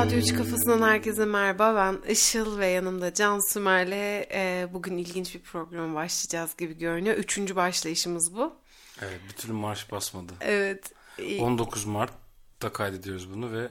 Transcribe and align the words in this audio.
Radyo 0.00 0.18
3 0.18 0.34
Kafasından 0.34 0.88
herkese 0.88 1.24
merhaba. 1.24 1.74
Ben 1.76 2.10
Işıl 2.10 2.58
ve 2.58 2.66
yanımda 2.66 3.14
Can 3.14 3.52
Sümer'le 3.52 4.26
e, 4.32 4.68
bugün 4.72 4.98
ilginç 4.98 5.34
bir 5.34 5.40
programa 5.40 5.94
başlayacağız 5.94 6.56
gibi 6.56 6.78
görünüyor. 6.78 7.16
Üçüncü 7.16 7.56
başlayışımız 7.56 8.34
bu. 8.34 8.56
Evet 9.02 9.20
bir 9.28 9.32
türlü 9.32 9.52
marş 9.52 9.92
basmadı. 9.92 10.32
Evet. 10.40 10.92
19 11.40 11.84
Mart'ta 11.84 12.72
kaydediyoruz 12.72 13.34
bunu 13.34 13.52
ve 13.52 13.68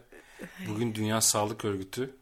bugün 0.68 0.96
Dünya 0.96 1.22
Sağlık 1.22 1.66
Örgütü 1.66 2.16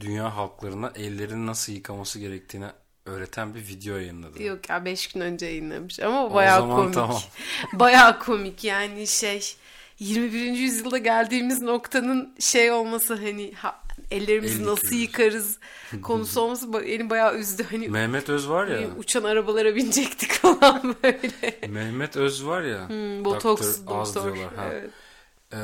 dünya 0.00 0.36
halklarına 0.36 0.92
ellerini 0.94 1.46
nasıl 1.46 1.72
yıkaması 1.72 2.18
gerektiğini 2.18 2.66
öğreten 3.06 3.54
bir 3.54 3.68
video 3.68 3.96
yayınladı. 3.96 4.42
Yok 4.42 4.68
ya 4.70 4.84
5 4.84 5.06
gün 5.06 5.20
önce 5.20 5.46
yayınlamış 5.46 6.00
ama 6.00 6.26
o 6.26 6.34
bayağı 6.34 6.60
komik. 6.60 6.94
tamam. 6.94 7.22
bayağı 7.72 8.18
komik 8.18 8.64
yani 8.64 9.06
şey 9.06 9.56
21. 10.00 10.52
yüzyılda 10.52 10.98
geldiğimiz 10.98 11.62
noktanın 11.62 12.34
şey 12.40 12.70
olması 12.72 13.14
hani 13.14 13.52
ha, 13.54 13.82
ellerimizi 14.10 14.62
El 14.62 14.66
nasıl 14.66 14.94
yıkıyoruz. 14.96 15.34
yıkarız 15.36 15.58
konusu 16.02 16.40
olması 16.40 16.72
beni 16.72 17.10
bayağı 17.10 17.38
üzdü. 17.38 17.66
Hani 17.70 17.88
Mehmet 17.88 18.28
Öz 18.28 18.48
var 18.48 18.66
ya. 18.66 18.88
uçan 18.98 19.24
arabalara 19.24 19.76
binecektik 19.76 20.32
falan 20.42 20.96
böyle. 21.04 21.58
Mehmet 21.68 22.16
Öz 22.16 22.46
var 22.46 22.62
ya. 22.62 22.88
Hmm, 22.88 23.24
botoks, 23.24 23.80
doktor, 23.80 23.98
az 24.00 24.14
diyorlar. 24.14 24.54
Ha. 24.56 24.64
Evet. 24.72 24.90
Ee, 25.52 25.58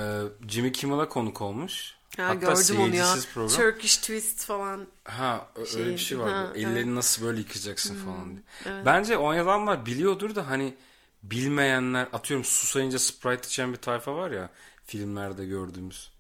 Jimmy 0.49 0.73
Kimmel'a 0.73 1.09
konuk 1.09 1.41
olmuş. 1.43 1.97
Ha, 2.17 2.25
Hatta 2.25 2.35
gördüm 2.35 2.81
onu 2.81 2.95
ya. 2.95 3.15
program. 3.35 3.57
Turkish 3.57 3.97
Twist 3.97 4.45
falan. 4.45 4.87
Ha 5.05 5.47
ö- 5.57 5.61
öyle 5.79 5.93
bir 5.93 5.99
Şey, 5.99 6.07
şey 6.09 6.19
var. 6.19 6.31
ha, 6.33 6.53
Ellerini 6.55 6.95
nasıl 6.95 7.27
böyle 7.27 7.39
yıkacaksın 7.39 7.97
falan 8.05 8.31
diye. 8.31 8.85
Bence 8.85 9.17
o 9.17 9.31
adamlar 9.31 9.87
biliyordur 9.87 10.35
da 10.35 10.49
hani 10.51 10.75
bilmeyenler 11.23 12.09
atıyorum 12.13 12.45
susayınca 12.45 12.99
Sprite 12.99 13.49
içen 13.49 13.73
bir 13.73 13.79
tayfa 13.79 14.17
var 14.17 14.31
ya 14.31 14.51
filmlerde 14.85 15.47
gördüğümüz. 15.47 16.11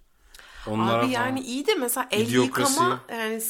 Onlara 0.67 1.05
Abi 1.05 1.13
yani 1.13 1.41
iyi 1.41 1.67
de 1.67 1.75
mesela 1.75 2.09
el 2.11 2.27
İdiokrasi. 2.27 2.73
yıkama 2.73 3.01
yani 3.11 3.43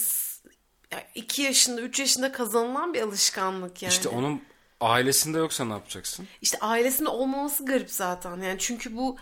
2 1.15 1.43
yaşında 1.43 1.81
3 1.81 2.01
yaşında 2.01 2.33
kazanılan 2.33 2.95
bir 2.95 3.03
alışkanlık 3.03 3.83
yani. 3.83 3.93
İşte 3.93 4.09
onun 4.09 4.43
ailesinde 4.81 5.39
yoksa 5.39 5.65
ne 5.65 5.73
yapacaksın? 5.73 6.29
İşte 6.43 6.59
ailesinde 6.61 7.09
olmaması 7.09 7.65
garip 7.65 7.91
zaten. 7.91 8.37
Yani 8.43 8.59
çünkü 8.59 8.97
bu 8.97 9.17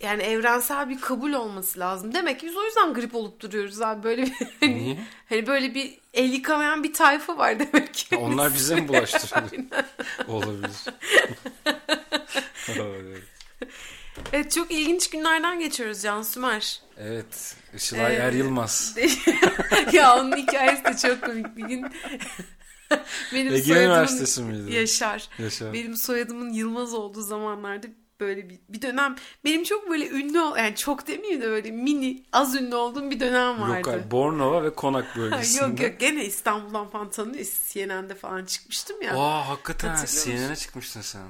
yani 0.00 0.22
evrensel 0.22 0.88
bir 0.88 1.00
kabul 1.00 1.32
olması 1.32 1.80
lazım. 1.80 2.14
Demek 2.14 2.40
ki 2.40 2.46
biz 2.46 2.56
o 2.56 2.64
yüzden 2.64 2.94
grip 2.94 3.14
olup 3.14 3.40
duruyoruz 3.40 3.82
abi. 3.82 4.02
Böyle 4.02 4.22
bir 4.22 4.32
hani, 4.60 4.84
Niye? 4.84 4.98
hani 5.28 5.46
böyle 5.46 5.74
bir 5.74 5.98
el 6.14 6.32
yıkamayan 6.32 6.82
bir 6.84 6.92
tayfa 6.92 7.38
var 7.38 7.58
demek 7.58 7.94
ki. 7.94 8.16
Onlar 8.16 8.54
bize 8.54 8.74
mi 8.74 8.88
bulaştırıyor? 8.88 9.64
Olabilir. 10.28 10.70
evet. 12.68 13.22
Evet 14.32 14.52
çok 14.52 14.70
ilginç 14.70 15.10
günlerden 15.10 15.60
geçiyoruz 15.60 16.02
Can 16.02 16.22
Sümer. 16.22 16.80
Evet. 16.98 17.56
Işılay 17.74 18.16
Ee, 18.16 18.18
Er 18.18 18.32
Yılmaz. 18.32 18.96
ya 19.92 20.16
onun 20.16 20.36
hikayesi 20.36 20.84
de 20.84 20.96
çok 20.96 21.22
komik. 21.22 21.56
Bir 21.56 21.64
gün 21.64 21.86
benim 23.32 23.52
Ege 23.52 23.62
soyadımın 23.62 23.90
Üniversitesi 23.94 24.42
miydi? 24.42 24.74
Yaşar. 24.74 25.28
Yaşar. 25.38 25.72
Benim 25.72 25.96
soyadımın 25.96 26.52
Yılmaz 26.52 26.94
olduğu 26.94 27.22
zamanlarda 27.22 27.86
böyle 28.20 28.48
bir, 28.50 28.58
bir 28.68 28.82
dönem 28.82 29.16
benim 29.44 29.64
çok 29.64 29.90
böyle 29.90 30.08
ünlü 30.08 30.38
yani 30.38 30.74
çok 30.76 31.06
demeyeyim 31.06 31.42
de 31.42 31.46
böyle 31.46 31.70
mini 31.70 32.22
az 32.32 32.54
ünlü 32.54 32.74
olduğum 32.74 33.10
bir 33.10 33.20
dönem 33.20 33.60
vardı. 33.60 33.76
Yok 33.76 33.86
hayır, 33.86 34.10
Bornova 34.10 34.64
ve 34.64 34.74
Konak 34.74 35.16
bölgesinde. 35.16 35.64
yok 35.66 35.80
yok 35.80 36.00
gene 36.00 36.24
İstanbul'dan 36.24 36.90
falan 36.90 37.10
tanıyor. 37.10 37.46
CNN'de 37.68 38.14
falan 38.14 38.44
çıkmıştım 38.44 39.02
ya. 39.02 39.16
Aa 39.18 39.48
hakikaten? 39.48 39.96
CNN'e 40.06 40.56
çıkmıştın 40.56 41.00
sen. 41.00 41.22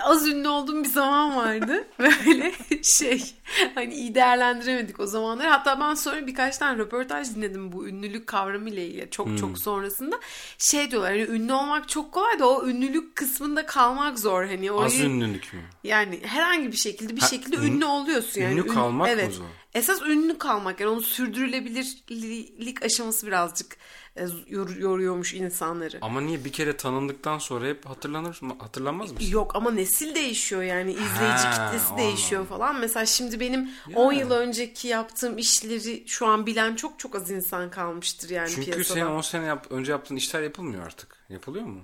Az 0.00 0.28
ünlü 0.28 0.48
olduğum 0.48 0.84
bir 0.84 0.88
zaman 0.88 1.36
vardı. 1.36 1.84
Böyle 1.98 2.52
şey 2.82 3.34
hani 3.74 3.94
iyi 3.94 4.14
değerlendiremedik 4.14 5.00
o 5.00 5.06
zamanlar. 5.06 5.46
Hatta 5.48 5.80
ben 5.80 5.94
sonra 5.94 6.26
birkaç 6.26 6.58
tane 6.58 6.78
röportaj 6.78 7.34
dinledim 7.34 7.72
bu 7.72 7.88
ünlülük 7.88 8.26
kavramı 8.26 8.70
ile 8.70 8.86
ilgili 8.86 9.10
çok 9.10 9.26
Hmm. 9.26 9.36
çok 9.36 9.58
sonrasında. 9.58 10.20
Şey 10.58 10.90
diyorlar 10.90 11.10
hani 11.10 11.22
ünlü 11.22 11.52
olmak 11.52 11.88
çok 11.88 12.12
kolay 12.12 12.38
da 12.38 12.48
o 12.48 12.66
ünlülük 12.66 13.16
kısmında 13.16 13.66
kalmak 13.66 14.18
zor. 14.18 14.44
Hani 14.44 14.72
orayı, 14.72 14.86
Az 14.86 15.00
ünlülük 15.00 15.52
mü? 15.54 15.60
Yani 15.84 16.20
herhangi 16.22 16.72
bir 16.72 16.76
şekilde 16.76 17.16
bir 17.16 17.20
Ha, 17.20 17.26
şekilde 17.26 17.56
ün- 17.56 17.62
ünlü 17.62 17.84
oluyorsun 17.84 18.40
yani. 18.40 18.52
ünlü 18.54 18.68
Ün- 18.68 18.74
kalmak 18.74 19.06
mı 19.06 19.12
evet. 19.12 19.34
zor? 19.34 19.44
Esas 19.74 20.02
ünlü 20.02 20.38
kalmak 20.38 20.80
yani 20.80 20.90
onu 20.90 21.02
sürdürülebilirlik 21.02 22.82
aşaması 22.82 23.26
birazcık 23.26 23.76
e, 24.16 24.24
yor- 24.46 24.76
yoruyormuş 24.76 25.34
insanları. 25.34 25.98
Ama 26.00 26.20
niye 26.20 26.44
bir 26.44 26.52
kere 26.52 26.76
tanındıktan 26.76 27.38
sonra 27.38 27.66
hep 27.66 27.86
hatırlanır 27.86 28.38
mı? 28.42 28.54
Hatırlanmaz 28.58 29.12
mısın? 29.12 29.30
Yok 29.30 29.56
ama 29.56 29.70
nesil 29.70 30.14
değişiyor 30.14 30.62
yani 30.62 30.90
izleyici 30.90 31.18
Ha, 31.18 31.70
kitlesi 31.70 31.96
değişiyor 31.96 32.46
falan. 32.46 32.80
Mesela 32.80 33.06
şimdi 33.06 33.40
benim 33.40 33.70
10 33.94 34.12
yıl 34.12 34.30
önceki 34.30 34.88
yaptığım 34.88 35.38
işleri 35.38 36.04
şu 36.06 36.26
an 36.26 36.46
bilen 36.46 36.76
çok 36.76 36.98
çok 36.98 37.14
az 37.14 37.30
insan 37.30 37.70
kalmıştır 37.70 38.30
yani 38.30 38.50
Çünkü 38.54 38.70
piyasada. 38.70 38.94
senin 38.94 39.06
10 39.06 39.20
sene 39.20 39.44
yap, 39.46 39.66
önce 39.70 39.92
yaptığın 39.92 40.16
işler 40.16 40.42
yapılmıyor 40.42 40.86
artık. 40.86 41.16
Yapılıyor 41.28 41.64
mu? 41.66 41.80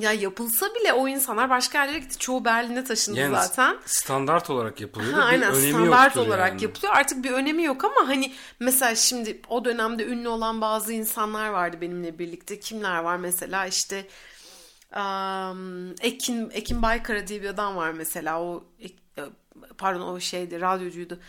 Ya 0.00 0.12
yapılsa 0.12 0.66
bile 0.74 0.92
o 0.92 1.08
insanlar 1.08 1.50
başka 1.50 1.78
yerlere 1.84 1.98
gitti. 1.98 2.18
Çoğu 2.18 2.44
Berlin'e 2.44 2.84
taşındı 2.84 3.18
Yani 3.18 3.34
zaten. 3.34 3.76
standart 3.86 4.50
olarak 4.50 4.80
yapılıyor. 4.80 5.12
Ha, 5.12 5.20
da 5.20 5.22
bir 5.22 5.28
aynen 5.32 5.54
önemi 5.54 5.72
standart 5.72 6.16
olarak 6.16 6.52
yani. 6.52 6.62
yapılıyor. 6.62 6.92
Artık 6.96 7.24
bir 7.24 7.30
önemi 7.30 7.62
yok 7.62 7.84
ama 7.84 8.08
hani 8.08 8.32
mesela 8.60 8.94
şimdi 8.94 9.40
o 9.48 9.64
dönemde 9.64 10.06
ünlü 10.06 10.28
olan 10.28 10.60
bazı 10.60 10.92
insanlar 10.92 11.48
vardı 11.48 11.76
benimle 11.80 12.18
birlikte. 12.18 12.60
Kimler 12.60 12.98
var 12.98 13.16
mesela 13.16 13.66
işte 13.66 14.06
um, 14.96 15.90
Ekin 16.00 16.50
Ekin 16.50 16.82
Baykara 16.82 17.26
diye 17.26 17.42
bir 17.42 17.48
adam 17.48 17.76
var 17.76 17.90
mesela. 17.90 18.42
O 18.42 18.64
e, 18.82 19.22
pardon 19.78 20.00
o 20.00 20.20
şeydi 20.20 20.60
radyocuydu. 20.60 21.20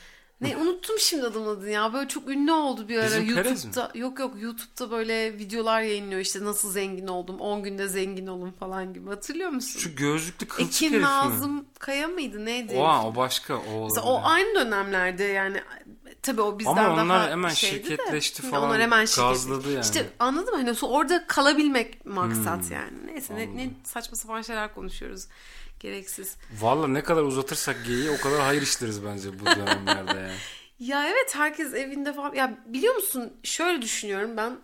Ne 0.42 0.58
unuttum 0.58 0.96
şimdi 1.00 1.26
adamın 1.26 1.48
adını 1.48 1.70
ya. 1.70 1.94
Böyle 1.94 2.08
çok 2.08 2.30
ünlü 2.30 2.52
oldu 2.52 2.90
bir 2.90 2.98
ara 2.98 3.06
Bizim? 3.06 3.30
YouTube'da. 3.38 3.92
Yok 3.96 4.20
yok 4.20 4.34
YouTube'da 4.42 4.92
böyle 4.92 5.34
videolar 5.34 5.82
yayınlıyor 5.82 6.22
işte 6.22 6.44
nasıl 6.44 6.72
zengin 6.72 7.08
oldum. 7.08 7.40
10 7.40 7.64
günde 7.64 7.88
zengin 7.88 8.28
olun 8.28 8.52
falan 8.60 8.94
gibi. 8.94 9.10
Hatırlıyor 9.10 9.50
musun? 9.50 9.80
Şu 9.80 9.96
gözlüklü 9.96 10.48
kılçık 10.48 10.76
Ekin 10.76 10.88
herif 10.90 10.98
mi? 10.98 11.02
Nazım 11.02 11.66
Kaya 11.80 12.08
mıydı 12.08 12.46
neydi? 12.46 12.76
Oha, 12.78 13.08
o 13.08 13.16
başka. 13.16 13.56
O. 13.58 13.84
Mesela 13.84 14.08
o 14.08 14.22
aynı 14.24 14.56
dönemlerde 14.60 15.24
yani 15.24 15.62
tabii 16.22 16.42
o 16.42 16.60
bizden 16.60 16.72
Ama 16.72 16.94
onlar 16.94 17.10
daha 17.10 17.30
hemen 17.30 17.52
de. 17.52 17.56
şirketleşti 17.56 18.44
Hı, 18.44 18.50
falan, 18.52 18.64
Onlar 18.70 18.82
hemen 18.82 19.06
şirketleşti. 19.06 19.48
gazladı 19.50 19.72
yani. 19.72 19.84
İşte 19.84 20.10
anladım 20.20 20.54
hani 20.56 20.70
so- 20.70 20.88
orada 20.88 21.28
kalabilmek 21.28 22.06
maksat 22.06 22.62
Hmm. 22.64 22.72
yani. 22.76 23.08
Neyse 23.08 23.36
ne, 23.36 23.58
ne 23.58 23.70
saçma 23.84 24.16
sapan 24.16 24.42
şeyler 24.42 24.74
konuşuyoruz. 24.74 25.28
Gereksiz. 25.80 26.36
Valla 26.62 26.88
ne 26.88 27.04
kadar 27.04 27.24
uzatırsak 27.24 27.86
geyiği 27.86 28.10
o 28.12 28.22
kadar 28.22 28.42
hayır 28.42 28.62
işleriz 28.62 29.06
bence 29.06 29.40
bu 29.40 29.46
dönemlerde 29.46 30.20
yani. 30.20 30.36
Ya 30.80 31.08
evet 31.08 31.36
herkes 31.36 31.74
evinde 31.74 32.14
falan. 32.14 32.34
Ya 32.34 32.58
biliyor 32.66 32.96
musun 32.96 33.34
şöyle 33.44 33.82
düşünüyorum 33.82 34.38
ben. 34.38 34.60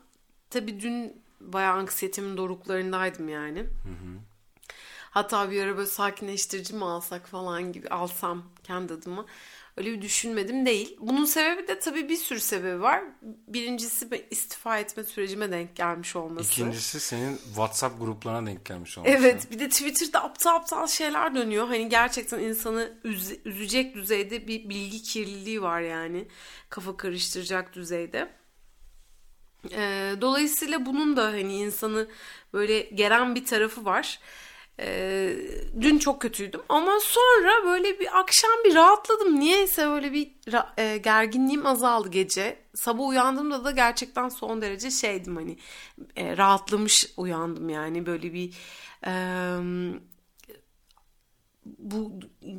Tabii 0.49 0.79
dün 0.79 1.21
bayağı 1.39 1.73
anksiyetemin 1.73 2.37
doruklarındaydım 2.37 3.29
yani. 3.29 3.65
Hatta 5.11 5.51
bir 5.51 5.63
ara 5.63 5.77
böyle 5.77 5.89
sakinleştirici 5.89 6.73
mi 6.75 6.85
alsak 6.85 7.27
falan 7.27 7.71
gibi 7.71 7.89
alsam 7.89 8.43
kendi 8.63 8.93
adıma. 8.93 9.25
Öyle 9.77 9.91
bir 9.93 10.01
düşünmedim 10.01 10.65
değil. 10.65 10.97
Bunun 10.99 11.25
sebebi 11.25 11.67
de 11.67 11.79
tabii 11.79 12.09
bir 12.09 12.15
sürü 12.17 12.39
sebebi 12.39 12.81
var. 12.81 13.03
Birincisi 13.47 14.27
istifa 14.31 14.77
etme 14.79 15.03
sürecime 15.03 15.51
denk 15.51 15.75
gelmiş 15.75 16.15
olması. 16.15 16.51
İkincisi 16.51 16.99
senin 16.99 17.37
WhatsApp 17.37 17.99
gruplarına 17.99 18.47
denk 18.47 18.65
gelmiş 18.65 18.97
olması. 18.97 19.15
Evet 19.17 19.51
bir 19.51 19.59
de 19.59 19.69
Twitter'da 19.69 20.23
aptal 20.23 20.55
aptal 20.55 20.87
şeyler 20.87 21.35
dönüyor. 21.35 21.67
Hani 21.67 21.89
gerçekten 21.89 22.39
insanı 22.39 22.93
üze- 23.05 23.39
üzecek 23.45 23.95
düzeyde 23.95 24.47
bir 24.47 24.69
bilgi 24.69 25.01
kirliliği 25.03 25.61
var 25.61 25.81
yani. 25.81 26.27
Kafa 26.69 26.97
karıştıracak 26.97 27.73
düzeyde. 27.73 28.29
Ee, 29.71 30.13
dolayısıyla 30.21 30.85
bunun 30.85 31.17
da 31.17 31.23
hani 31.25 31.55
insanı 31.57 32.07
böyle 32.53 32.79
geren 32.79 33.35
bir 33.35 33.45
tarafı 33.45 33.85
var. 33.85 34.19
Ee, 34.79 35.35
dün 35.81 35.97
çok 35.97 36.21
kötüydüm 36.21 36.61
ama 36.69 36.99
sonra 36.99 37.65
böyle 37.65 37.99
bir 37.99 38.19
akşam 38.19 38.51
bir 38.65 38.75
rahatladım. 38.75 39.39
Niyeyse 39.39 39.87
böyle 39.87 40.13
bir 40.13 40.31
e, 40.77 40.97
gerginliğim 40.97 41.65
azaldı 41.65 42.09
gece. 42.09 42.63
Sabah 42.75 43.07
uyandığımda 43.07 43.63
da 43.65 43.71
gerçekten 43.71 44.29
son 44.29 44.61
derece 44.61 44.91
şeydim 44.91 45.35
hani 45.35 45.57
e, 46.15 46.37
rahatlamış 46.37 47.13
uyandım 47.17 47.69
yani 47.69 48.05
böyle 48.05 48.33
bir 48.33 48.53
e, 49.05 49.11
bu 51.83 52.11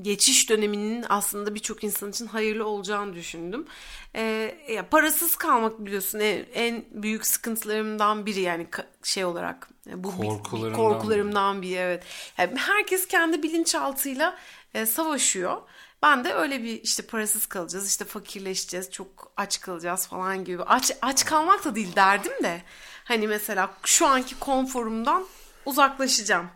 geçiş 0.03 0.51
döneminin 0.51 1.05
aslında 1.09 1.55
birçok 1.55 1.85
insan 1.85 2.11
için 2.11 2.27
hayırlı 2.27 2.67
olacağını 2.67 3.15
düşündüm. 3.15 3.67
Ee, 4.15 4.55
ya 4.69 4.89
parasız 4.89 5.37
kalmak 5.37 5.87
biliyorsun 5.87 6.19
en, 6.19 6.47
en 6.55 6.85
büyük 6.91 7.27
sıkıntılarımdan 7.27 8.27
biri 8.27 8.41
yani 8.41 8.67
şey 9.03 9.25
olarak 9.25 9.69
e, 9.91 10.05
bu 10.05 10.13
bir- 10.23 10.29
bir 10.29 10.77
korkularımdan 10.77 11.63
biri 11.63 11.75
evet. 11.75 12.05
Yani 12.39 12.57
herkes 12.57 13.09
kendi 13.09 13.43
bilinçaltıyla 13.43 14.37
e, 14.75 14.87
savaşıyor. 14.87 15.63
Ben 16.03 16.25
de 16.25 16.33
öyle 16.35 16.63
bir 16.63 16.83
işte 16.83 17.03
parasız 17.03 17.47
kalacağız, 17.47 17.89
işte 17.89 18.05
fakirleşeceğiz, 18.05 18.91
çok 18.91 19.33
aç 19.37 19.61
kalacağız 19.61 20.07
falan 20.07 20.45
gibi. 20.45 20.63
Aç 20.63 20.93
aç 21.03 21.25
kalmak 21.25 21.65
da 21.65 21.75
değil 21.75 21.97
derdim 21.97 22.33
de. 22.43 22.63
Hani 23.05 23.29
mesela 23.29 23.75
şu 23.85 24.07
anki 24.07 24.39
konforumdan 24.39 25.25
uzaklaşacağım 25.67 26.47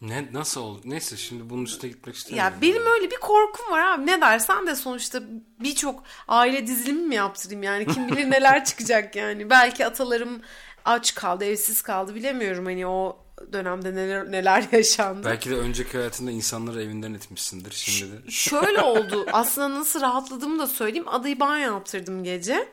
Ne 0.00 0.28
nasıl 0.32 0.60
oldu? 0.60 0.80
Neyse 0.84 1.16
şimdi 1.16 1.50
bunun 1.50 1.64
üstüne 1.64 1.90
gitmek 1.90 2.16
istemiyorum. 2.16 2.54
Ya 2.54 2.60
benim 2.62 2.86
öyle 2.86 3.10
bir 3.10 3.16
korkum 3.16 3.70
var 3.70 3.80
abi. 3.80 4.06
Ne 4.06 4.20
dersen 4.20 4.66
de 4.66 4.76
sonuçta 4.76 5.20
birçok 5.60 6.02
aile 6.28 6.66
dizilimi 6.66 7.06
mi 7.06 7.14
yaptırayım 7.14 7.62
yani 7.62 7.86
kim 7.86 8.08
bilir 8.08 8.30
neler 8.30 8.64
çıkacak 8.64 9.16
yani. 9.16 9.50
Belki 9.50 9.86
atalarım 9.86 10.40
aç 10.84 11.14
kaldı, 11.14 11.44
evsiz 11.44 11.82
kaldı 11.82 12.14
bilemiyorum 12.14 12.64
hani 12.64 12.86
o 12.86 13.18
dönemde 13.52 13.94
neler 13.94 14.32
neler 14.32 14.64
yaşandı. 14.72 15.26
Belki 15.26 15.50
de 15.50 15.56
önceki 15.56 15.98
hayatında 15.98 16.30
insanları 16.30 16.82
evinden 16.82 17.14
etmişsindir 17.14 17.72
şimdi 17.72 18.26
de. 18.26 18.30
Şöyle 18.30 18.80
oldu. 18.82 19.26
Aslında 19.32 19.80
nasıl 19.80 20.00
rahatladığımı 20.00 20.58
da 20.58 20.66
söyleyeyim. 20.66 21.08
Adayı 21.08 21.40
banyo 21.40 21.72
yaptırdım 21.72 22.24
gece. 22.24 22.68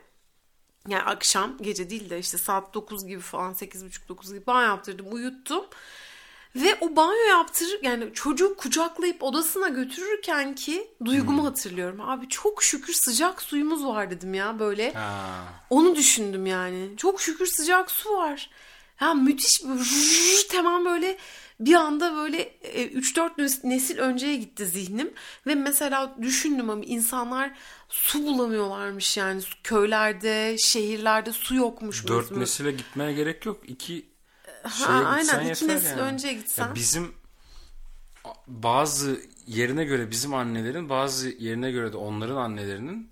Yani 0.87 1.03
akşam 1.03 1.57
gece 1.61 1.89
değil 1.89 2.09
de 2.09 2.19
işte 2.19 2.37
saat 2.37 2.73
9 2.73 3.05
gibi 3.05 3.21
falan 3.21 3.53
8.30-9 3.53 4.33
gibi 4.33 4.45
banyo 4.47 4.67
yaptırdım 4.67 5.05
uyuttum. 5.11 5.65
Ve 6.55 6.77
o 6.81 6.95
banyo 6.95 7.27
yaptırır 7.29 7.79
yani 7.81 8.13
çocuğu 8.13 8.55
kucaklayıp 8.55 9.23
odasına 9.23 9.69
götürürken 9.69 10.55
ki 10.55 10.87
duygumu 11.05 11.37
hmm. 11.37 11.45
hatırlıyorum. 11.45 12.01
Abi 12.01 12.29
çok 12.29 12.63
şükür 12.63 12.93
sıcak 12.93 13.41
suyumuz 13.41 13.85
var 13.85 14.11
dedim 14.11 14.33
ya 14.33 14.59
böyle. 14.59 14.93
Ha. 14.93 15.43
Onu 15.69 15.95
düşündüm 15.95 16.45
yani. 16.45 16.89
Çok 16.97 17.21
şükür 17.21 17.45
sıcak 17.45 17.91
su 17.91 18.13
var. 18.13 18.49
Ya 19.01 19.13
müthiş 19.13 19.63
bir 19.63 20.57
hemen 20.57 20.85
böyle 20.85 21.17
bir 21.59 21.73
anda 21.73 22.15
böyle 22.15 22.51
3-4 22.63 23.65
e, 23.65 23.69
nesil 23.69 23.97
önceye 23.97 24.35
gitti 24.35 24.65
zihnim. 24.65 25.13
Ve 25.47 25.55
mesela 25.55 26.15
düşündüm 26.21 26.69
ama 26.69 26.83
insanlar 26.85 27.51
su 27.89 28.23
bulamıyorlarmış 28.23 29.17
yani 29.17 29.41
köylerde, 29.63 30.55
şehirlerde 30.57 31.31
su 31.31 31.55
yokmuş. 31.55 32.07
4 32.07 32.31
nesile 32.31 32.71
gitmeye 32.71 33.13
gerek 33.13 33.45
yok. 33.45 33.61
2 33.67 34.12
ha, 34.63 34.93
aynen 34.93 35.49
iki 35.49 35.67
nesil 35.67 35.89
yani. 35.89 36.01
önce 36.01 36.33
gitsen. 36.33 36.67
Ya 36.67 36.75
bizim 36.75 37.13
bazı 38.47 39.21
yerine 39.47 39.83
göre 39.83 40.11
bizim 40.11 40.33
annelerin 40.33 40.89
bazı 40.89 41.29
yerine 41.29 41.71
göre 41.71 41.93
de 41.93 41.97
onların 41.97 42.35
annelerinin 42.35 43.09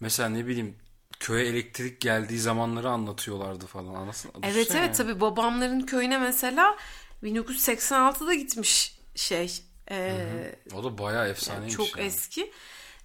mesela 0.00 0.28
ne 0.28 0.46
bileyim 0.46 0.76
köye 1.20 1.46
elektrik 1.46 2.00
geldiği 2.00 2.38
zamanları 2.38 2.90
anlatıyorlardı 2.90 3.66
falan. 3.66 3.94
Anlasın, 3.94 4.30
evet 4.42 4.74
evet 4.74 4.96
tabi 4.96 5.20
babamların 5.20 5.80
köyüne 5.80 6.18
mesela 6.18 6.76
1986'da 7.22 8.34
gitmiş 8.34 8.98
şey. 9.14 9.62
E, 9.90 10.54
o 10.74 10.84
da 10.84 10.98
bayağı 10.98 11.28
efsaneymiş. 11.28 11.78
Yani 11.78 11.86
çok 11.86 11.98
yani. 11.98 12.06
eski. 12.06 12.52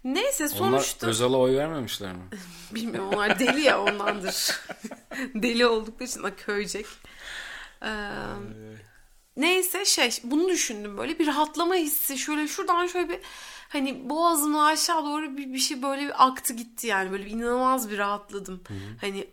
Neyse 0.04 0.48
sonuçta... 0.48 1.06
Onlar 1.06 1.12
Özal'a 1.12 1.38
oy 1.38 1.58
vermemişler 1.58 2.14
mi? 2.14 2.24
Bilmiyorum 2.72 3.10
onlar 3.14 3.40
deli 3.40 3.62
ya 3.62 3.82
ondandır. 3.82 4.60
deli 5.36 5.68
oldukları 5.68 6.10
için 6.10 6.32
köycek. 6.38 6.86
Ee, 7.84 7.90
neyse 9.38 9.86
şey 9.86 10.12
bunu 10.24 10.50
düşündüm 10.50 10.98
böyle 10.98 11.20
bir 11.20 11.28
rahatlama 11.28 11.76
hissi 11.76 12.18
şöyle 12.18 12.48
şuradan 12.48 12.88
şöyle 12.88 13.10
bir 13.10 13.20
hani 13.70 14.10
boğazımla 14.10 14.66
aşağı 14.66 15.06
doğru 15.06 15.38
bir, 15.38 15.54
bir 15.54 15.60
şey 15.60 15.82
böyle 15.82 16.02
bir 16.02 16.28
aktı 16.28 16.54
gitti 16.54 16.88
yani 16.88 17.12
böyle 17.12 17.26
bir 17.26 17.32
inanılmaz 17.32 17.92
bir 17.92 17.98
rahatladım. 17.98 18.62
Hı-hı. 18.68 18.78
Hani 19.02 19.28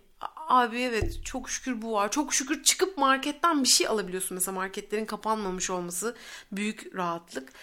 abi 0.47 0.79
evet 0.79 1.25
çok 1.25 1.49
şükür 1.49 1.81
bu 1.81 1.93
var. 1.93 2.11
Çok 2.11 2.33
şükür 2.33 2.63
çıkıp 2.63 2.97
marketten 2.97 3.63
bir 3.63 3.69
şey 3.69 3.87
alabiliyorsun. 3.87 4.35
Mesela 4.35 4.55
marketlerin 4.55 5.05
kapanmamış 5.05 5.69
olması 5.69 6.15
büyük 6.51 6.95
rahatlık. 6.95 7.53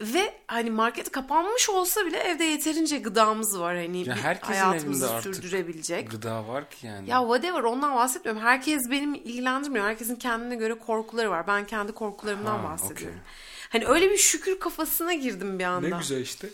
Ve 0.00 0.34
hani 0.46 0.70
market 0.70 1.10
kapanmış 1.10 1.68
olsa 1.68 2.06
bile 2.06 2.16
evde 2.18 2.44
yeterince 2.44 2.98
gıdamız 2.98 3.60
var 3.60 3.76
hani 3.76 4.08
ya 4.08 4.38
hayatımızı 4.40 5.08
sürdürebilecek. 5.22 6.10
Gıda 6.10 6.48
var 6.48 6.70
ki 6.70 6.86
yani. 6.86 7.10
Ya 7.10 7.20
whatever 7.20 7.62
ondan 7.62 7.96
bahsetmiyorum. 7.96 8.42
Herkes 8.42 8.90
benim 8.90 9.14
ilgilendirmiyor. 9.14 9.84
Herkesin 9.84 10.16
kendine 10.16 10.56
göre 10.56 10.74
korkuları 10.74 11.30
var. 11.30 11.46
Ben 11.46 11.66
kendi 11.66 11.92
korkularımdan 11.92 12.58
ha, 12.58 12.64
bahsediyorum. 12.64 13.18
Okay. 13.18 13.82
Hani 13.82 13.86
öyle 13.86 14.10
bir 14.10 14.16
şükür 14.16 14.60
kafasına 14.60 15.14
girdim 15.14 15.58
bir 15.58 15.64
anda. 15.64 15.88
Ne 15.88 15.98
güzel 15.98 16.20
işte. 16.20 16.48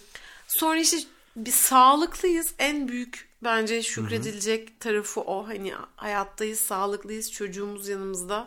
Sonra 0.49 0.79
işte 0.79 0.99
bir 1.37 1.53
sağlıklıyız. 1.53 2.55
En 2.59 2.89
büyük 2.89 3.29
bence 3.43 3.83
şükredilecek 3.83 4.69
Hı-hı. 4.69 4.79
tarafı 4.79 5.21
o. 5.21 5.49
Hani 5.49 5.73
hayattayız, 5.97 6.61
sağlıklıyız, 6.61 7.33
çocuğumuz 7.33 7.89
yanımızda 7.89 8.47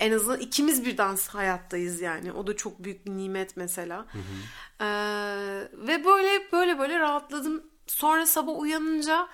en 0.00 0.12
azından 0.12 0.40
ikimiz 0.40 0.84
birden 0.84 1.18
hayattayız 1.28 2.00
yani. 2.00 2.32
O 2.32 2.46
da 2.46 2.56
çok 2.56 2.84
büyük 2.84 3.06
bir 3.06 3.10
nimet 3.10 3.56
mesela. 3.56 3.96
Hı 3.98 4.18
hı. 4.18 4.84
Ee, 4.84 5.68
ve 5.72 6.04
böyle 6.04 6.52
böyle 6.52 6.78
böyle 6.78 6.98
rahatladım. 6.98 7.62
Sonra 7.86 8.26
sabah 8.26 8.58
uyanınca 8.58 9.28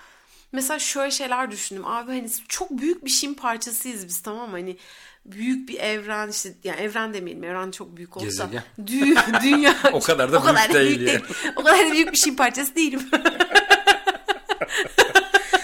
mesela 0.51 0.79
şöyle 0.79 1.11
şeyler 1.11 1.51
düşündüm. 1.51 1.85
Abi 1.85 2.11
hani 2.11 2.29
çok 2.47 2.71
büyük 2.71 3.05
bir 3.05 3.09
şeyin 3.09 3.33
parçasıyız 3.33 4.07
biz 4.07 4.21
tamam 4.21 4.49
mı? 4.49 4.55
Hani 4.55 4.77
büyük 5.25 5.69
bir 5.69 5.79
evren 5.79 6.29
işte 6.29 6.53
yani 6.63 6.79
evren 6.79 7.13
demeyelim 7.13 7.43
evren 7.43 7.71
çok 7.71 7.97
büyük 7.97 8.17
olsa 8.17 8.49
dü 8.87 9.15
dünya 9.43 9.75
o 9.93 9.99
kadar 9.99 10.31
da 10.31 10.39
o 10.39 10.43
büyük, 10.43 10.55
kadar 10.55 10.73
değil, 10.73 10.99
büyük 10.99 11.09
değil. 11.09 11.21
O 11.55 11.63
kadar 11.63 11.87
da 11.87 11.91
büyük 11.91 12.11
bir 12.11 12.17
şeyin 12.17 12.37
parçası 12.37 12.75
değilim. 12.75 13.01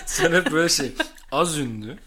Sen 0.05 0.31
hep 0.31 0.51
böyle 0.51 0.69
şey 0.69 0.91
az 1.31 1.57
ünlü 1.57 1.97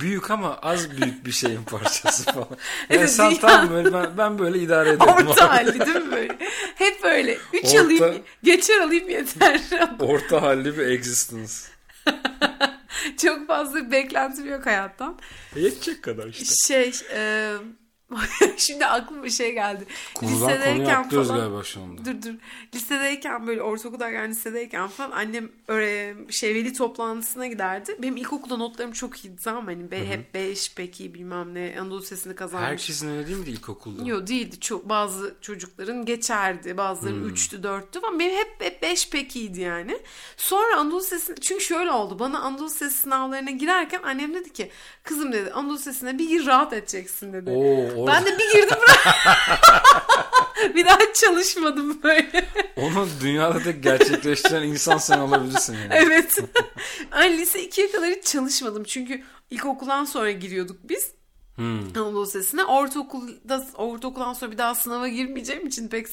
büyük 0.00 0.30
ama 0.30 0.58
az 0.62 0.90
büyük 0.90 1.26
bir 1.26 1.32
şeyin 1.32 1.64
parçası 1.70 2.24
falan. 2.24 2.48
Yani 2.50 2.58
evet, 2.88 3.10
sen 3.10 3.36
tam 3.36 3.70
böyle 3.70 3.92
ben, 3.92 4.18
ben 4.18 4.38
böyle 4.38 4.58
idare 4.58 4.88
ederim. 4.88 5.28
Orta 5.28 5.50
halli 5.50 5.80
değil 5.80 5.96
mi 5.96 6.12
böyle? 6.12 6.38
Hep 6.74 7.02
böyle. 7.02 7.38
Üç 7.52 7.64
Orta, 7.64 7.80
alayım, 7.80 8.22
geçer 8.42 8.80
alayım 8.80 9.10
yeter. 9.10 9.60
Orta 10.00 10.42
halli 10.42 10.78
bir 10.78 10.86
existence. 10.86 11.52
Çok 13.22 13.46
fazla 13.46 13.90
beklentim 13.90 14.50
yok 14.50 14.66
hayattan. 14.66 15.18
Yetecek 15.56 16.02
kadar 16.02 16.26
işte. 16.26 16.54
Şey, 16.66 16.92
e, 17.14 17.52
Şimdi 18.56 18.86
aklıma 18.86 19.24
bir 19.24 19.30
şey 19.30 19.52
geldi. 19.52 19.86
Konudan 20.14 20.34
lisedeyken 20.34 21.08
konu 21.08 21.24
falan, 21.24 21.40
galiba 21.40 21.62
şu 21.62 21.80
anda. 21.80 22.04
Dur 22.04 22.22
dur. 22.22 22.34
Lisedeyken 22.74 23.46
böyle 23.46 23.62
ortaokulda 23.62 24.10
yani 24.10 24.30
lisedeyken 24.30 24.88
falan 24.88 25.10
annem 25.10 25.48
öyle 25.68 26.14
şey 26.30 26.54
veli 26.54 26.72
toplantısına 26.72 27.46
giderdi. 27.46 27.96
Benim 28.02 28.16
ilkokulda 28.16 28.56
notlarım 28.56 28.92
çok 28.92 29.24
iyiydi 29.24 29.42
tamam 29.44 29.66
hani 29.66 29.90
be, 29.90 30.06
hep 30.06 30.34
5 30.34 30.74
peki 30.74 31.14
bilmem 31.14 31.54
ne 31.54 31.76
Anadolu 31.80 32.00
Lisesi'ni 32.00 32.34
kazanmış. 32.34 32.68
Herkesin 32.68 33.08
öyle 33.08 33.26
değil 33.26 33.38
miydi 33.38 33.50
ilkokulda? 33.50 34.08
Yok 34.08 34.26
değildi. 34.26 34.60
Çok, 34.60 34.88
bazı 34.88 35.34
çocukların 35.40 36.04
geçerdi. 36.04 36.76
Bazıların 36.76 37.30
3'tü 37.30 37.56
hmm. 37.56 37.64
4'tü 37.64 38.06
ama 38.06 38.18
benim 38.18 38.36
hep, 38.36 38.56
hep 38.58 38.82
5 38.82 39.10
pekiydi 39.10 39.60
yani. 39.60 39.98
Sonra 40.36 40.76
Anadolu 40.76 41.00
Lisesi 41.00 41.34
çünkü 41.40 41.64
şöyle 41.64 41.90
oldu. 41.90 42.18
Bana 42.18 42.40
Anadolu 42.40 42.66
Lisesi 42.66 42.96
sınavlarına 42.96 43.50
girerken 43.50 44.02
annem 44.02 44.34
dedi 44.34 44.52
ki 44.52 44.70
kızım 45.02 45.32
dedi 45.32 45.52
Anadolu 45.52 45.76
Lisesi'ne 45.76 46.18
bir 46.18 46.28
gir 46.28 46.46
rahat 46.46 46.72
edeceksin 46.72 47.32
dedi. 47.32 47.50
Oo, 47.50 48.03
Orada... 48.04 48.16
Ben 48.16 48.26
de 48.26 48.38
bir 48.38 48.52
girdim 48.52 48.78
bir 50.74 50.84
daha 50.84 50.98
çalışmadım 51.14 52.02
böyle. 52.02 52.48
Onu 52.76 53.08
dünyada 53.20 53.62
tek 53.62 53.82
gerçekleştiren 53.82 54.62
insan 54.62 54.98
sen 54.98 55.18
olabilirsin 55.18 55.74
yani. 55.74 55.88
Evet. 55.90 56.38
Yani 57.12 57.38
lise 57.38 57.64
2'ye 57.68 57.92
kadar 57.92 58.10
hiç 58.10 58.24
çalışmadım. 58.24 58.84
Çünkü 58.84 59.22
ilkokuldan 59.50 60.04
sonra 60.04 60.30
giriyorduk 60.30 60.76
biz. 60.84 61.10
Hmm. 61.56 61.78
Anadolu 61.78 62.22
Lisesi'ne. 62.22 62.64
Ortaokulda, 62.64 63.66
ortaokuldan 63.74 64.32
sonra 64.32 64.52
bir 64.52 64.58
daha 64.58 64.74
sınava 64.74 65.08
girmeyeceğim 65.08 65.66
için 65.66 65.88
pek 65.88 66.06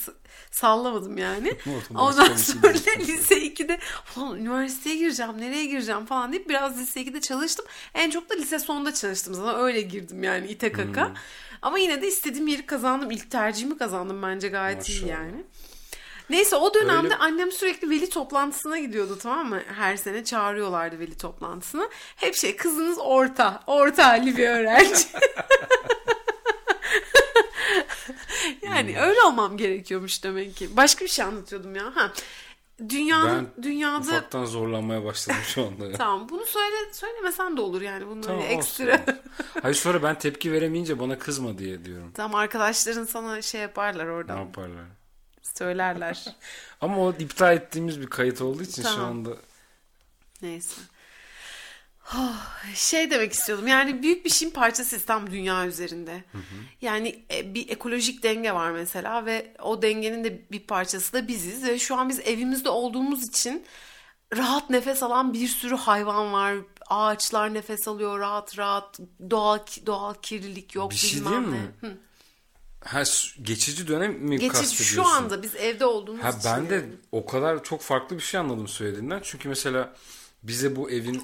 sallamadım 0.52 1.18
yani. 1.18 1.54
Ondan 1.96 2.36
sonra 2.36 2.74
lise 3.00 3.36
2'de 3.36 3.80
falan 4.06 4.38
üniversiteye 4.38 4.96
gireceğim, 4.96 5.38
nereye 5.38 5.66
gireceğim 5.66 6.06
falan 6.06 6.32
deyip 6.32 6.50
biraz 6.50 6.78
lise 6.80 7.02
2'de 7.02 7.22
çalıştım. 7.22 7.66
En 7.94 8.10
çok 8.10 8.30
da 8.30 8.34
lise 8.34 8.60
sonunda 8.60 8.94
çalıştım 8.94 9.34
zaten. 9.34 9.62
Öyle 9.62 9.82
girdim 9.82 10.24
yani 10.24 10.48
ite 10.48 10.72
kaka. 10.72 11.08
Hmm. 11.08 11.16
Ama 11.62 11.80
yine 11.80 12.02
de 12.02 12.08
istediğim 12.08 12.48
yeri 12.48 12.66
kazandım. 12.66 13.12
İlk 13.12 13.32
tercihimi 13.32 13.78
kazandım 13.78 14.22
bence 14.22 14.48
gayet 14.48 14.78
Maşallah. 14.78 15.00
iyi 15.00 15.10
yani. 15.10 15.44
Neyse 16.30 16.56
o 16.56 16.74
dönemde 16.74 17.04
Öyle... 17.04 17.16
annem 17.16 17.52
sürekli 17.52 17.90
veli 17.90 18.10
toplantısına 18.10 18.78
gidiyordu 18.78 19.18
tamam 19.22 19.50
mı? 19.50 19.62
Her 19.78 19.98
sene 19.98 20.24
çağırıyorlardı 20.24 21.00
veli 21.00 21.18
toplantısına. 21.18 21.90
Hep 22.16 22.36
şey 22.36 22.56
kızınız 22.56 22.98
orta, 23.00 23.64
orta 23.68 24.08
halli 24.08 24.38
bir 24.38 24.50
öğrenci. 24.50 25.04
yani 28.62 28.96
hmm. 28.96 29.02
öyle 29.02 29.22
olmam 29.22 29.58
gerekiyormuş 29.58 30.24
demek 30.24 30.56
ki. 30.56 30.78
Başka 30.78 31.06
bir 31.06 31.10
şey 31.10 31.26
anlatıyordum 31.26 31.76
ya. 31.76 31.96
Ha. 31.96 32.12
Dünyanın 32.90 33.50
ben 33.56 33.64
dünyada 33.64 34.00
ufaktan 34.00 34.46
zorlanmaya 34.46 35.06
başladım 35.06 35.42
şu 35.46 35.66
anda. 35.66 35.86
Ya. 35.86 35.92
tamam 35.98 36.30
bunu 36.30 36.46
söyle 36.46 36.94
söylemesen 36.94 37.58
de 37.58 37.62
olur 37.62 37.82
yani 37.82 38.08
bunu 38.08 38.22
tamam, 38.22 38.42
ekstra. 38.42 38.94
Olsun. 38.94 39.16
Hayır 39.62 39.76
sonra 39.76 40.04
ben 40.04 40.20
tepki 40.20 40.52
veremeyince 40.52 41.00
bana 41.00 41.20
kızma 41.20 41.58
diye 41.58 41.86
diyorum. 41.86 42.12
Tamam 42.14 42.36
arkadaşların 42.36 43.06
sana 43.06 43.42
şey 43.42 43.62
yaparlar 43.62 44.06
oradan. 44.06 44.38
Ne 44.38 44.42
yaparlar? 44.42 44.86
Söylerler. 45.42 46.26
Ama 46.82 46.98
o 46.98 47.14
iptal 47.20 47.56
ettiğimiz 47.56 48.02
bir 48.02 48.08
kayıt 48.08 48.42
olduğu 48.42 48.64
için 48.64 48.84
tamam. 48.84 49.00
şu 49.00 49.06
anda. 49.06 49.30
Neyse. 50.42 50.82
Şey 52.76 53.12
demek 53.12 53.34
istiyordum 53.34 53.68
yani 53.68 54.04
büyük 54.04 54.26
bir 54.26 54.30
şeyin 54.30 54.52
parçası 54.52 55.06
tam 55.06 55.32
dünya 55.32 55.68
üzerinde. 55.68 56.24
Hı 56.32 56.38
hı. 56.38 56.42
Yani 56.82 57.26
e, 57.34 57.54
bir 57.54 57.70
ekolojik 57.70 58.24
denge 58.24 58.54
var 58.54 58.72
mesela 58.72 59.26
ve 59.26 59.54
o 59.64 59.82
dengenin 59.82 60.24
de 60.24 60.42
bir 60.52 60.60
parçası 60.60 61.14
da 61.14 61.28
biziz 61.28 61.64
ve 61.64 61.80
şu 61.80 61.96
an 61.96 62.10
biz 62.10 62.20
evimizde 62.20 62.70
olduğumuz 62.70 63.28
için 63.28 63.66
rahat 64.38 64.70
nefes 64.70 65.04
alan 65.04 65.34
bir 65.34 65.48
sürü 65.48 65.76
hayvan 65.76 66.34
var. 66.34 66.56
Ağaçlar 66.88 67.54
nefes 67.54 67.88
alıyor 67.88 68.20
rahat 68.20 68.58
rahat. 68.58 69.00
Doğal 69.30 69.60
doğal 69.86 70.14
kirlilik 70.14 70.76
yok. 70.76 70.92
Bir 70.92 70.96
şey 70.96 71.26
değil 71.26 71.38
mi? 71.38 71.72
Hı. 71.82 71.98
Ha 72.84 73.04
geçici 73.42 73.88
dönem 73.88 74.12
mi 74.14 74.30
Geçici 74.38 74.48
kastediyorsun? 74.48 74.96
şu 74.96 75.08
anda 75.08 75.44
biz 75.44 75.56
evde 75.56 75.86
olduğumuz 75.86 76.24
Ha 76.24 76.30
için. 76.30 76.42
ben 76.46 76.70
de 76.70 76.74
yani. 76.76 76.86
o 77.12 77.26
kadar 77.26 77.64
çok 77.64 77.82
farklı 77.82 78.16
bir 78.18 78.22
şey 78.22 78.40
anladım 78.40 78.68
söylediğinden. 78.68 79.20
Çünkü 79.24 79.50
mesela 79.50 79.94
bize 80.44 80.76
bu 80.76 80.92
evin 80.92 81.24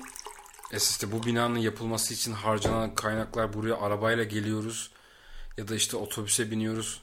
es- 0.72 0.92
işte 0.92 1.12
bu 1.12 1.24
binanın 1.26 1.58
yapılması 1.58 2.14
için 2.14 2.32
harcanan 2.34 2.96
kaynaklar 2.96 3.54
buraya 3.54 3.76
arabayla 3.82 4.24
geliyoruz 4.24 4.92
ya 5.58 5.68
da 5.68 5.76
işte 5.76 5.98
otobüse 5.98 6.52
biniyoruz. 6.52 7.02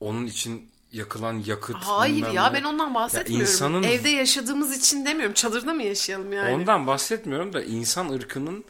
Onun 0.00 0.26
için 0.26 0.70
yakılan 0.92 1.42
yakıt 1.46 1.76
Hayır 1.76 2.32
ya 2.32 2.48
ne. 2.50 2.54
ben 2.54 2.64
ondan 2.64 2.94
bahsetmiyorum. 2.94 3.46
insanın- 3.46 3.82
Evde 3.82 4.08
yaşadığımız 4.08 4.78
için 4.78 5.06
demiyorum. 5.06 5.34
Çadırda 5.34 5.74
mı 5.74 5.82
yaşayalım 5.82 6.32
yani? 6.32 6.54
Ondan 6.54 6.86
bahsetmiyorum 6.86 7.52
da 7.52 7.62
insan 7.62 8.08
ırkının 8.12 8.64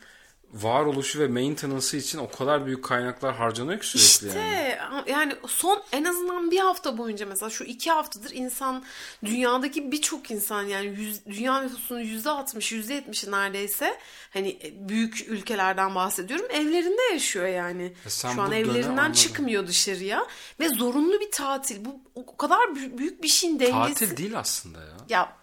varoluşu 0.54 1.21
ve 1.21 1.28
maintenance'ı 1.28 2.00
için 2.00 2.19
o 2.19 2.30
kadar 2.30 2.66
büyük 2.66 2.85
kaynaklar 2.85 3.35
harcanıyor 3.35 3.80
ki 3.80 3.87
sürekli 3.87 4.38
İşte 4.38 4.38
yani. 4.80 5.11
yani. 5.11 5.35
son 5.47 5.83
en 5.92 6.04
azından 6.04 6.50
bir 6.50 6.59
hafta 6.59 6.99
boyunca 6.99 7.26
mesela 7.26 7.50
şu 7.50 7.64
iki 7.64 7.90
haftadır 7.90 8.30
insan 8.30 8.85
dünyadaki 9.25 9.92
birçok 9.92 10.30
insan 10.30 10.62
yani 10.62 10.87
yüz, 10.87 11.26
dünya 11.26 11.62
nüfusunun 11.62 12.00
yüzde 12.00 12.30
altmış 12.30 12.73
yüzde 12.73 12.95
yetmişi 12.95 13.30
neredeyse 13.30 13.99
hani 14.30 14.75
büyük 14.80 15.25
ülkelerden 15.28 15.95
bahsediyorum 15.95 16.47
evlerinde 16.50 17.02
yaşıyor 17.12 17.47
yani. 17.47 17.92
E 18.07 18.11
şu 18.11 18.42
an 18.42 18.52
evlerinden 18.52 19.12
çıkmıyor 19.12 19.66
dışarıya 19.66 20.26
ve 20.61 20.69
zorunlu 20.69 21.21
bir 21.21 21.30
tatil 21.30 21.85
bu 21.85 22.00
o 22.14 22.37
kadar 22.37 22.59
bü- 22.59 22.99
büyük 22.99 23.23
bir 23.23 23.28
şeyin 23.28 23.61
dengesi. 23.61 23.95
Tatil 24.00 24.16
değil 24.16 24.38
aslında 24.38 24.78
ya. 24.78 24.97
Ya 25.09 25.39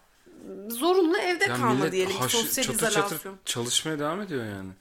zorunlu 0.70 1.18
evde 1.18 1.44
Ya 1.46 1.56
kalma 1.56 1.92
diyelim 1.92 2.16
haşı- 2.18 2.38
sosyal 2.38 2.64
çatır 2.64 2.80
çatır 2.92 3.06
izolasyon. 3.16 3.38
çalışmaya 3.46 4.00
devam 4.00 4.22
ediyor 4.22 4.46
yani. 4.46 4.72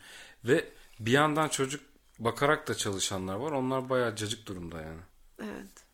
Ve 0.45 0.65
bir 1.01 1.13
yandan 1.13 1.49
çocuk 1.49 1.81
bakarak 2.19 2.69
da 2.69 2.75
çalışanlar 2.75 3.35
var. 3.35 3.53
Onlar 3.53 3.89
bayağı 3.89 4.17
cacık 4.17 4.47
durumda 4.47 4.81
yani. 4.81 5.01
Evet. 5.43 5.87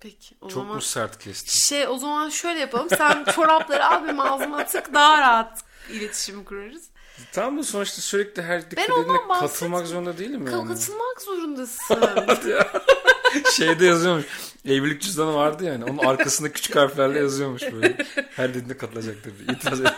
Peki 0.00 0.34
o 0.40 0.48
Çok 0.48 0.52
zaman 0.52 0.74
mu 0.74 0.80
sert 0.80 1.18
kestim? 1.18 1.50
Şey 1.52 1.88
o 1.88 1.98
zaman 1.98 2.28
şöyle 2.28 2.60
yapalım. 2.60 2.88
Sen 2.98 3.24
çorapları 3.34 3.86
al 3.86 4.04
benim 4.04 4.20
ağzıma 4.20 4.64
tık 4.66 4.94
daha 4.94 5.20
rahat 5.20 5.64
iletişim 5.90 6.44
kurarız. 6.44 6.88
Tamam 7.32 7.54
mı 7.54 7.64
sonuçta 7.64 8.02
sürekli 8.02 8.42
her 8.42 8.70
dikkat 8.70 8.88
edilene 8.90 9.28
katılmak 9.40 9.86
zorunda 9.86 10.18
değilim 10.18 10.46
yani. 10.46 10.68
Katılmak 10.68 11.22
zorundasın. 11.22 11.96
Şeyde 13.52 13.84
yazıyormuş. 13.86 14.26
Evlilik 14.64 15.02
cüzdanı 15.02 15.34
vardı 15.34 15.64
yani. 15.64 15.84
Onun 15.84 15.98
arkasında 15.98 16.52
küçük 16.52 16.76
harflerle 16.76 17.18
yazıyormuş 17.18 17.62
böyle. 17.72 17.96
Her 18.36 18.50
dediğinde 18.50 18.76
katılacaktır. 18.76 19.32
İtiraz 19.52 19.80
et. 19.80 19.88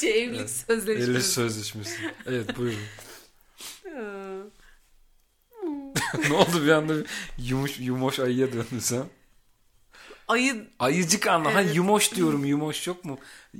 şey 0.00 0.24
evlilik 0.24 0.30
Evlilik 0.30 0.50
sözleşmesi. 0.50 1.32
sözleşmesi. 1.32 1.96
Evet 2.26 2.56
buyurun. 2.58 2.80
Ne 6.30 6.34
oldu 6.36 6.64
bir 6.64 6.68
anda 6.70 6.98
bir 6.98 7.06
yumuş, 7.38 7.80
yumoş 7.80 8.20
ayıya 8.20 8.52
döndün 8.52 8.78
sen? 8.78 9.02
Ayı 10.28 10.66
Ayıcık 10.78 11.26
anla. 11.26 11.54
Ha 11.54 11.62
Evet. 11.62 11.76
yumoş 11.76 12.14
diyorum. 12.14 12.44
Yumoş 12.44 12.86
yok 12.86 13.04
mu? 13.04 13.18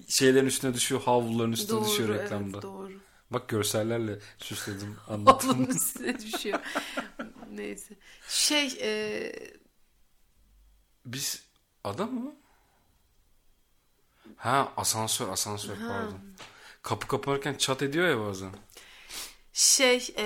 Şeylerin 0.08 0.46
üstüne 0.46 0.74
düşüyor. 0.74 1.00
Havluların 1.02 1.52
üstüne 1.52 1.78
doğru 1.80 1.88
düşüyor 1.88 2.08
evet 2.08 2.22
reklamda. 2.24 2.62
doğru. 2.62 2.92
Bak 3.30 3.48
görsellerle 3.48 4.18
süsledim. 4.38 4.96
Anlattım. 5.08 5.50
Havlunun 5.50 5.66
üstüne 5.66 6.18
düşüyor. 6.20 6.58
Neyse. 7.50 7.94
Şey 8.28 8.78
e, 8.80 9.32
Biz 11.04 11.42
adam 11.84 12.14
mı? 12.14 12.34
Ha 14.36 14.72
asansör 14.76 15.28
asansör 15.28 15.76
pardon. 15.76 16.20
Kapı 16.82 17.06
kapanırken 17.06 17.54
çat 17.54 17.82
ediyor 17.82 18.08
ya 18.08 18.20
bazen. 18.20 18.50
şey 19.52 20.14
e, 20.16 20.24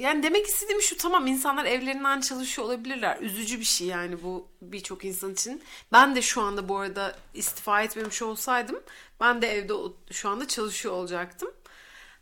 yani 0.00 0.22
demek 0.22 0.46
istediğim 0.46 0.82
şu 0.82 0.96
tamam 0.96 1.26
insanlar 1.26 1.64
evlerinden 1.64 2.20
çalışıyor 2.20 2.68
olabilirler. 2.68 3.18
Üzücü 3.20 3.58
bir 3.60 3.64
şey 3.64 3.86
yani 3.86 4.22
bu 4.22 4.48
birçok 4.62 5.04
insan 5.04 5.32
için. 5.32 5.62
Ben 5.92 6.16
de 6.16 6.22
şu 6.22 6.40
anda 6.42 6.68
bu 6.68 6.78
arada 6.78 7.16
istifa 7.34 7.82
etmemiş 7.82 8.22
olsaydım 8.22 8.82
ben 9.20 9.42
de 9.42 9.48
evde 9.48 9.72
şu 10.10 10.28
anda 10.28 10.48
çalışıyor 10.48 10.94
olacaktım. 10.94 11.50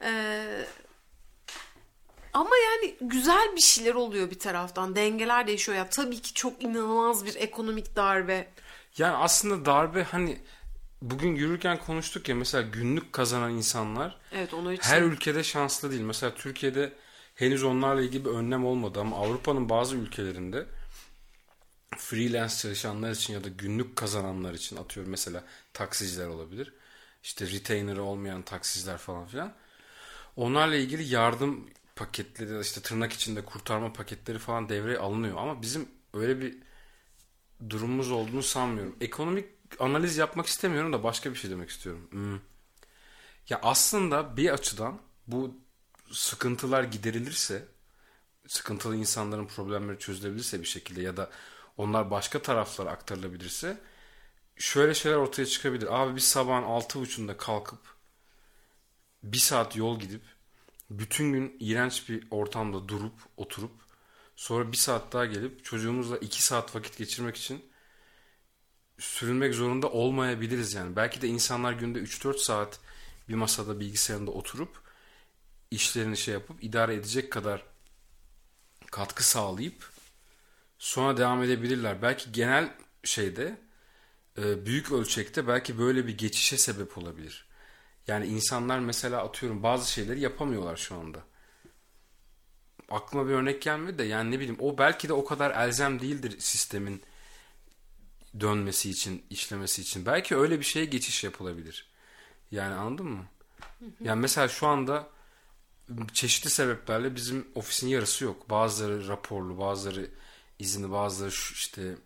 Ee, 0.02 0.66
ama 2.32 2.50
yani 2.56 2.94
güzel 3.00 3.56
bir 3.56 3.60
şeyler 3.60 3.94
oluyor 3.94 4.30
bir 4.30 4.38
taraftan. 4.38 4.96
Dengeler 4.96 5.46
değişiyor 5.46 5.78
ya. 5.78 5.88
Tabii 5.90 6.20
ki 6.20 6.34
çok 6.34 6.62
inanılmaz 6.62 7.26
bir 7.26 7.34
ekonomik 7.34 7.96
darbe. 7.96 8.48
Yani 8.98 9.16
aslında 9.16 9.64
darbe 9.64 10.02
hani 10.02 10.40
bugün 11.02 11.34
yürürken 11.36 11.78
konuştuk 11.78 12.28
ya 12.28 12.34
mesela 12.34 12.62
günlük 12.62 13.12
kazanan 13.12 13.50
insanlar 13.50 14.18
Evet 14.32 14.54
onlar 14.54 14.72
için. 14.72 14.82
her 14.90 15.02
ülkede 15.02 15.44
şanslı 15.44 15.90
değil. 15.90 16.02
Mesela 16.02 16.34
Türkiye'de 16.34 16.92
henüz 17.34 17.64
onlarla 17.64 18.02
ilgili 18.02 18.24
bir 18.24 18.30
önlem 18.30 18.66
olmadı 18.66 19.00
ama 19.00 19.16
Avrupa'nın 19.16 19.68
bazı 19.68 19.96
ülkelerinde 19.96 20.66
freelance 21.98 22.54
çalışanlar 22.56 23.10
için 23.10 23.34
ya 23.34 23.44
da 23.44 23.48
günlük 23.48 23.96
kazananlar 23.96 24.54
için 24.54 24.76
atıyorum 24.76 25.10
mesela 25.10 25.44
taksiciler 25.72 26.26
olabilir. 26.26 26.72
İşte 27.22 27.46
retainer'ı 27.50 28.02
olmayan 28.02 28.42
taksiciler 28.42 28.98
falan 28.98 29.26
filan. 29.26 29.52
Onlarla 30.36 30.76
ilgili 30.76 31.02
yardım 31.14 31.70
paketleri 32.04 32.60
işte 32.60 32.80
tırnak 32.80 33.12
içinde 33.12 33.44
kurtarma 33.44 33.92
paketleri 33.92 34.38
falan 34.38 34.68
devreye 34.68 34.98
alınıyor. 34.98 35.36
Ama 35.36 35.62
bizim 35.62 35.88
öyle 36.14 36.40
bir 36.40 36.58
durumumuz 37.70 38.10
olduğunu 38.10 38.42
sanmıyorum. 38.42 38.96
Ekonomik 39.00 39.46
analiz 39.78 40.16
yapmak 40.16 40.46
istemiyorum 40.46 40.92
da 40.92 41.02
başka 41.02 41.30
bir 41.30 41.36
şey 41.36 41.50
demek 41.50 41.70
istiyorum. 41.70 42.08
Hmm. 42.10 42.40
Ya 43.48 43.60
aslında 43.62 44.36
bir 44.36 44.50
açıdan 44.50 45.00
bu 45.26 45.54
sıkıntılar 46.12 46.84
giderilirse, 46.84 47.68
sıkıntılı 48.46 48.96
insanların 48.96 49.46
problemleri 49.46 49.98
çözülebilirse 49.98 50.60
bir 50.60 50.66
şekilde 50.66 51.02
ya 51.02 51.16
da 51.16 51.30
onlar 51.76 52.10
başka 52.10 52.42
taraflara 52.42 52.90
aktarılabilirse 52.90 53.80
şöyle 54.56 54.94
şeyler 54.94 55.16
ortaya 55.16 55.46
çıkabilir. 55.46 56.02
Abi 56.02 56.16
biz 56.16 56.24
sabahın 56.24 56.62
altı 56.62 57.00
buçuğunda 57.00 57.36
kalkıp 57.36 57.80
bir 59.22 59.38
saat 59.38 59.76
yol 59.76 60.00
gidip 60.00 60.22
bütün 60.98 61.32
gün 61.32 61.56
iğrenç 61.60 62.08
bir 62.08 62.26
ortamda 62.30 62.88
durup 62.88 63.14
oturup 63.36 63.72
sonra 64.36 64.72
bir 64.72 64.76
saat 64.76 65.12
daha 65.12 65.26
gelip 65.26 65.64
çocuğumuzla 65.64 66.18
iki 66.18 66.42
saat 66.42 66.76
vakit 66.76 66.98
geçirmek 66.98 67.36
için 67.36 67.64
sürünmek 68.98 69.54
zorunda 69.54 69.90
olmayabiliriz 69.90 70.74
yani. 70.74 70.96
Belki 70.96 71.22
de 71.22 71.28
insanlar 71.28 71.72
günde 71.72 71.98
3-4 71.98 72.38
saat 72.38 72.80
bir 73.28 73.34
masada 73.34 73.80
bilgisayarında 73.80 74.30
oturup 74.30 74.82
işlerini 75.70 76.16
şey 76.16 76.34
yapıp 76.34 76.64
idare 76.64 76.94
edecek 76.94 77.32
kadar 77.32 77.64
katkı 78.90 79.24
sağlayıp 79.24 79.90
sonra 80.78 81.16
devam 81.16 81.42
edebilirler. 81.42 82.02
Belki 82.02 82.32
genel 82.32 82.74
şeyde 83.04 83.60
e, 84.38 84.66
büyük 84.66 84.92
ölçekte 84.92 85.48
belki 85.48 85.78
böyle 85.78 86.06
bir 86.06 86.18
geçişe 86.18 86.58
sebep 86.58 86.98
olabilir. 86.98 87.51
Yani 88.06 88.26
insanlar 88.26 88.78
mesela 88.78 89.24
atıyorum 89.24 89.62
bazı 89.62 89.92
şeyleri 89.92 90.20
yapamıyorlar 90.20 90.76
şu 90.76 90.94
anda. 90.94 91.18
Aklıma 92.90 93.26
bir 93.28 93.32
örnek 93.32 93.62
gelmedi 93.62 93.98
de 93.98 94.04
yani 94.04 94.30
ne 94.30 94.40
bileyim 94.40 94.56
o 94.60 94.78
belki 94.78 95.08
de 95.08 95.12
o 95.12 95.24
kadar 95.24 95.50
elzem 95.50 96.00
değildir 96.00 96.36
sistemin 96.38 97.02
dönmesi 98.40 98.90
için, 98.90 99.24
işlemesi 99.30 99.82
için. 99.82 100.06
Belki 100.06 100.36
öyle 100.36 100.58
bir 100.58 100.64
şeye 100.64 100.84
geçiş 100.84 101.24
yapılabilir. 101.24 101.90
Yani 102.50 102.74
anladın 102.74 103.06
mı? 103.06 103.24
Yani 104.00 104.20
mesela 104.20 104.48
şu 104.48 104.66
anda 104.66 105.08
çeşitli 106.12 106.50
sebeplerle 106.50 107.14
bizim 107.14 107.46
ofisin 107.54 107.88
yarısı 107.88 108.24
yok. 108.24 108.50
Bazıları 108.50 109.08
raporlu, 109.08 109.58
bazıları 109.58 110.10
izinli, 110.58 110.90
bazıları 110.90 111.32
şu 111.32 111.54
işte 111.54 111.96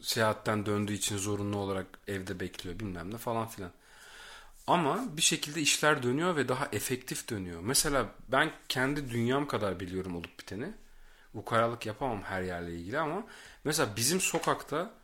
seyahatten 0.00 0.66
döndüğü 0.66 0.92
için 0.92 1.16
zorunlu 1.16 1.56
olarak 1.56 1.86
evde 2.06 2.40
bekliyor 2.40 2.78
bilmem 2.78 3.10
ne 3.14 3.18
falan 3.18 3.48
filan. 3.48 3.72
Ama 4.66 5.16
bir 5.16 5.22
şekilde 5.22 5.60
işler 5.60 6.02
dönüyor 6.02 6.36
ve 6.36 6.48
daha 6.48 6.68
efektif 6.72 7.30
dönüyor. 7.30 7.60
Mesela 7.60 8.06
ben 8.28 8.52
kendi 8.68 9.10
dünyam 9.10 9.46
kadar 9.46 9.80
biliyorum 9.80 10.16
olup 10.16 10.40
biteni. 10.40 10.72
Ukalalık 11.34 11.86
yapamam 11.86 12.22
her 12.22 12.42
yerle 12.42 12.74
ilgili 12.74 12.98
ama 12.98 13.26
mesela 13.64 13.96
bizim 13.96 14.20
sokakta 14.20 14.94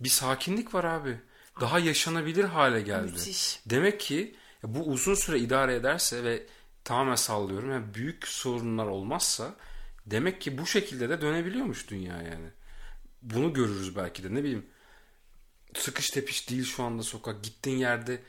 bir 0.00 0.08
sakinlik 0.08 0.74
var 0.74 0.84
abi. 0.84 1.18
Daha 1.60 1.78
yaşanabilir 1.78 2.44
hale 2.44 2.80
geldi. 2.80 3.12
Müthiş. 3.12 3.60
Demek 3.66 4.00
ki 4.00 4.36
bu 4.62 4.82
uzun 4.82 5.14
süre 5.14 5.38
idare 5.38 5.74
ederse 5.74 6.24
ve 6.24 6.46
tamamen 6.84 7.14
sallıyorum 7.14 7.70
yani 7.70 7.94
büyük 7.94 8.28
sorunlar 8.28 8.86
olmazsa 8.86 9.54
demek 10.06 10.40
ki 10.40 10.58
bu 10.58 10.66
şekilde 10.66 11.08
de 11.08 11.20
dönebiliyormuş 11.20 11.90
dünya 11.90 12.16
yani. 12.16 12.48
Bunu 13.22 13.52
görürüz 13.52 13.96
belki 13.96 14.24
de 14.24 14.34
ne 14.34 14.38
bileyim 14.38 14.66
sıkış 15.74 16.10
tepiş 16.10 16.50
değil 16.50 16.64
şu 16.64 16.82
anda 16.82 17.02
sokak. 17.02 17.44
Gittiğin 17.44 17.78
yerde 17.78 18.22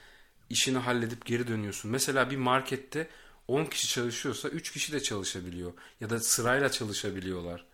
işini 0.50 0.78
halledip 0.78 1.26
geri 1.26 1.48
dönüyorsun. 1.48 1.92
Mesela 1.92 2.32
bir 2.32 2.38
markette 2.38 3.10
10 3.48 3.66
kişi 3.66 3.88
çalışıyorsa 3.88 4.50
3 4.50 4.72
kişi 4.72 4.94
de 4.94 5.00
çalışabiliyor. 5.00 5.74
Ya 6.02 6.10
da 6.10 6.20
sırayla 6.20 6.72
çalışabiliyorlar. 6.72 7.66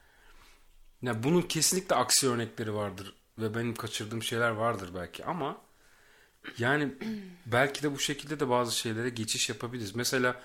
Ya 1.01 1.23
bunun 1.23 1.41
kesinlikle 1.41 1.95
aksi 1.95 2.29
örnekleri 2.29 2.73
vardır. 2.73 3.13
Ve 3.39 3.55
benim 3.55 3.75
kaçırdığım 3.75 4.23
şeyler 4.23 4.49
vardır 4.49 4.89
belki 4.95 5.25
ama 5.25 5.61
yani 6.57 6.93
belki 7.45 7.83
de 7.83 7.91
bu 7.91 7.99
şekilde 7.99 8.39
de 8.39 8.49
bazı 8.49 8.77
şeylere 8.77 9.09
geçiş 9.09 9.49
yapabiliriz. 9.49 9.95
Mesela 9.95 10.41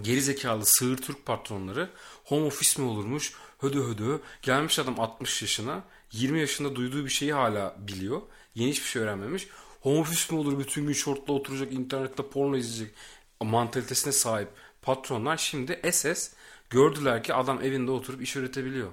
gerizekalı 0.00 0.66
sığır 0.66 0.96
Türk 0.96 1.26
patronları 1.26 1.90
home 2.24 2.46
office 2.46 2.82
mi 2.82 2.88
olurmuş 2.88 3.32
hödö 3.58 3.88
hödö 3.88 4.18
gelmiş 4.42 4.78
adam 4.78 5.00
60 5.00 5.42
yaşına 5.42 5.84
20 6.12 6.40
yaşında 6.40 6.76
duyduğu 6.76 7.04
bir 7.04 7.10
şeyi 7.10 7.32
hala 7.32 7.76
biliyor. 7.78 8.22
Yeni 8.54 8.70
hiçbir 8.70 8.86
şey 8.86 9.02
öğrenmemiş. 9.02 9.48
Home 9.80 9.98
office 9.98 10.34
mi 10.34 10.40
olur 10.40 10.58
bütün 10.58 10.86
gün 10.86 10.92
şortla 10.92 11.32
oturacak 11.32 11.72
internette 11.72 12.22
porno 12.22 12.56
izleyecek 12.56 12.94
mantalitesine 13.42 14.12
sahip 14.12 14.48
patronlar 14.82 15.36
şimdi 15.36 15.80
SS 15.92 16.30
gördüler 16.70 17.22
ki 17.22 17.34
adam 17.34 17.62
evinde 17.62 17.90
oturup 17.90 18.22
iş 18.22 18.36
üretebiliyor. 18.36 18.88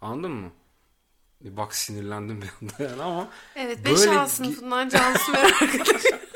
Anladın 0.00 0.30
mı? 0.30 0.50
E 1.44 1.56
bak 1.56 1.74
sinirlendim 1.74 2.42
bir 2.42 2.50
anda 2.62 2.90
yani 2.90 3.02
ama 3.02 3.28
Evet 3.56 3.84
5 3.84 4.06
A 4.06 4.28
sınıfından 4.28 4.88
Cansu 4.88 5.32
ve 5.32 5.38
arkadaşım. 5.38 6.18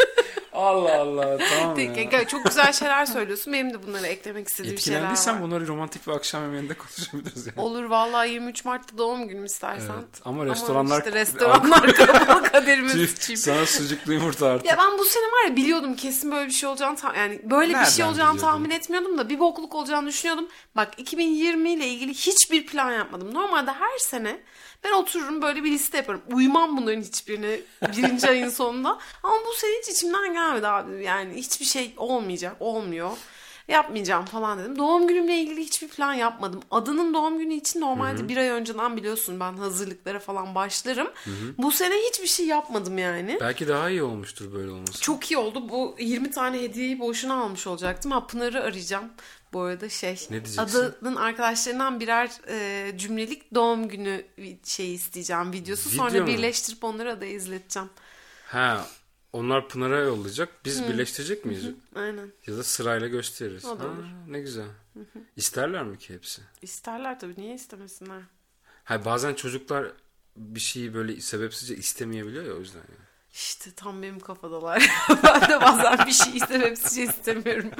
Allah 0.57 1.01
Allah 1.01 1.39
tamam 1.39 1.79
ya. 1.79 2.29
Çok 2.29 2.45
güzel 2.45 2.73
şeyler 2.73 3.07
söylüyorsun. 3.07 3.53
Benim 3.53 3.75
de 3.75 3.87
bunları 3.87 4.07
eklemek 4.07 4.49
istediğim 4.49 4.79
şeyler 4.79 4.99
var. 4.99 5.05
Etkilendiysen 5.05 5.43
bunları 5.43 5.67
romantik 5.67 6.07
bir 6.07 6.13
akşam 6.13 6.43
yemeğinde 6.43 6.75
konuşabiliriz 6.75 7.47
yani. 7.47 7.61
Olur 7.61 7.85
vallahi 7.85 8.31
23 8.31 8.65
Mart'ta 8.65 8.99
doğum 8.99 9.29
günüm 9.29 9.45
istersen. 9.45 9.95
Evet, 9.95 10.21
ama 10.25 10.47
restoranlar... 10.47 10.97
Ama 10.97 10.99
işte 10.99 11.13
restoranlar 11.13 11.93
kapalı 11.95 12.43
kaderimiz 12.43 13.15
Tüh, 13.15 13.37
Sana 13.37 13.67
sucuklu 13.67 14.13
yumurta 14.13 14.47
artık. 14.47 14.67
Ya 14.67 14.79
ben 14.79 14.99
bu 14.99 15.05
sene 15.05 15.25
var 15.25 15.49
ya 15.49 15.57
biliyordum 15.57 15.97
kesin 15.97 16.33
böyle 16.33 16.47
bir 16.47 16.53
şey 16.53 16.69
olacağını 16.69 16.97
yani 17.17 17.41
böyle 17.45 17.73
Nereden 17.73 17.87
bir 17.87 17.91
şey 17.91 18.05
olacağını 18.05 18.35
biliyordun? 18.35 18.53
tahmin 18.53 18.71
etmiyordum 18.71 19.19
da 19.19 19.29
bir 19.29 19.39
bokluk 19.39 19.75
olacağını 19.75 20.09
düşünüyordum. 20.09 20.49
Bak 20.77 20.95
2020 20.97 21.73
ile 21.73 21.87
ilgili 21.87 22.15
hiçbir 22.15 22.67
plan 22.67 22.93
yapmadım. 22.93 23.35
Normalde 23.35 23.73
her 23.73 23.99
sene 23.99 24.41
ben 24.85 24.93
otururum 24.93 25.43
böyle 25.43 25.65
bir 25.65 25.71
liste 25.71 25.97
yaparım. 25.97 26.23
Uymam 26.33 26.77
bunların 26.77 27.01
hiçbirine 27.01 27.61
birinci 27.97 28.29
ayın 28.29 28.49
sonunda. 28.49 28.99
Ama 29.23 29.37
bu 29.49 29.55
sene 29.55 29.71
hiç 29.83 29.89
içimden 29.89 30.33
gelmedi 30.33 30.69
abi. 30.69 31.05
Yani 31.05 31.35
hiçbir 31.35 31.65
şey 31.65 31.95
olmayacak, 31.97 32.57
olmuyor. 32.61 33.11
Yapmayacağım 33.69 34.25
falan 34.25 34.59
dedim. 34.59 34.79
Doğum 34.79 35.09
günümle 35.09 35.39
ilgili 35.39 35.61
hiçbir 35.61 35.89
plan 35.89 36.13
yapmadım. 36.13 36.61
Adının 36.71 37.15
doğum 37.15 37.39
günü 37.39 37.55
için 37.55 37.81
normalde 37.81 38.29
bir 38.29 38.37
ay 38.37 38.49
önceden 38.49 38.97
biliyorsun 38.97 39.41
ben 39.41 39.53
hazırlıklara 39.53 40.19
falan 40.19 40.55
başlarım. 40.55 41.09
Bu 41.59 41.73
sene 41.73 41.95
hiçbir 42.09 42.27
şey 42.27 42.47
yapmadım 42.47 42.99
yani. 42.99 43.39
Belki 43.41 43.69
daha 43.69 43.91
iyi 43.91 44.03
olmuştur 44.03 44.53
böyle 44.53 44.71
olması. 44.71 45.01
Çok 45.01 45.31
iyi 45.31 45.39
oldu. 45.39 45.69
Bu 45.69 45.97
20 45.99 46.31
tane 46.31 46.63
hediyeyi 46.63 47.01
boşuna 47.01 47.35
almış 47.35 47.67
olacaktım. 47.67 48.13
Ha 48.13 48.27
Pınar'ı 48.27 48.63
arayacağım. 48.63 49.05
Bu 49.53 49.61
arada 49.61 49.89
şey 49.89 50.13
Ne 50.31 50.45
diyeceksin? 50.45 50.63
adının 50.63 51.17
arkadaşlarından 51.17 52.01
birer 52.01 52.31
e, 52.49 52.99
cümlelik 52.99 53.55
doğum 53.55 53.89
günü 53.89 54.25
şeyi 54.65 54.95
isteyeceğim 54.95 55.53
videosu. 55.53 55.91
Video 55.91 56.09
Sonra 56.09 56.21
mu? 56.21 56.27
birleştirip 56.27 56.85
onları 56.85 57.13
adaya 57.13 57.33
izleteceğim. 57.33 57.91
Ha, 58.47 58.87
onlar 59.33 59.69
Pınar'a 59.69 59.99
yollayacak. 60.01 60.49
Biz 60.65 60.89
birleştirecek 60.89 61.45
miyiz? 61.45 61.65
Aynen. 61.95 62.33
Ya 62.47 62.57
da 62.57 62.65
sırayla 62.65 63.09
gösteririz. 63.09 63.65
O 63.65 63.79
da 63.79 63.85
Ha, 63.85 63.89
olur. 63.89 64.05
ne 64.29 64.41
güzel. 64.41 64.67
İsterler 65.37 65.83
mi 65.83 65.99
ki 65.99 66.15
hepsi? 66.15 66.43
İsterler 66.63 67.21
tabii. 67.21 67.35
Niye 67.41 67.55
istemesinler? 67.55 68.23
Hayır 68.85 69.05
bazen 69.05 69.35
çocuklar 69.35 69.93
bir 70.37 70.61
şeyi 70.61 70.95
böyle 70.95 71.21
sebepsizce 71.21 71.77
istemeyebiliyor 71.77 72.45
ya 72.45 72.53
o 72.55 72.59
yüzden. 72.59 72.79
Yani. 72.79 73.06
İşte 73.37 73.71
tam 73.71 74.03
benim 74.03 74.21
kafadalar. 74.21 74.91
ben 75.23 75.41
de 75.41 75.61
bazen 75.61 76.07
bir 76.07 76.13
şey 76.13 76.41
sebepsizce 76.41 77.03
istemiyorum. 77.03 77.71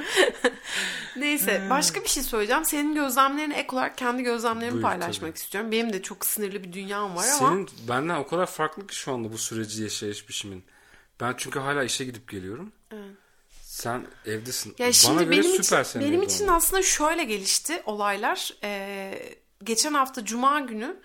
Neyse 1.15 1.67
başka 1.69 2.03
bir 2.03 2.07
şey 2.09 2.23
söyleyeceğim. 2.23 2.65
Senin 2.65 2.95
gözlemlerine 2.95 3.57
ek 3.57 3.75
olarak 3.75 3.97
kendi 3.97 4.23
gözlemlerimi 4.23 4.73
Buyur, 4.73 4.83
paylaşmak 4.83 5.31
tabii. 5.31 5.39
istiyorum. 5.43 5.71
Benim 5.71 5.93
de 5.93 6.01
çok 6.01 6.25
sınırlı 6.25 6.63
bir 6.63 6.73
dünyam 6.73 7.15
var 7.15 7.27
ama. 7.39 7.49
Senin 7.49 7.69
benden 7.87 8.15
o 8.15 8.27
kadar 8.27 8.45
farklı 8.45 8.87
ki 8.87 8.95
şu 8.95 9.13
anda 9.13 9.31
bu 9.31 9.37
süreci 9.37 9.83
yaşayış 9.83 10.29
biçimin. 10.29 10.63
Ben 11.21 11.33
çünkü 11.37 11.59
hala 11.59 11.83
işe 11.83 12.05
gidip 12.05 12.29
geliyorum. 12.29 12.71
Sen 13.61 14.07
evdesin. 14.25 14.75
Ya 14.77 14.85
Bana 14.85 14.93
şimdi 14.93 15.17
göre 15.23 15.31
benim 15.31 15.63
süper 15.63 15.81
için, 15.81 15.91
senin 15.91 16.05
benim 16.05 16.21
için 16.23 16.43
olman. 16.43 16.55
aslında 16.55 16.83
şöyle 16.83 17.23
gelişti 17.23 17.81
olaylar. 17.85 18.51
Ee, 18.63 19.35
geçen 19.63 19.93
hafta 19.93 20.25
Cuma 20.25 20.59
günü, 20.59 20.99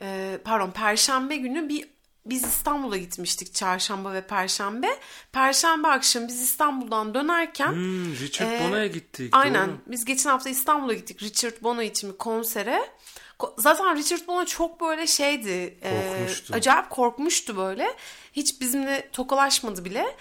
e, 0.00 0.38
pardon 0.44 0.70
Perşembe 0.70 1.36
günü 1.36 1.68
bir 1.68 1.93
biz 2.26 2.44
İstanbul'a 2.46 2.96
gitmiştik 2.96 3.54
çarşamba 3.54 4.12
ve 4.12 4.26
perşembe. 4.26 4.98
Perşembe 5.32 5.88
akşam 5.88 6.28
biz 6.28 6.40
İstanbul'dan 6.42 7.14
dönerken 7.14 7.72
Hmm, 7.72 8.12
Richard 8.20 8.50
Ee, 8.52 8.60
Bono'ya 8.64 8.86
gittik. 8.86 9.28
Aynen. 9.36 9.68
doğru. 9.68 9.76
Biz 9.86 10.04
geçen 10.04 10.30
hafta 10.30 10.50
İstanbul'a 10.50 10.94
gittik 10.94 11.22
Richard 11.22 11.62
Bono 11.62 11.82
için 11.82 12.12
bir 12.12 12.18
konsere. 12.18 12.90
Ko- 13.38 13.54
Zaten 13.58 13.96
Richard 13.96 14.26
Bono 14.26 14.44
çok 14.44 14.80
böyle 14.80 15.06
şeydi. 15.06 15.78
e, 15.82 16.08
Korkmuştu. 16.10 16.54
acayip 16.54 16.90
korkmuştu 16.90 17.56
böyle. 17.56 17.96
Hiç 18.32 18.60
bizimle 18.60 19.08
tokalaşmadı 19.12 19.84
bile. 19.84 20.16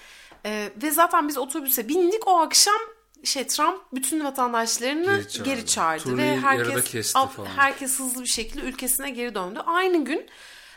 E, 0.45 0.69
ve 0.83 0.91
zaten 0.91 1.27
biz 1.27 1.37
otobüse 1.37 1.87
bindik 1.87 2.27
o 2.27 2.39
akşam 2.39 2.79
şey 3.23 3.47
Trump 3.47 3.81
bütün 3.93 4.23
vatandaşlarını 4.25 5.05
Geri 5.05 5.29
çağırdı. 5.29 5.49
geri 5.49 5.65
çağırdı 5.65 6.03
Turneyi 6.03 6.31
ve 6.31 6.39
herkes 6.39 7.13
herkes 7.55 7.99
hızlı 7.99 8.21
bir 8.21 8.27
şekilde 8.27 8.61
ülkesine 8.61 9.09
geri 9.09 9.35
döndü. 9.35 9.59
Aynı 9.65 10.05
gün 10.05 10.25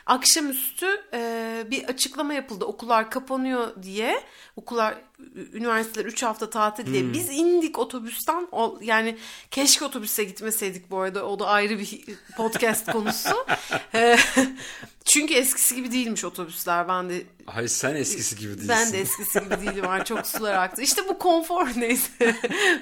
akşamüstü 0.06 0.86
e, 1.12 1.62
bir 1.70 1.84
açıklama 1.84 2.34
yapıldı. 2.34 2.64
Okullar 2.64 3.10
kapanıyor 3.10 3.82
diye. 3.82 4.22
Okullar, 4.56 4.94
üniversiteler 5.52 6.04
3 6.06 6.22
hafta 6.22 6.50
tatil 6.50 6.86
Hmm. 6.86 6.92
diye. 6.92 7.12
Biz 7.12 7.28
indik 7.30 7.78
otobüsten. 7.78 8.48
O, 8.52 8.78
yani 8.82 9.18
keşke 9.50 9.84
otobüse 9.84 10.24
gitmeseydik 10.24 10.90
bu 10.90 11.00
arada. 11.00 11.24
O 11.26 11.38
da 11.38 11.46
ayrı 11.46 11.78
bir 11.78 12.00
podcast 12.36 12.86
konusu. 12.92 13.46
E, 13.94 14.16
Çünkü 15.04 15.34
eskisi 15.34 15.74
gibi 15.74 15.92
değilmiş 15.92 16.24
otobüsler. 16.24 16.88
Ben 16.88 17.10
de 17.10 17.22
Hayır 17.46 17.68
sen 17.68 17.94
eskisi 17.94 18.36
gibi 18.36 18.50
değilsin. 18.50 18.68
ben 18.68 18.92
de 18.92 19.00
eskisi 19.00 19.40
gibi 19.40 19.50
değilim. 19.50 19.86
Var 19.86 20.04
çok 20.04 20.26
sular 20.26 20.54
aktı. 20.54 20.82
İşte 20.82 21.08
bu 21.08 21.18
konfor 21.18 21.68
neyse. 21.76 22.36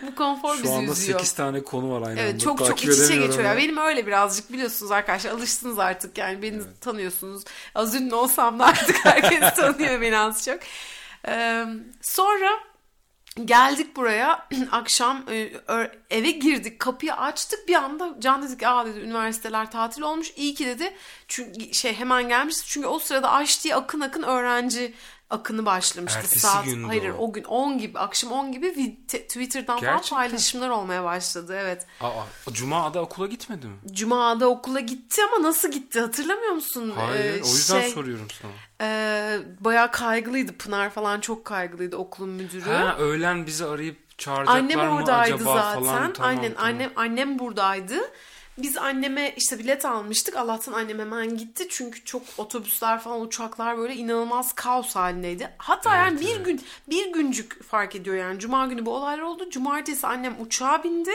bu 0.06 0.14
konfor 0.14 0.56
Şu 0.56 0.62
bizi 0.62 0.72
anda 0.72 0.92
üzüyor. 0.92 1.18
8 1.18 1.32
tane 1.32 1.62
konu 1.62 1.90
var 1.92 2.08
aynı 2.08 2.20
Evet 2.20 2.32
anda. 2.32 2.44
çok 2.44 2.58
çok 2.58 2.66
Takip 2.68 2.90
iç 2.92 2.98
içe 2.98 3.16
geçiyor. 3.16 3.44
ya. 3.44 3.56
Benim 3.56 3.76
öyle 3.76 4.06
birazcık 4.06 4.52
biliyorsunuz 4.52 4.92
arkadaşlar. 4.92 5.30
Alıştınız 5.30 5.78
artık 5.78 6.18
yani 6.18 6.42
beni 6.42 6.60
tanıyorsunuz. 6.80 7.44
Az 7.74 7.94
ünlü 7.94 8.14
olsam 8.14 8.58
da 8.58 8.64
artık 8.66 9.04
herkes 9.04 9.54
tanıyor 9.54 10.00
beni 10.00 10.18
az 10.18 10.44
çok. 10.44 10.58
Ee, 11.28 11.64
sonra 12.02 12.50
geldik 13.44 13.96
buraya. 13.96 14.48
Akşam 14.72 15.24
e, 15.30 15.52
eve 16.10 16.30
girdik 16.30 16.78
kapıyı 16.78 17.14
açtık. 17.14 17.68
Bir 17.68 17.74
anda 17.74 18.16
Can 18.20 18.42
dedi 18.42 18.58
ki 18.58 18.68
aa 18.68 18.86
dedi 18.86 19.00
üniversiteler 19.00 19.70
tatil 19.70 20.02
olmuş. 20.02 20.32
İyi 20.36 20.54
ki 20.54 20.66
dedi. 20.66 20.96
Çünkü 21.28 21.74
şey 21.74 21.94
hemen 21.94 22.28
gelmiş 22.28 22.56
çünkü 22.66 22.86
o 22.86 22.98
sırada 22.98 23.32
aç 23.32 23.64
diye 23.64 23.74
akın 23.74 24.00
akın 24.00 24.22
öğrenci 24.22 24.94
akını 25.34 25.66
başlamıştı 25.66 26.18
Ertesi 26.18 26.40
saat 26.40 26.64
gündü 26.64 26.86
hayır 26.86 27.10
o. 27.10 27.14
o 27.18 27.32
gün 27.32 27.44
10 27.44 27.78
gibi 27.78 27.98
akşam 27.98 28.32
10 28.32 28.52
gibi 28.52 28.96
Twitter'dan 29.06 29.80
falan 29.80 29.96
Gerçekten? 29.96 30.16
paylaşımlar 30.16 30.68
olmaya 30.68 31.04
başladı 31.04 31.56
evet 31.60 31.86
Aa, 32.00 32.10
Cuma 32.52 32.94
da 32.94 33.00
okula 33.00 33.26
gitmedi 33.26 33.66
mi? 33.66 33.76
Cuma'da 33.92 34.48
okula 34.48 34.80
gitti 34.80 35.20
ama 35.32 35.48
nasıl 35.48 35.70
gitti 35.70 36.00
hatırlamıyor 36.00 36.52
musun? 36.52 36.92
Hayır. 36.96 37.24
Ee, 37.24 37.42
o 37.42 37.46
yüzden 37.46 37.80
şey, 37.80 37.90
soruyorum 37.90 38.26
sana. 38.42 38.52
e, 38.88 39.38
bayağı 39.60 39.90
kaygılıydı. 39.90 40.52
Pınar 40.58 40.90
falan 40.90 41.20
çok 41.20 41.44
kaygılıydı 41.44 41.96
okulun 41.96 42.30
müdürü. 42.30 42.70
Ha 42.70 42.96
öğlen 42.98 43.46
bizi 43.46 43.64
arayıp 43.64 44.18
çağıracaklar 44.18 44.60
Annem 44.60 44.78
mı 44.88 44.94
oradaydı 44.94 45.34
acaba 45.34 45.56
zaten. 45.58 45.80
falan. 45.84 46.12
Tamam, 46.12 46.28
Aynen 46.30 46.54
tamam. 46.54 46.70
annem 46.70 46.92
annem 46.96 47.38
buradaydı. 47.38 47.94
Biz 48.58 48.76
anneme 48.76 49.34
işte 49.36 49.58
bilet 49.58 49.84
almıştık. 49.84 50.36
Allah'tan 50.36 50.72
annem 50.72 50.98
hemen 50.98 51.36
gitti. 51.36 51.66
Çünkü 51.70 52.04
çok 52.04 52.22
otobüsler 52.38 53.00
falan 53.00 53.20
uçaklar 53.20 53.78
böyle 53.78 53.94
inanılmaz 53.94 54.52
kaos 54.52 54.96
halindeydi. 54.96 55.50
Hatta 55.58 55.96
Evet, 55.96 56.04
yani 56.06 56.20
bir 56.20 56.36
evet. 56.36 56.46
gün 56.46 56.60
bir 56.90 57.12
güncük 57.12 57.62
fark 57.64 57.96
ediyor 57.96 58.16
yani. 58.16 58.38
Cuma 58.38 58.66
günü 58.66 58.86
bu 58.86 58.90
olaylar 58.90 59.22
oldu. 59.22 59.50
Cumartesi 59.50 60.06
annem 60.06 60.36
uçağa 60.40 60.84
bindi. 60.84 61.10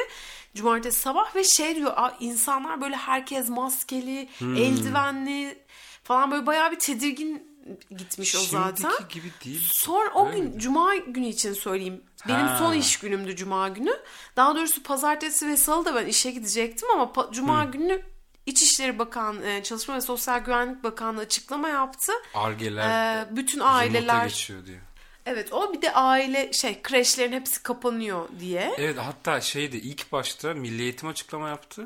Cumartesi 0.56 1.00
sabah 1.00 1.36
ve 1.36 1.44
şey 1.44 1.76
diyor 1.76 1.92
"Aa, 1.96 2.12
insanlar 2.20 2.82
böyle 2.82 2.96
herkes 2.96 3.50
maskeli, 3.50 4.28
Hmm. 4.40 4.56
eldivenli 4.56 5.58
falan 6.04 6.32
böyle 6.32 6.46
bayağı 6.46 6.72
bir 6.72 6.80
tedirgin 6.80 7.50
gitmiş 7.98 8.36
o 8.36 8.40
Şimdiki 8.40 8.82
zaten. 8.82 9.08
gibi 9.10 9.32
değil. 9.46 9.70
Sonra 9.74 10.10
o 10.14 10.32
gün 10.32 10.44
miydi? 10.46 10.60
cuma 10.60 10.96
günü 10.96 11.26
için 11.28 11.54
söyleyeyim. 11.54 12.04
Benim 12.28 12.48
Ha. 12.48 12.58
son 12.60 12.74
iş 12.74 13.00
günümdü 13.00 13.36
cuma 13.36 13.70
günü. 13.70 13.92
Daha 14.36 14.56
doğrusu 14.56 14.84
pazartesi 14.84 15.48
ve 15.48 15.58
salı 15.58 15.86
da 15.86 15.96
ben 15.96 16.06
işe 16.06 16.32
gidecektim 16.32 16.90
ama 16.94 17.14
cuma 17.32 17.64
günü 17.66 18.02
İçişleri 18.46 19.00
Bakan, 19.00 19.44
e, 19.44 19.64
Çalışma 19.64 19.96
ve 19.96 20.02
Sosyal 20.02 20.40
Güvenlik 20.40 20.84
Bakanlığı 20.84 21.22
açıklama 21.22 21.70
yaptı. 21.70 22.12
Argeler 22.34 23.22
Ee, 23.22 23.36
bütün 23.36 23.60
aileler 23.60 24.00
aileler 24.00 24.24
geçiyor 24.28 24.66
diyor. 24.66 24.80
evet 25.26 25.54
o 25.54 25.74
bir 25.74 25.82
de 25.82 25.94
aile 25.94 26.54
şey 26.54 26.82
kreşlerin 26.82 27.32
hepsi 27.34 27.64
kapanıyor 27.64 28.30
diye. 28.40 28.74
Evet 28.78 28.98
hatta 28.98 29.42
şeydi 29.42 29.78
ilk 29.78 30.12
başta 30.12 30.54
Milli 30.54 30.82
Eğitim 30.82 31.10
açıklama 31.10 31.50
yaptı. 31.50 31.86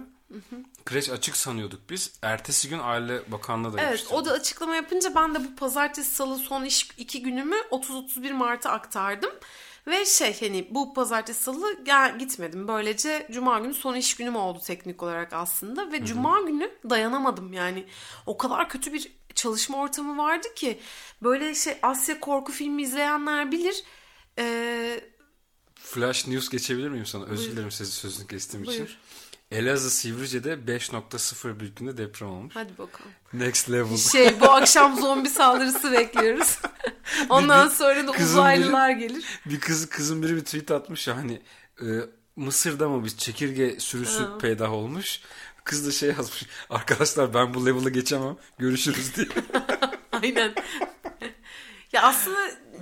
Kreş 0.86 1.10
açık 1.10 1.38
sanıyorduk 1.38 1.90
biz. 1.90 2.12
Ertesi 2.22 2.70
gün 2.70 2.80
Aile 2.80 3.32
Bakanlığı 3.32 3.74
da 3.74 3.82
Evet 3.82 4.08
o 4.12 4.26
da 4.26 4.32
açıklama 4.32 4.76
yapınca 4.76 5.16
ben 5.16 5.36
de 5.36 5.40
bu 5.40 5.56
pazartesi 5.56 6.16
salı 6.16 6.38
son 6.38 6.64
iş 6.64 6.90
iki 6.98 7.22
günümü 7.22 7.56
30-31 7.56 8.34
Mart'a 8.34 8.70
aktardım. 8.70 9.32
Ve 9.88 10.06
şey 10.06 10.40
hani 10.40 10.68
bu 10.72 10.94
pazartesi 10.94 11.44
salı 11.44 11.84
gel, 11.84 12.20
gitmedim. 12.20 12.68
Böylece 12.68 13.28
cuma 13.32 13.60
günü 13.60 13.74
son 13.74 13.96
iş 13.96 14.16
günüm 14.16 14.36
oldu 14.36 14.60
teknik 14.66 15.04
olarak 15.04 15.34
aslında. 15.34 15.92
Ve 15.92 16.06
cuma 16.06 16.42
günü 16.42 16.72
dayanamadım 16.90 17.54
yani. 17.54 17.86
O 18.26 18.38
kadar 18.38 18.70
kötü 18.70 18.94
bir 18.94 19.12
çalışma 19.36 19.78
ortamı 19.78 20.18
vardı 20.18 20.48
ki. 20.56 20.80
Böyle 21.24 21.56
şey 21.56 21.78
Asya 21.82 22.20
korku 22.20 22.52
filmi 22.52 22.82
izleyenler 22.84 23.52
bilir. 23.52 23.84
Ee, 24.40 25.02
flash 25.76 26.28
news 26.28 26.50
geçebilir 26.50 26.90
miyim 26.90 27.06
sana? 27.06 27.26
Özür 27.26 27.46
Buyur. 27.46 27.52
dilerim 27.52 27.72
sizi 27.72 27.92
sözünü 27.92 28.28
kestiğim 28.28 28.64
için. 28.64 28.90
Elazığ 29.54 29.90
Sivrice'de 29.90 30.54
5.0 30.54 31.60
büyüklüğünde 31.60 31.98
deprem 31.98 32.30
olmuş. 32.30 32.54
Hadi 32.56 32.78
bakalım. 32.78 33.12
Next 33.34 33.72
level. 33.72 33.98
Şey 33.98 34.40
bu 34.42 34.52
akşam 34.52 34.96
zombi 35.02 35.30
saldırısı 35.30 35.92
bekliyoruz. 35.92 36.60
Ondan 37.30 37.70
Bir- 37.70 37.76
sonra 37.76 38.08
da 38.08 38.12
uzaylılar 38.12 38.90
gelir. 38.90 39.26
Bir 39.46 39.60
kız 39.60 39.90
kızın 39.90 40.24
biri 40.24 40.36
bir 40.36 40.42
tweet 40.46 40.72
atmış 40.72 41.08
ya 41.08 41.16
hani 41.18 41.42
e, 41.82 41.86
Mısır'da 42.36 42.90
mı 42.90 43.06
bir 43.06 43.10
çekirge 43.10 43.80
sürüsü 43.80 44.24
Ha. 44.24 44.38
peydah 44.38 44.72
olmuş. 44.74 45.22
Kız 45.64 45.88
da 45.88 45.92
şey 45.92 46.10
yazmış. 46.10 46.46
Arkadaşlar 46.70 47.34
ben 47.34 47.54
bu 47.54 47.66
level'ı 47.66 47.90
geçemem. 47.90 48.38
Görüşürüz 48.58 49.16
diye. 49.16 49.28
Aynen. 50.12 50.54
ya 51.94 52.02
aslında 52.04 52.40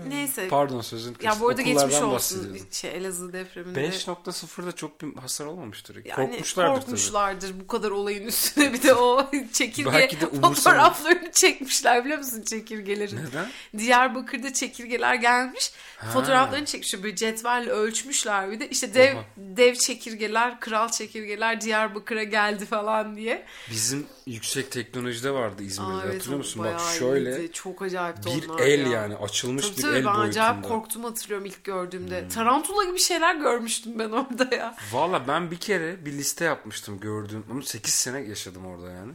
neyse. 0.08 0.48
Pardon 0.48 0.82
sözün 0.82 1.16
ya 1.22 1.40
bu 1.40 1.50
arada 1.50 1.62
geçmiş 1.62 1.96
olsun 1.96 2.58
şey, 2.72 2.92
Elazığ 2.92 3.34
depreminde. 3.34 3.88
5.0'da 3.88 4.72
çok 4.72 5.02
bir 5.02 5.16
hasar 5.16 5.46
olmamıştır. 5.46 6.06
Yani 6.06 6.30
korkmuşlardır, 6.30 6.82
korkmuşlardır 6.82 7.60
bu 7.60 7.68
kadar 7.68 7.92
olayın 7.92 8.28
üstüne 8.28 8.74
bir 8.74 8.84
de 8.84 8.94
o 8.94 9.32
çekirge 9.54 9.94
Belki 9.94 10.22
de 10.22 10.30
fotoğraflarını 10.42 11.32
çekmişler 11.32 12.06
biliyor 12.06 12.20
musun 12.20 12.42
çekirgelerin? 12.42 13.18
tabii. 13.18 13.30
Neden? 13.30 13.52
Diyarbakır'da 13.78 14.54
çekirgeler 14.54 15.16
gelmiş. 15.16 15.72
Ha. 15.98 16.08
Fotoğraflarını 16.12 16.66
çekmişler. 16.66 17.04
Böyle 17.04 17.16
cetvelle 17.16 17.70
ölçmüşler 17.70 18.52
bir 18.52 18.60
de. 18.60 18.70
İşte 18.70 18.94
dev 18.94 19.16
Oha. 19.16 19.24
dev 19.38 19.76
çekirgeler, 19.76 20.60
kral 20.60 20.90
çekirgeler 20.90 21.62
Diyarbakır'a 21.62 22.24
geldi 22.24 22.66
falan 22.66 23.16
diye. 23.16 23.46
Bizim 23.72 24.08
yüksek 24.26 24.72
teknolojide 24.72 25.32
vardı 25.32 25.64
İzmir'de. 25.64 25.92
Aa, 25.92 26.02
evet, 26.06 26.16
Hatırlıyor 26.16 26.38
musun? 26.38 26.64
Bak 26.64 26.82
şöyle 27.00 27.38
iyiydi. 27.38 27.54
Çok 27.54 27.82
acayipti 27.82 28.42
bir 28.42 28.50
onlar 28.50 28.60
el 28.60 28.86
ya. 28.86 28.92
yani 28.92 29.16
açılmış 29.16 29.70
Tabii 29.70 29.81
tabii 29.82 29.98
el 29.98 30.06
ben 30.06 30.10
acayip 30.16 30.54
boyutunda. 30.56 30.68
korktum 30.82 31.04
hatırlıyorum 31.04 31.46
ilk 31.46 31.64
gördüğümde. 31.64 32.28
Tarantula 32.28 32.84
gibi 32.84 33.00
şeyler 33.00 33.36
görmüştüm 33.36 34.00
ben 34.00 34.10
orada 34.10 34.56
ya. 34.56 34.76
Valla 34.92 35.28
ben 35.28 35.52
bir 35.52 35.58
kere 35.58 36.06
bir 36.06 36.12
liste 36.12 36.46
yapmıştım 36.46 37.00
gördüğüm. 37.00 37.46
Ama 37.52 37.62
8 37.62 37.94
sene 37.94 38.20
yaşadım 38.20 38.66
orada 38.66 38.92
yani. 38.92 39.12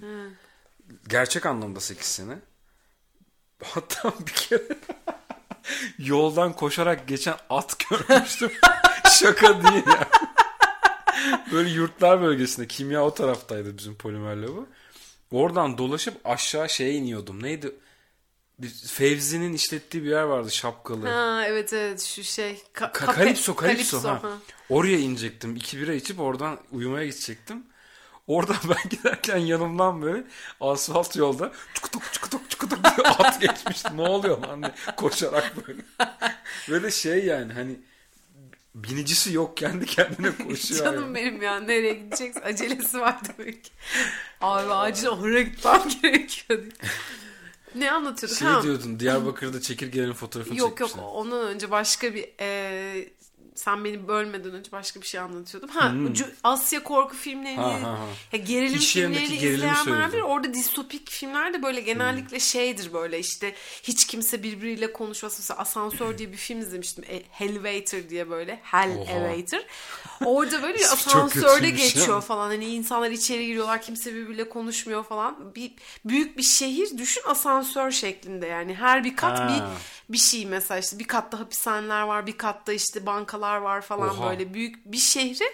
Gerçek 1.09 1.47
anlamda 1.47 1.81
8 1.81 2.07
sene. 2.07 2.39
Hatta 3.65 4.13
bir 4.27 4.33
kere 4.33 4.63
yoldan 5.99 6.53
koşarak 6.53 7.09
geçen 7.09 7.35
at 7.51 7.77
görmüştüm. 7.91 8.51
Şaka 9.11 9.63
değil 9.63 9.87
ya. 9.87 10.09
Böyle 11.53 11.71
yurtlar 11.71 12.21
bölgesinde. 12.23 12.67
Kimya 12.69 13.05
o 13.05 13.15
taraftaydı 13.15 13.79
bizim 13.79 13.95
polimer 13.95 14.49
bu. 14.49 14.69
Oradan 15.31 15.79
dolaşıp 15.79 16.21
aşağı 16.25 16.69
şeye 16.69 16.93
iniyordum. 16.93 17.43
Neydi? 17.43 17.75
Bir 18.59 18.69
Fevzi'nin 18.69 19.53
işlettiği 19.53 20.05
bir 20.05 20.11
yer 20.11 20.23
vardı 20.23 20.51
şapkalı. 20.51 21.09
Ha 21.09 21.45
evet 21.47 21.73
evet 21.73 22.03
şu 22.03 22.25
şey. 22.25 22.53
Ka- 22.75 22.93
Ka- 22.93 22.93
kape- 22.93 23.15
Kalipso, 23.15 23.57
Kalipso. 23.57 24.05
ha. 24.05 24.23
ha. 24.23 24.33
Oraya 24.69 24.99
inecektim. 24.99 25.57
İki 25.57 25.81
bira 25.81 25.95
içip 25.95 26.21
oradan 26.21 26.59
uyumaya 26.73 27.07
gidecektim. 27.07 27.63
Oradan 28.27 28.57
ben 28.69 28.89
giderken 28.91 29.37
yanımdan 29.37 30.03
böyle 30.03 30.25
asfalt 30.61 31.17
yolda 31.17 31.53
çukutuk 31.75 32.03
çukutuk 32.13 32.51
çukutuk 32.51 32.85
diye 32.85 33.07
at 33.19 33.41
geçmişti. 33.41 33.97
Ne 33.97 34.03
oluyor 34.03 34.39
lan 34.39 34.63
diye 34.63 34.75
koşarak 34.97 35.67
böyle. 35.69 35.81
Böyle 36.71 36.91
şey 36.91 37.25
yani 37.25 37.53
hani 37.53 37.77
binicisi 38.75 39.33
yok 39.33 39.57
kendi 39.57 39.87
kendine 39.87 40.37
koşuyor. 40.49 40.85
Canım 40.85 41.05
yani. 41.05 41.15
benim 41.15 41.43
ya 41.43 41.61
nereye 41.61 41.95
gideceksin 41.95 42.41
acelesi 42.43 43.01
var 43.01 43.17
demek. 43.39 43.73
Abi 44.41 44.73
acil 44.73 45.07
oraya 45.07 45.43
gitmem 45.43 45.83
gerekiyor 46.03 46.63
diye. 46.63 46.73
Ne 47.77 47.91
anlatıyorduk? 47.93 48.39
Şey 48.39 48.49
ha, 48.49 48.63
diyordun 48.63 49.01
Diyarbakır'da 49.01 49.61
çekirgelerin 49.61 50.13
fotoğrafını 50.13 50.57
yok 50.59 50.81
yok 50.81 50.89
çekmişler. 50.89 51.11
ondan 51.13 51.47
önce 51.47 51.71
başka 51.71 52.15
bir 52.15 52.29
e, 52.41 53.09
sen 53.57 53.85
beni 53.85 54.09
bölmeden 54.09 54.53
önce 54.53 54.73
başka 54.73 55.01
bir 55.01 55.07
şey 55.07 55.21
anlatıyordum. 55.21 55.69
Ha 55.71 55.87
Cu- 55.89 56.31
Asya 56.45 56.83
korku 56.83 57.17
filmlerini, 57.17 57.57
Hmm. 57.57 57.65
Ha, 57.65 57.83
ha, 57.83 57.99
ha. 58.01 58.07
ya 58.33 58.39
gerilim 58.39 58.79
İş 58.79 58.93
filmlerini 58.93 59.35
izleyenler 59.37 59.75
söylüyorsun. 59.75 60.21
Orada 60.21 60.55
distopik 60.55 61.11
filmler 61.11 61.55
de 61.55 61.63
böyle 61.63 61.81
genellikle 61.81 62.37
Hmm. 62.37 62.41
şeydir 62.41 62.93
böyle 62.93 63.19
işte 63.19 63.55
hiç 63.83 64.07
kimse 64.07 64.43
birbiriyle 64.43 64.93
konuşmasın. 64.93 65.43
Mesela 65.43 65.61
Asansör 65.61 66.19
diye 66.19 66.33
bir 66.33 66.37
film 66.37 66.61
izlemiştim. 66.61 67.05
E, 67.09 67.23
diye 68.11 68.31
böyle. 68.31 68.61
Hell 68.63 68.97
Oha. 68.99 69.13
Elevator. 69.13 69.61
Orada 70.25 70.63
böyle 70.63 70.75
bir 70.79 70.85
asansörde 70.85 71.67
ya. 71.67 71.71
geçiyor 71.71 72.23
falan. 72.23 72.47
Hani 72.49 72.65
insanlar 72.65 73.11
içeri 73.11 73.47
giriyorlar 73.47 73.83
kimse 73.83 74.15
birbiriyle 74.15 74.49
konuşmuyor 74.49 75.05
falan. 75.05 75.55
Bir 75.55 75.73
büyük 76.05 76.39
bir 76.39 76.43
şehir 76.43 76.99
düşün 76.99 77.23
asansör 77.27 77.91
şeklinde 77.91 78.47
yani. 78.47 78.75
Her 78.75 79.05
bir 79.05 79.17
kat 79.17 79.39
Ha. 79.39 79.49
bir 79.49 79.63
bir 80.09 80.19
şey 80.19 80.47
mesela 80.47 80.81
işte 80.81 80.99
bir 80.99 81.07
katta 81.07 81.41
hapishaneler 81.41 82.03
var, 82.03 82.27
bir 82.27 82.39
katta 82.39 82.73
işte 82.73 83.07
bankalar 83.07 83.57
var 83.57 83.81
falan 83.81 84.09
Oha. 84.19 84.31
böyle 84.31 84.55
büyük 84.55 84.93
bir 84.93 84.97
şehri 84.99 85.45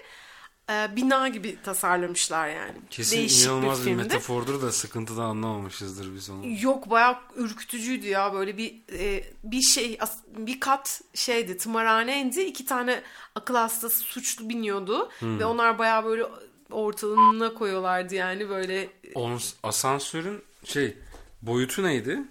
e, 0.71 0.97
bina 0.97 1.29
gibi 1.29 1.59
tasarlamışlar 1.65 2.49
yani. 2.49 2.75
Kesin 2.91 3.17
Değişik 3.17 3.47
inanılmaz 3.47 3.79
bir, 3.81 3.85
filmdi. 3.85 4.03
metafordur 4.03 4.63
da 4.63 4.73
sıkıntıdan 4.73 5.23
anlamamışızdır 5.23 6.15
biz 6.15 6.31
onu. 6.31 6.43
Yok 6.61 6.91
bayağı 6.91 7.17
ürkütücüydü 7.37 8.07
ya 8.07 8.35
böyle 8.35 8.57
bir 8.57 8.75
e, 8.99 9.25
bir 9.45 9.61
şey 9.63 9.99
bir 10.37 10.61
kat 10.61 11.01
şeydi 11.15 11.57
tımarhaneydi 11.57 12.41
iki 12.41 12.67
tane 12.67 13.03
akıl 13.35 13.55
hastası 13.55 13.99
suçlu 14.01 14.49
biniyordu 14.49 15.11
Hmm. 15.19 15.39
ve 15.39 15.45
onlar 15.45 15.79
bayağı 15.79 16.05
böyle 16.05 16.25
ortalığına 16.71 17.55
koyuyorlardı 17.55 18.15
yani 18.15 18.49
böyle 18.49 18.89
Onun 19.15 19.41
asansörün 19.63 20.43
şey 20.65 20.97
boyutu 21.43 21.83
neydi? 21.83 22.23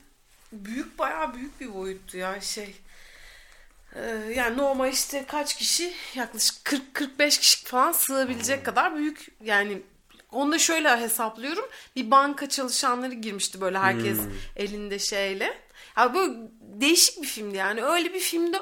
Büyük 0.51 0.99
bayağı 0.99 1.33
büyük 1.33 1.61
bir 1.61 1.73
boyuttu 1.73 2.17
ya 2.17 2.41
şey. 2.41 2.75
Ee, 3.95 4.33
yani 4.35 4.57
normal 4.57 4.93
işte 4.93 5.25
kaç 5.27 5.55
kişi 5.57 5.93
yaklaşık 6.15 6.55
40-45 6.65 7.39
kişi 7.39 7.65
falan 7.65 7.91
sığabilecek 7.91 8.65
kadar 8.65 8.95
büyük 8.95 9.27
yani 9.43 9.81
onu 10.31 10.51
da 10.51 10.59
şöyle 10.59 10.97
hesaplıyorum. 10.97 11.65
Bir 11.95 12.11
banka 12.11 12.49
çalışanları 12.49 13.13
girmişti 13.13 13.61
böyle 13.61 13.79
herkes 13.79 14.19
elinde 14.55 14.99
şeyle. 14.99 15.57
Ya 15.97 16.13
böyle 16.13 16.33
değişik 16.59 17.21
bir 17.21 17.27
filmdi 17.27 17.57
yani. 17.57 17.83
Öyle 17.83 18.13
bir 18.13 18.19
filmde 18.19 18.57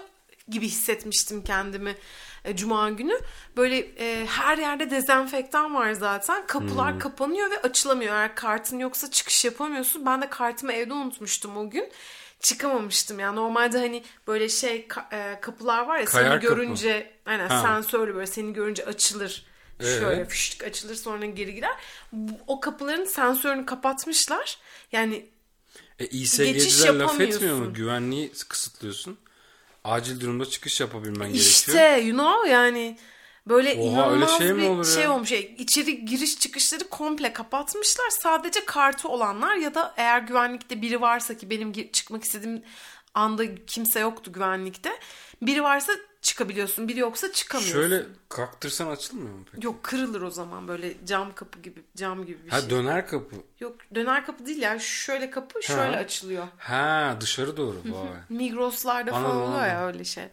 gibi 0.47 0.67
hissetmiştim 0.67 1.43
kendimi 1.43 1.95
e, 2.45 2.56
cuma 2.56 2.89
günü. 2.89 3.13
Böyle 3.58 3.78
e, 3.80 4.25
her 4.25 4.58
yerde 4.58 4.89
dezenfektan 4.91 5.75
var 5.75 5.91
zaten. 5.91 6.47
Kapılar 6.47 6.99
kapanıyor 6.99 7.52
ve 7.52 7.62
açılamıyor. 7.62 8.13
Eğer 8.15 8.36
kartın 8.36 8.80
yoksa 8.80 9.12
çıkış 9.12 9.45
yapamıyorsun. 9.45 10.06
Ben 10.06 10.21
de 10.21 10.30
kartımı 10.30 10.73
evde 10.73 10.93
unutmuştum 10.93 11.58
o 11.58 11.69
gün. 11.69 11.89
Çıkamamıştım 12.39 13.19
yani 13.19 13.36
normalde 13.36 13.78
hani 13.78 14.04
böyle 14.28 14.49
şey 14.49 14.88
ka- 14.88 15.15
e, 15.36 15.39
kapılar 15.41 15.86
var 15.86 15.99
ya 15.99 16.06
Kayar 16.06 16.32
seni 16.32 16.41
kapı. 16.41 16.56
görünce 16.56 17.12
aynen 17.25 17.47
Ha. 17.47 17.62
sensörlü 17.62 18.15
böyle 18.15 18.28
seni 18.28 18.54
görünce 18.54 18.86
açılır. 18.86 19.45
Ee? 19.80 19.84
Şöyle 19.84 20.25
fıştık 20.25 20.63
açılır 20.63 20.95
sonra 20.95 21.25
geri 21.25 21.56
girer. 21.56 21.71
Bu- 22.12 22.38
O 22.47 22.60
kapıların 22.60 23.06
sensörünü 23.06 23.65
kapatmışlar. 23.65 24.58
Yani 24.91 25.25
E 25.99 26.06
Geçiş 26.06 26.21
İSG'ciler 26.21 26.93
laf 26.93 26.99
yapamıyorsun. 27.02 27.36
etmiyor 27.38 27.58
mu? 27.58 27.73
Güvenliği 27.73 28.32
kısıtlıyorsun. 28.49 29.17
Acil 29.84 30.20
durumda 30.20 30.46
çıkış 30.46 30.80
yapabilmen 30.82 31.30
İşte 31.30 31.72
gerekiyor. 31.74 32.08
you 32.08 32.18
know 32.18 32.50
yani 32.50 32.98
böyle 33.48 33.74
Oha, 33.74 33.82
inanılmaz 33.92 34.30
öyle 34.32 34.38
şey 34.46 34.54
mi 34.54 34.62
bir 34.62 34.68
olur 34.68 34.86
şey 34.86 35.04
ya? 35.04 35.13
olmuş. 35.13 35.32
Yani 35.32 35.56
içeri 35.58 36.06
giriş 36.06 36.39
çıkışları 36.39 36.89
komple 36.89 37.34
kapatmışlar. 37.34 38.10
Sadece 38.10 38.65
kartı 38.65 39.08
olanlar 39.10 39.56
ya 39.56 39.74
da 39.74 39.94
eğer 39.98 40.20
güvenlikte 40.22 40.82
biri 40.82 41.02
varsa 41.02 41.38
ki 41.38 41.50
benim 41.50 41.92
çıkmak 41.92 42.24
istediğim 42.24 42.63
anda 43.13 43.65
kimse 43.65 44.00
yoktu 44.00 44.34
güvenlikte. 44.34 45.00
Biri 45.41 45.63
varsa 45.63 45.93
çıkabiliyorsun. 46.22 46.88
Biri 46.88 47.00
yoksa 47.00 47.32
çıkamıyorsun. 47.32 47.80
Şöyle 47.80 48.06
kalktırsan 48.30 48.88
açılmıyor 48.88 49.34
mu 49.36 49.45
peki? 49.52 49.65
Yok 49.65 49.84
kırılır 49.84 50.22
o 50.22 50.32
zaman 50.32 50.67
böyle 50.67 51.06
cam 51.06 51.36
kapı 51.36 51.60
gibi 51.60 51.84
cam 51.95 52.26
gibi 52.26 52.45
bir 52.45 52.50
Ha 52.52 52.62
şey. 52.62 52.69
döner 52.69 53.08
kapı. 53.08 53.36
Yok 53.60 53.76
döner 53.95 54.26
kapı 54.26 54.45
değil 54.45 54.58
yani 54.62 54.82
şöyle 54.82 55.30
kapı 55.30 55.63
şöyle 55.63 55.98
açılıyor. 55.98 56.48
Ha 56.58 57.17
dışarı 57.22 57.58
doğru. 57.58 57.78
Vay. 57.86 58.08
Migros'larda 58.30 59.12
falan 59.12 59.24
Anladım, 59.24 59.41
oluyor 59.41 59.67
ya 59.67 59.88
öyle 59.88 60.04
şey. 60.04 60.26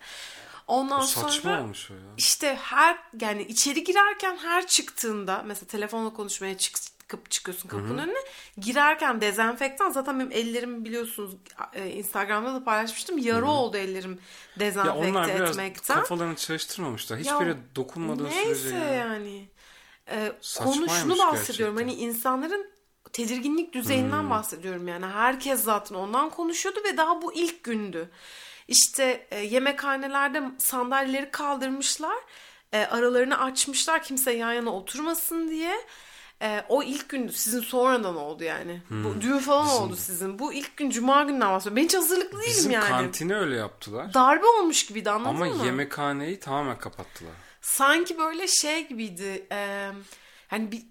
Ondan 0.66 1.00
O 1.00 1.04
saçma 1.04 1.30
sonra 1.30 1.60
olmuş 1.62 1.90
o 1.90 1.94
ya. 1.94 2.00
işte 2.16 2.56
her 2.62 2.98
yani 3.20 3.42
içeri 3.42 3.84
girerken 3.84 4.36
her 4.36 4.66
çıktığında 4.66 5.42
mesela 5.46 5.66
telefonla 5.66 6.12
konuşmaya 6.12 6.58
çık, 6.58 6.76
çıkıp 7.08 7.30
çıkıyorsun 7.30 7.68
kapının 7.68 7.98
önüne 7.98 8.18
girerken 8.58 9.20
dezenfektan 9.20 9.90
zaten 9.90 10.18
benim 10.20 10.32
ellerim 10.32 10.84
biliyorsunuz 10.84 11.36
e, 11.72 11.90
Instagram'da 11.90 12.54
da 12.54 12.64
paylaşmıştım 12.64 13.18
yarı 13.18 13.46
oldu 13.46 13.76
ellerim 13.76 14.10
Ya 14.12 14.60
dezenfekte 14.60 15.08
onlar 15.08 15.34
biraz 15.34 15.50
etmekten. 15.50 16.00
kafalarını 16.00 16.36
çalıştırmamışlar. 16.36 17.18
Ya, 17.18 17.34
Hiçbiri 17.34 17.56
dokunmadığı 17.76 18.24
Neyse 18.24 18.54
sürece. 18.54 18.76
ya. 18.76 18.84
yani. 18.94 19.48
Saçmaymış 20.40 20.86
konu 20.86 20.98
şunu 21.00 21.18
bahsediyorum. 21.18 21.76
gerçekten. 21.76 21.94
Hani 21.94 21.94
insanların 21.94 22.70
tedirginlik 23.12 23.72
düzeyinden 23.72 24.22
Hmm. 24.22 24.30
bahsediyorum 24.30 24.88
yani. 24.88 25.06
Herkes 25.06 25.62
zaten 25.64 25.94
ondan 25.94 26.30
konuşuyordu 26.30 26.80
ve 26.84 26.96
daha 26.96 27.22
bu 27.22 27.34
ilk 27.34 27.64
gündü. 27.64 28.10
İşte 28.68 29.26
e, 29.30 29.38
yemekhanelerde 29.40 30.42
sandalyeleri 30.58 31.30
kaldırmışlar. 31.30 32.16
E, 32.72 32.78
aralarını 32.86 33.40
açmışlar 33.42 34.02
kimse 34.02 34.32
yan 34.32 34.52
yana 34.52 34.70
oturmasın 34.70 35.48
diye. 35.48 35.74
E, 36.42 36.64
o 36.68 36.82
ilk 36.82 37.08
gün 37.08 37.28
sizin 37.28 37.60
sonradan 37.60 38.16
oldu 38.16 38.44
yani. 38.44 38.82
Bu 38.90 39.20
düğün 39.20 39.38
falan 39.38 39.66
Bizim- 39.66 39.82
oldu 39.82 39.96
sizin. 39.96 40.38
Bu 40.38 40.52
ilk 40.52 40.76
gün 40.76 40.90
cuma 40.90 41.22
gününden 41.22 41.50
bahsediyorum. 41.50 41.76
Ben 41.76 41.84
hiç 41.84 41.94
hazırlıklı 41.94 42.38
değilim 42.40 42.50
Bizim 42.56 42.70
yani. 42.70 42.88
kantini 42.88 43.36
öyle 43.36 43.56
yaptılar. 43.56 44.14
Darbe 44.14 44.46
olmuş 44.46 44.86
gibiydi 44.86 45.10
anladın 45.10 45.28
Ama 45.40 45.46
mı? 45.54 45.66
yemekhaneyi 45.66 46.40
tamamen 46.40 46.78
kapattılar. 46.78 47.32
Sanki 47.60 48.18
böyle 48.18 48.48
şey 48.48 48.88
gibiydi. 48.88 49.46
E, 49.52 49.90
hani 50.48 50.72
bir 50.72 50.82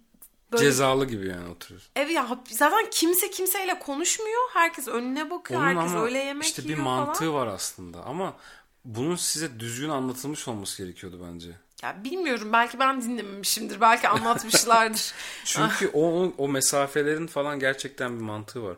böyle 0.51 0.63
Cezalı 0.63 1.05
gibi 1.05 1.27
yani 1.27 1.49
oturuyorsun. 1.49 1.91
Evet 1.95 2.11
ya 2.11 2.27
zaten 2.51 2.89
kimse 2.91 3.29
kimseyle 3.31 3.79
konuşmuyor. 3.79 4.41
Herkes 4.53 4.87
önüne 4.87 5.29
bakıyor. 5.31 5.59
Onun 5.61 5.67
Herkes 5.67 5.91
ama 5.93 6.03
öyle 6.05 6.17
yemek 6.17 6.45
işte 6.45 6.63
bir 6.63 6.69
yiyor 6.69 6.79
mantığı 6.83 7.19
falan. 7.19 7.33
var 7.33 7.47
aslında. 7.47 8.03
Ama 8.03 8.33
bunun 8.85 9.15
size 9.15 9.59
düzgün 9.59 9.89
anlatılmış 9.89 10.47
olması 10.47 10.83
gerekiyordu 10.83 11.27
bence. 11.33 11.49
Ya 11.83 12.03
bilmiyorum 12.03 12.49
belki 12.53 12.79
ben 12.79 13.01
dinlememişimdir. 13.01 13.81
Belki 13.81 14.07
anlatmışlardır. 14.07 15.13
Çünkü 15.45 15.89
o, 15.93 16.33
o, 16.37 16.47
mesafelerin 16.47 17.27
falan 17.27 17.59
gerçekten 17.59 18.15
bir 18.19 18.23
mantığı 18.23 18.63
var. 18.63 18.77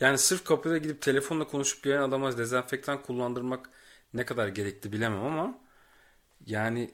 Yani 0.00 0.18
sırf 0.18 0.44
kapıda 0.44 0.78
gidip 0.78 1.02
telefonla 1.02 1.46
konuşup 1.46 1.82
gelen 1.84 2.02
adama 2.02 2.38
dezenfektan 2.38 3.02
kullandırmak 3.02 3.70
ne 4.14 4.24
kadar 4.24 4.48
gerekli 4.48 4.92
bilemem 4.92 5.24
ama 5.24 5.58
yani 6.46 6.90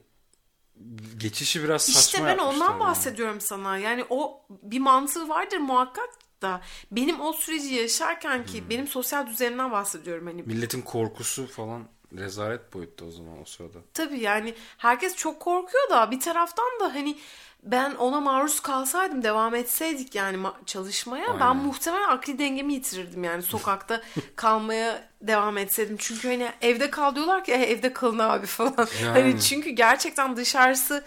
geçişi 1.17 1.65
biraz 1.65 1.83
saçma 1.83 2.01
İşte 2.01 2.25
ben 2.25 2.39
ondan 2.45 2.71
yani. 2.71 2.81
bahsediyorum 2.81 3.41
sana. 3.41 3.79
Yani 3.79 4.05
o 4.11 4.47
bir 4.51 4.81
mantığı 4.81 5.29
vardır 5.29 5.57
muhakkak 5.59 6.11
da 6.43 6.61
benim 6.91 7.21
o 7.21 7.33
süreci 7.33 7.75
yaşarken 7.75 8.47
ki 8.47 8.71
benim 8.71 8.89
sosyal 8.89 9.27
düzenimden 9.27 9.73
bahsediyorum 9.73 10.27
hani 10.27 10.43
Milletin 10.43 10.83
korkusu 10.83 11.47
falan 11.47 11.89
rezalet 12.19 12.75
boyutta 12.75 13.05
o 13.05 13.11
zaman 13.11 13.41
o 13.43 13.45
sırada. 13.45 13.79
Tabii 13.95 14.21
yani 14.21 14.55
herkes 14.79 15.17
çok 15.17 15.41
korkuyor 15.41 15.91
da 15.91 16.11
bir 16.11 16.21
taraftan 16.21 16.67
da 16.81 16.95
hani 16.95 17.19
ben 17.63 17.95
ona 17.95 18.21
maruz 18.21 18.61
kalsaydım 18.61 19.23
devam 19.23 19.55
etseydik 19.55 20.15
yani 20.15 20.37
ma- 20.37 20.65
çalışmaya 20.67 21.27
ben 21.41 21.47
Aynen. 21.47 21.57
muhtemelen 21.57 22.09
akli 22.09 22.39
dengemi 22.39 22.75
yitirirdim 22.75 23.25
yani 23.25 23.43
sokakta 23.43 24.03
kalmaya 24.37 25.09
devam 25.21 25.59
etseydim. 25.59 25.97
Çünkü 25.99 26.29
hani 26.29 26.49
evde 26.61 26.91
kal 26.91 27.15
diyorlar 27.15 27.45
ki 27.45 27.53
"E, 27.53 27.55
evde 27.57 27.93
kalın 27.93 28.19
abi 28.19 28.47
falan. 28.59 28.89
Yani. 29.03 29.13
Hani 29.21 29.41
çünkü 29.41 29.71
gerçekten 29.71 30.37
dışarısı 30.37 31.05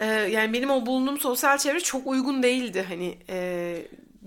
e, 0.00 0.06
yani 0.06 0.52
benim 0.52 0.70
o 0.70 0.86
bulunduğum 0.86 1.18
sosyal 1.20 1.58
çevre 1.58 1.80
çok 1.80 2.06
uygun 2.06 2.42
değildi 2.42 2.84
hani 2.88 3.18
e, 3.28 3.86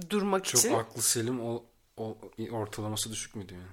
durmak 0.09 0.45
Çok 0.45 0.59
için. 0.59 0.73
aklı 0.73 1.01
selim 1.01 1.41
o, 1.41 1.63
o 1.97 2.17
ortalaması 2.51 3.11
düşük 3.11 3.35
müydü 3.35 3.53
yani? 3.53 3.63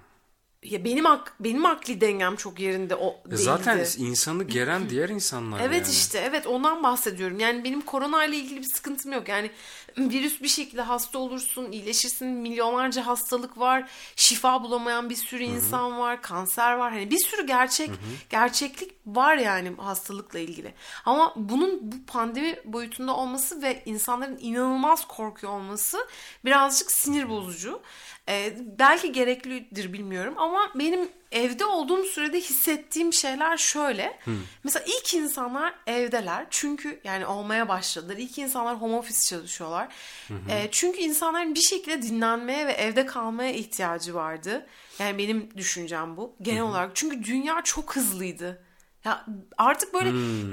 Ya 0.62 0.85
benim 0.85 1.07
ak- 1.07 1.35
benim 1.40 1.66
akli 1.66 2.01
dengem 2.01 2.37
çok 2.37 2.61
yerinde 2.61 2.94
o 2.94 3.11
E 3.27 3.31
değildi. 3.31 3.42
Zaten 3.42 3.87
insanı 3.99 4.44
geren 4.44 4.90
diğer 4.90 5.09
insanlar 5.09 5.61
Evet 5.61 5.83
yani. 5.87 5.92
işte 5.92 6.18
evet 6.18 6.46
ondan 6.46 6.83
bahsediyorum. 6.83 7.38
Yani 7.40 7.64
benim 7.64 7.81
korona 7.81 8.25
ile 8.25 8.37
ilgili 8.37 8.59
bir 8.61 8.68
sıkıntım 8.75 9.12
yok. 9.12 9.29
Yani 9.29 9.51
virüs 9.99 10.42
bir 10.42 10.49
şekilde 10.49 10.83
hasta 10.83 11.18
olursun, 11.18 11.73
iyileşirsin. 11.73 12.29
Milyonlarca 12.29 13.07
hastalık 13.07 13.59
var. 13.59 13.90
Şifa 14.16 14.62
bulamayan 14.62 15.11
bir 15.11 15.14
sürü 15.16 15.42
insan 15.42 15.99
var. 15.99 16.23
Kanser 16.23 16.73
var. 16.75 16.92
Hani 16.92 17.11
bir 17.11 17.18
sürü 17.27 17.46
gerçek 17.46 17.90
gerçeklik 18.31 18.92
var 19.07 19.37
yani 19.37 19.73
hastalıkla 19.79 20.38
ilgili. 20.38 20.75
Ama 21.05 21.33
bunun 21.37 21.79
bu 21.92 21.96
pandemi 22.07 22.57
boyutunda 22.64 23.16
olması 23.16 23.62
ve 23.62 23.83
insanların 23.87 24.38
inanılmaz 24.40 25.09
korkuyor 25.09 25.53
olması 25.53 26.07
birazcık 26.44 26.92
sinir 26.92 27.29
bozucu. 27.29 27.81
Ee, 28.31 28.57
belki 28.79 29.12
gereklidir 29.12 29.93
bilmiyorum 29.93 30.35
ama 30.37 30.73
benim 30.75 31.09
evde 31.33 31.64
olduğum 31.64 32.05
sürede 32.05 32.40
hissettiğim 32.40 33.12
şeyler 33.12 33.57
şöyle. 33.57 34.19
Mesela 34.64 34.85
ilk 34.87 35.14
insanlar 35.14 35.75
evdeler 35.87 36.47
çünkü 36.51 37.01
yani 37.05 37.27
olmaya 37.27 37.69
başladılar. 37.69 38.16
İlk 38.16 38.38
insanlar 38.38 38.81
home 38.81 38.97
office 38.97 39.21
çalışıyorlar. 39.29 39.88
Ee, 40.51 40.69
çünkü 40.71 40.99
insanların 40.99 41.55
bir 41.55 41.61
şekilde 41.61 42.03
dinlenmeye 42.03 42.66
ve 42.66 42.73
evde 42.73 43.07
kalmaya 43.07 43.53
ihtiyacı 43.53 44.14
vardı. 44.14 44.66
Yani 44.99 45.19
benim 45.19 45.49
düşüncem 45.57 46.16
bu 46.16 46.37
genel 46.43 46.62
olarak. 46.62 46.90
Çünkü 46.95 47.25
dünya 47.25 47.62
çok 47.64 47.97
hızlıydı. 47.97 48.62
Ya 49.04 49.26
artık 49.58 49.94
böyle 49.94 50.08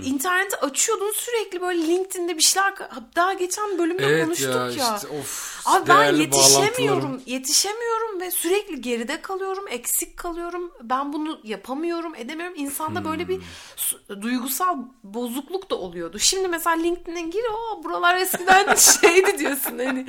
interneti 0.05 0.55
açıyordun 0.57 1.11
sürekli 1.15 1.61
böyle 1.61 1.87
LinkedIn'de 1.87 2.37
bir 2.37 2.41
şeyler 2.43 2.73
daha 3.15 3.33
geçen 3.33 3.77
bölümde 3.79 4.05
Evet 4.05 4.25
konuştuk 4.25 4.55
ya, 4.55 4.61
ya. 4.61 4.69
işte 4.95 5.07
of. 5.19 5.61
Abi 5.65 5.87
ben 5.89 6.13
yetişemiyorum. 6.15 7.21
Yetişemiyorum 7.25 8.21
ve 8.21 8.31
sürekli 8.31 8.81
geride 8.81 9.21
kalıyorum, 9.21 9.65
eksik 9.69 10.17
kalıyorum. 10.17 10.71
Ben 10.81 11.13
bunu 11.13 11.39
yapamıyorum, 11.43 12.15
edemiyorum. 12.15 12.55
İnsanda 12.57 13.05
böyle 13.05 13.27
bir 13.27 13.39
su- 13.75 14.21
duygusal 14.21 14.77
bozukluk 15.03 15.69
da 15.69 15.75
oluyordu. 15.75 16.19
Şimdi 16.19 16.47
mesela 16.47 16.75
LinkedIn'e 16.75 17.21
gir, 17.21 17.43
o 17.53 17.83
buralar 17.83 18.15
eskiden 18.17 18.75
şeydi 19.01 19.37
diyorsun 19.39 19.77
hani 19.85 20.07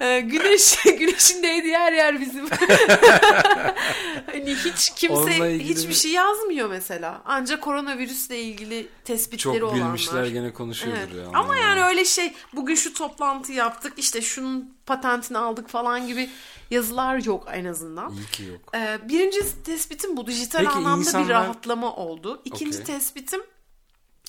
e, 0.00 0.20
güneş 0.20 0.76
güneşin 0.98 1.42
değdiği 1.42 1.76
her 1.76 1.92
yer 1.92 2.20
bizim. 2.20 2.46
hani 4.26 4.54
hiç 4.54 4.90
kimse 4.96 5.58
hiçbir 5.58 5.88
bir- 5.88 5.94
şey 5.94 6.10
yazmıyor 6.12 6.68
mesela. 6.68 7.22
Ancak 7.24 7.66
koronavirüsle 7.80 8.40
ilgili 8.42 8.88
tespitleri 9.04 9.38
Çok 9.58 9.68
olanlar. 9.70 9.86
bilmişler 9.88 10.26
gene 10.26 10.52
konuşuyordur 10.52 11.00
Evet. 11.14 11.14
ya. 11.32 11.38
Ama 11.38 11.56
yani 11.56 11.82
öyle 11.84 12.04
şey 12.04 12.32
bugün 12.52 12.74
şu 12.74 12.94
toplantı 12.94 13.52
yaptık 13.52 13.92
işte 13.96 14.22
şunun 14.22 14.76
patentini 14.86 15.38
aldık 15.38 15.68
falan 15.68 16.06
gibi 16.06 16.30
yazılar 16.70 17.24
yok 17.24 17.48
en 17.52 17.64
azından. 17.64 18.12
İyi 18.12 18.26
ki 18.26 18.42
yok. 18.42 18.60
Ee, 18.74 18.98
birinci 19.08 19.62
tespitim 19.64 20.16
bu 20.16 20.26
dijital 20.26 20.58
Peki 20.58 20.70
anlamda 20.70 21.00
bir 21.02 21.06
insanlar- 21.06 21.28
rahatlama 21.28 21.94
oldu. 21.96 22.42
İkinci 22.44 22.80
Okey. 22.82 22.94
tespitim 22.94 23.40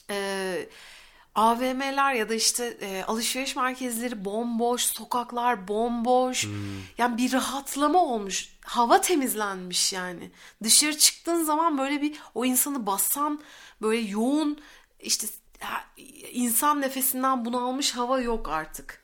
e, 0.10 0.70
AVM'ler 1.38 2.14
ya 2.14 2.30
da 2.30 2.34
işte 2.34 2.78
e, 2.82 3.04
alışveriş 3.04 3.56
merkezleri 3.56 4.26
bomboş, 4.26 4.82
sokaklar 4.86 5.68
bomboş. 5.68 6.46
Hmm. 6.46 6.54
Yani 6.98 7.18
bir 7.18 7.34
rahatlama 7.34 8.04
olmuş. 8.04 8.50
Hava 8.66 9.02
temizlenmiş 9.02 9.94
yani. 9.94 10.32
Dışarı 10.64 10.98
çıktığın 10.98 11.44
zaman 11.44 11.78
böyle 11.78 12.02
bir 12.02 12.18
o 12.36 12.46
insanı 12.46 12.86
basan 12.86 13.42
böyle 13.82 14.02
yoğun 14.02 14.62
işte 15.00 15.28
insan 16.32 16.82
nefesinden 16.82 17.46
bunalmış 17.46 17.92
hava 17.96 18.22
yok 18.22 18.50
artık. 18.50 19.02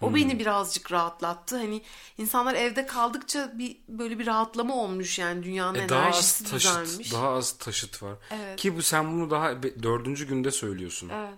O 0.00 0.06
Hmm. 0.06 0.14
beni 0.14 0.38
birazcık 0.38 0.92
rahatlattı. 0.92 1.56
Hani 1.56 1.82
insanlar 2.18 2.54
evde 2.54 2.86
kaldıkça 2.86 3.52
bir 3.58 3.76
böyle 3.88 4.18
bir 4.18 4.26
rahatlama 4.26 4.74
olmuş 4.74 5.18
yani 5.18 5.42
dünyanın 5.42 5.78
E, 5.78 5.88
daha 5.88 6.00
az 6.00 6.04
enerjisi 6.06 6.44
taşıt, 6.44 6.80
düzelmiş. 6.84 7.12
daha 7.12 7.28
az 7.28 7.52
taşıt 7.52 8.02
var. 8.02 8.14
Evet. 8.30 8.56
Ki 8.56 8.76
bu 8.76 8.82
sen 8.82 9.12
bunu 9.12 9.30
daha 9.30 9.62
dördüncü 9.62 10.28
günde 10.28 10.50
söylüyorsun. 10.50 11.08
Evet. 11.08 11.34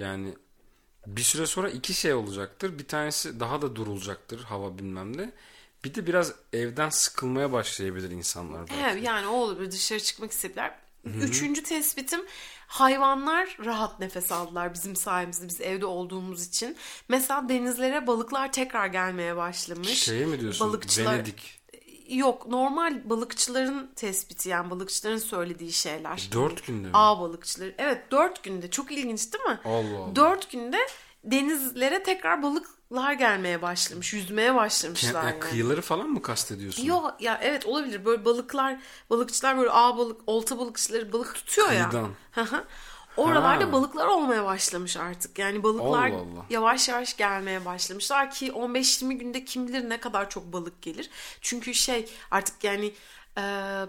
Yani 0.00 0.34
bir 1.06 1.22
süre 1.22 1.46
sonra 1.46 1.70
iki 1.70 1.94
şey 1.94 2.14
olacaktır. 2.14 2.78
Bir 2.78 2.88
tanesi 2.88 3.40
daha 3.40 3.62
da 3.62 3.76
durulacaktır 3.76 4.44
hava 4.44 4.78
bilmem 4.78 5.16
ne. 5.16 5.32
Bir 5.84 5.94
de 5.94 6.06
biraz 6.06 6.34
evden 6.52 6.88
sıkılmaya 6.88 7.52
başlayabilir 7.52 8.10
insanlar. 8.10 8.60
belki. 8.60 8.74
Evet, 8.82 9.04
yani 9.04 9.26
o 9.26 9.32
olabilir 9.32 9.72
dışarı 9.72 10.00
çıkmak 10.00 10.30
istediler. 10.30 10.74
Üçüncü 11.04 11.62
tespitim 11.62 12.20
hayvanlar 12.66 13.56
rahat 13.64 14.00
nefes 14.00 14.32
aldılar 14.32 14.74
bizim 14.74 14.96
sayemizde 14.96 15.48
biz 15.48 15.60
evde 15.60 15.86
olduğumuz 15.86 16.46
için. 16.46 16.76
Mesela 17.08 17.48
denizlere 17.48 18.06
balıklar 18.06 18.52
tekrar 18.52 18.86
gelmeye 18.86 19.36
başlamış. 19.36 20.02
Şeye 20.02 20.26
mi 20.26 20.40
diyorsun? 20.40 20.68
Balıkçılar 20.68 21.14
Venedik. 21.14 21.59
Yok 22.16 22.46
normal 22.46 23.10
balıkçıların 23.10 23.90
tespiti 23.96 24.48
yani 24.48 24.70
balıkçıların 24.70 25.18
söylediği 25.18 25.72
şeyler. 25.72 26.28
Dört 26.32 26.66
günde 26.66 26.86
mi? 26.86 26.92
Ağ 26.94 27.20
balıkçıları. 27.20 27.74
Evet 27.78 28.10
dört 28.10 28.42
günde 28.42 28.70
çok 28.70 28.92
ilginç 28.92 29.32
değil 29.32 29.44
mi? 29.44 29.60
Allah 29.64 29.98
Allah. 29.98 30.16
Dört 30.16 30.50
günde 30.52 30.78
denizlere 31.24 32.02
tekrar 32.02 32.42
balıklar 32.42 33.12
gelmeye 33.12 33.62
başlamış. 33.62 34.12
Yüzmeye 34.12 34.54
başlamışlar 34.54 35.14
Yani 35.14 35.30
yani. 35.30 35.40
Kıyıları 35.40 35.82
falan 35.82 36.08
mı 36.08 36.22
kastediyorsun? 36.22 36.84
Yok 36.84 37.16
ya 37.20 37.40
evet 37.42 37.66
olabilir 37.66 38.04
böyle 38.04 38.24
balıklar 38.24 38.78
balıkçılar 39.10 39.58
böyle 39.58 39.70
ağ 39.70 39.96
balık 39.98 40.20
olta 40.26 40.58
balıkçıları 40.58 41.12
balık 41.12 41.34
tutuyor 41.34 41.72
ya. 41.72 41.90
Kıyıdan. 41.90 42.10
Oralarda 43.16 43.64
Ha. 43.66 43.72
balıklar 43.72 44.06
olmaya 44.06 44.44
başlamış 44.44 44.96
artık. 44.96 45.38
Yani 45.38 45.62
balıklar 45.62 46.10
Allah 46.10 46.16
Allah. 46.16 46.46
yavaş 46.50 46.88
yavaş 46.88 47.16
gelmeye 47.16 47.64
başlamışlar 47.64 48.30
ki 48.30 48.52
15-20 48.52 49.12
günde 49.18 49.44
kim 49.44 49.68
bilir 49.68 49.88
ne 49.88 50.00
kadar 50.00 50.30
çok 50.30 50.52
balık 50.52 50.82
gelir. 50.82 51.10
Çünkü 51.40 51.74
şey 51.74 52.08
artık 52.30 52.64
yani 52.64 52.86
e, 53.38 53.42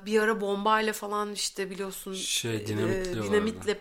bir 0.05 0.21
ara 0.21 0.41
bombayla 0.41 0.93
falan 0.93 1.31
işte 1.33 1.69
biliyorsun 1.69 2.13
Şey, 2.13 2.55
e, 2.55 2.67
dinamitliyorlardı. 2.67 3.27
dinamitle 3.27 3.79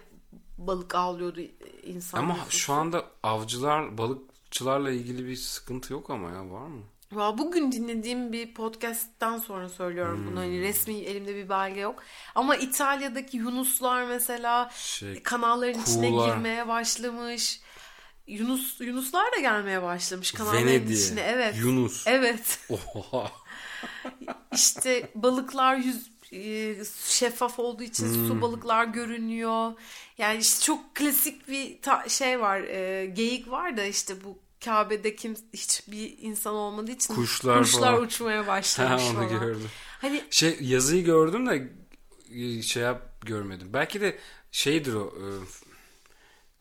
balık 0.59 0.95
avlıyordu 0.95 1.41
insan. 1.83 2.19
Ama 2.19 2.35
nüfusu. 2.35 2.59
şu 2.59 2.73
anda 2.73 3.05
avcılar, 3.23 3.99
balıkçılarla 3.99 4.91
ilgili 4.91 5.27
bir 5.27 5.37
sıkıntı 5.37 5.93
yok 5.93 6.11
ama 6.11 6.31
ya 6.31 6.51
var 6.51 6.67
mı? 6.67 6.83
Bugün 7.15 7.73
dinlediğim 7.73 8.33
bir 8.33 8.55
podcast'ten 8.55 9.39
sonra 9.39 9.69
söylüyorum 9.69 10.21
bunu. 10.27 10.31
Hmm. 10.31 10.37
Hani 10.37 10.61
resmi 10.61 10.95
elimde 10.95 11.35
bir 11.35 11.49
belge 11.49 11.81
yok. 11.81 12.03
Ama 12.35 12.57
İtalya'daki 12.57 13.37
Yunuslar 13.37 14.05
mesela 14.05 14.71
Şey, 14.75 15.23
kanalların 15.23 15.83
içine 15.83 16.11
kuğular. 16.11 16.29
girmeye 16.29 16.69
başlamış. 16.69 17.61
Yunus 18.27 18.81
Yunuslar 18.81 19.33
da 19.33 19.41
gelmeye 19.41 19.83
başlamış 19.83 20.33
kanalların 20.33 20.67
Venedik'e. 20.67 20.93
içine. 21.01 21.21
Evet. 21.21 21.57
Yunus. 21.59 22.07
Evet. 22.07 22.59
Oha. 22.69 23.33
İşte 24.55 25.11
balıklar 25.15 25.77
yüz 25.77 26.11
e, 26.33 26.75
şeffaf 27.07 27.59
olduğu 27.59 27.83
için 27.83 28.29
su 28.29 28.41
balıklar 28.41 28.85
görünüyor. 28.85 29.73
Yani 30.19 30.39
işte 30.41 30.65
çok 30.65 30.95
klasik 30.95 31.49
bir 31.49 31.83
ta- 31.83 32.09
şey 32.09 32.41
var. 32.41 32.61
e, 32.61 33.07
geyik 33.07 33.51
var 33.51 33.77
da 33.77 33.85
işte 33.85 34.15
bu 34.25 34.39
Kabe'de 34.65 35.17
kim 35.17 35.37
hiçbir 35.55 36.15
insan 36.21 36.55
olmadığı 36.55 36.91
için 36.91 37.15
Kuşlar 37.15 37.59
kuşlar 37.63 37.81
falan. 37.93 38.03
uçmaya 38.03 38.43
Ha, 38.43 38.47
başlamış 38.47 39.03
onu 39.03 39.15
falan. 39.15 39.29
gördüm. 39.41 39.69
Hani 40.01 40.25
Şey 40.31 40.57
yazıyı 40.61 41.05
gördüm 41.05 41.47
de 41.47 41.73
e, 42.35 42.63
şey 42.63 42.83
yap 42.83 43.27
görmedim. 43.27 43.69
Belki 43.73 44.01
de 44.01 44.19
şeydir 44.53 44.95
o 44.95 45.15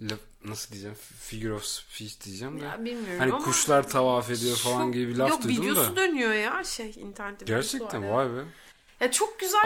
e, 0.01 0.05
nasıl 0.45 0.71
diyeceğim? 0.71 0.97
Figure 1.19 1.53
of 1.53 1.63
speech 1.65 2.21
diyeceğim 2.25 2.59
de. 2.61 2.65
ya 2.65 2.85
bilmiyorum 2.85 3.19
Hani 3.19 3.33
ama 3.33 3.43
kuşlar 3.45 3.89
tavaf 3.89 4.29
ediyor 4.29 4.55
falan 4.57 4.91
gibi 4.91 5.07
bir 5.11 5.15
laf 5.15 5.29
Yok 5.29 5.43
duydum 5.43 5.63
videosu 5.63 5.91
da. 5.91 5.95
dönüyor 5.95 6.33
ya 6.33 6.63
şey 6.63 6.89
internette. 6.97 7.45
videosu 7.45 7.77
Gerçekten 7.77 8.09
var. 8.09 8.25
vay 8.25 8.37
be. 8.37 8.45
Ya 9.01 9.11
çok 9.11 9.39
güzel. 9.39 9.59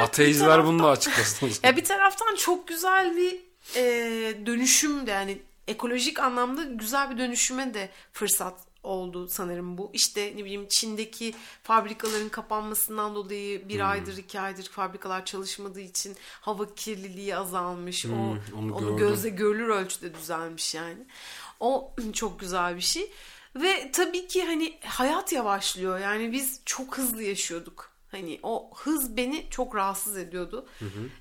taraftan- 0.58 0.68
bunu 0.68 0.84
da 0.84 0.90
açıklasın. 0.90 1.52
Ya 1.64 1.78
bir 1.78 1.84
taraftan 1.84 2.36
çok 2.36 2.68
güzel 2.68 3.18
bir 3.18 3.40
e, 3.76 4.46
dönüşüm 4.46 5.08
de 5.08 5.12
yani 5.12 5.38
ekolojik 5.68 6.20
anlamda 6.20 6.64
güzel 6.64 7.12
bir 7.12 7.18
dönüşüme 7.18 7.74
de 7.74 7.90
fırsat 8.14 8.74
oldu 8.84 9.28
sanırım 9.28 9.78
bu. 9.78 9.90
İşte 9.94 10.34
ne 10.36 10.46
bileyim 10.46 10.68
Çin'deki 10.70 11.34
fabrikaların 11.64 12.30
kapanmasından 12.30 13.16
dolayı 13.16 13.70
bir 13.70 13.92
aydır 13.92 14.18
iki 14.18 14.40
aydır 14.40 14.64
fabrikalar 14.64 15.26
çalışmadığı 15.26 15.80
için 15.80 16.16
hava 16.42 16.76
kirliliği 16.76 17.36
azalmış. 17.36 18.06
o 18.06 18.10
onu 18.10 18.76
onu 18.76 18.80
gördüm. 18.80 18.98
gözle 18.98 19.30
görülür 19.30 19.70
ölçüde 19.70 20.14
düzelmiş 20.14 20.76
yani. 20.76 21.06
O 21.60 21.96
çok 22.14 22.40
güzel 22.40 22.76
bir 22.76 22.82
şey. 22.82 23.12
Ve 23.56 23.92
tabii 23.92 24.28
ki 24.28 24.46
hani 24.46 24.78
hayat 24.86 25.34
yavaşlıyor. 25.34 26.00
Yani 26.00 26.32
biz 26.32 26.62
çok 26.66 26.98
hızlı 26.98 27.24
yaşıyorduk. 27.24 27.94
Hani 28.12 28.40
o 28.44 28.72
hız 28.76 29.18
beni 29.18 29.46
çok 29.50 29.76
rahatsız 29.76 30.18
ediyordu. 30.18 30.68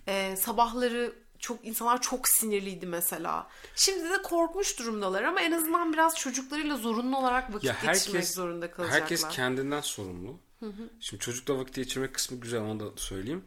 Ee, 0.08 0.36
sabahları 0.36 1.12
çok 1.42 1.64
insanlar 1.64 2.00
çok 2.02 2.28
sinirliydi 2.28 2.86
mesela. 2.86 3.46
Şimdi 3.74 4.10
de 4.10 4.22
korkmuş 4.22 4.78
durumdalar 4.78 5.22
ama 5.22 5.40
en 5.40 5.52
azından 5.52 5.92
biraz 5.92 6.16
çocuklarıyla 6.16 6.76
zorunlu 6.76 7.18
olarak 7.18 7.54
vakit 7.54 7.64
Ya 7.64 7.72
geçirmek 7.72 7.96
herkes 7.96 8.34
zorunda 8.34 8.70
kalacaklar. 8.70 9.00
herkes 9.00 9.28
kendinden 9.28 9.80
sorumlu. 9.80 10.38
Şimdi 11.00 11.22
çocukla 11.22 11.58
vakit 11.58 11.74
geçirmek 11.74 12.14
kısmı 12.14 12.40
güzel 12.40 12.60
onu 12.60 12.80
da 12.80 12.84
söyleyeyim. 12.96 13.44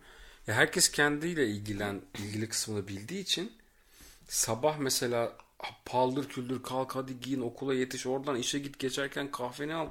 Ya 0.48 0.56
herkes 0.56 0.92
kendiyle 0.92 1.48
ilgilen 1.48 2.02
ilgili 2.20 2.50
kısmını 2.50 2.88
bildiği 2.88 3.22
için 3.22 3.52
sabah 4.28 4.78
mesela 4.78 5.34
paldır 5.86 6.30
küldür 6.30 6.64
kalk 6.64 6.96
hadi 6.96 7.20
giyin 7.20 7.42
okula 7.42 7.74
yetiş 7.74 8.08
oradan 8.08 8.36
işe 8.36 8.60
git 8.60 8.80
geçerken 8.80 9.32
kahveni 9.32 9.74
al. 9.76 9.88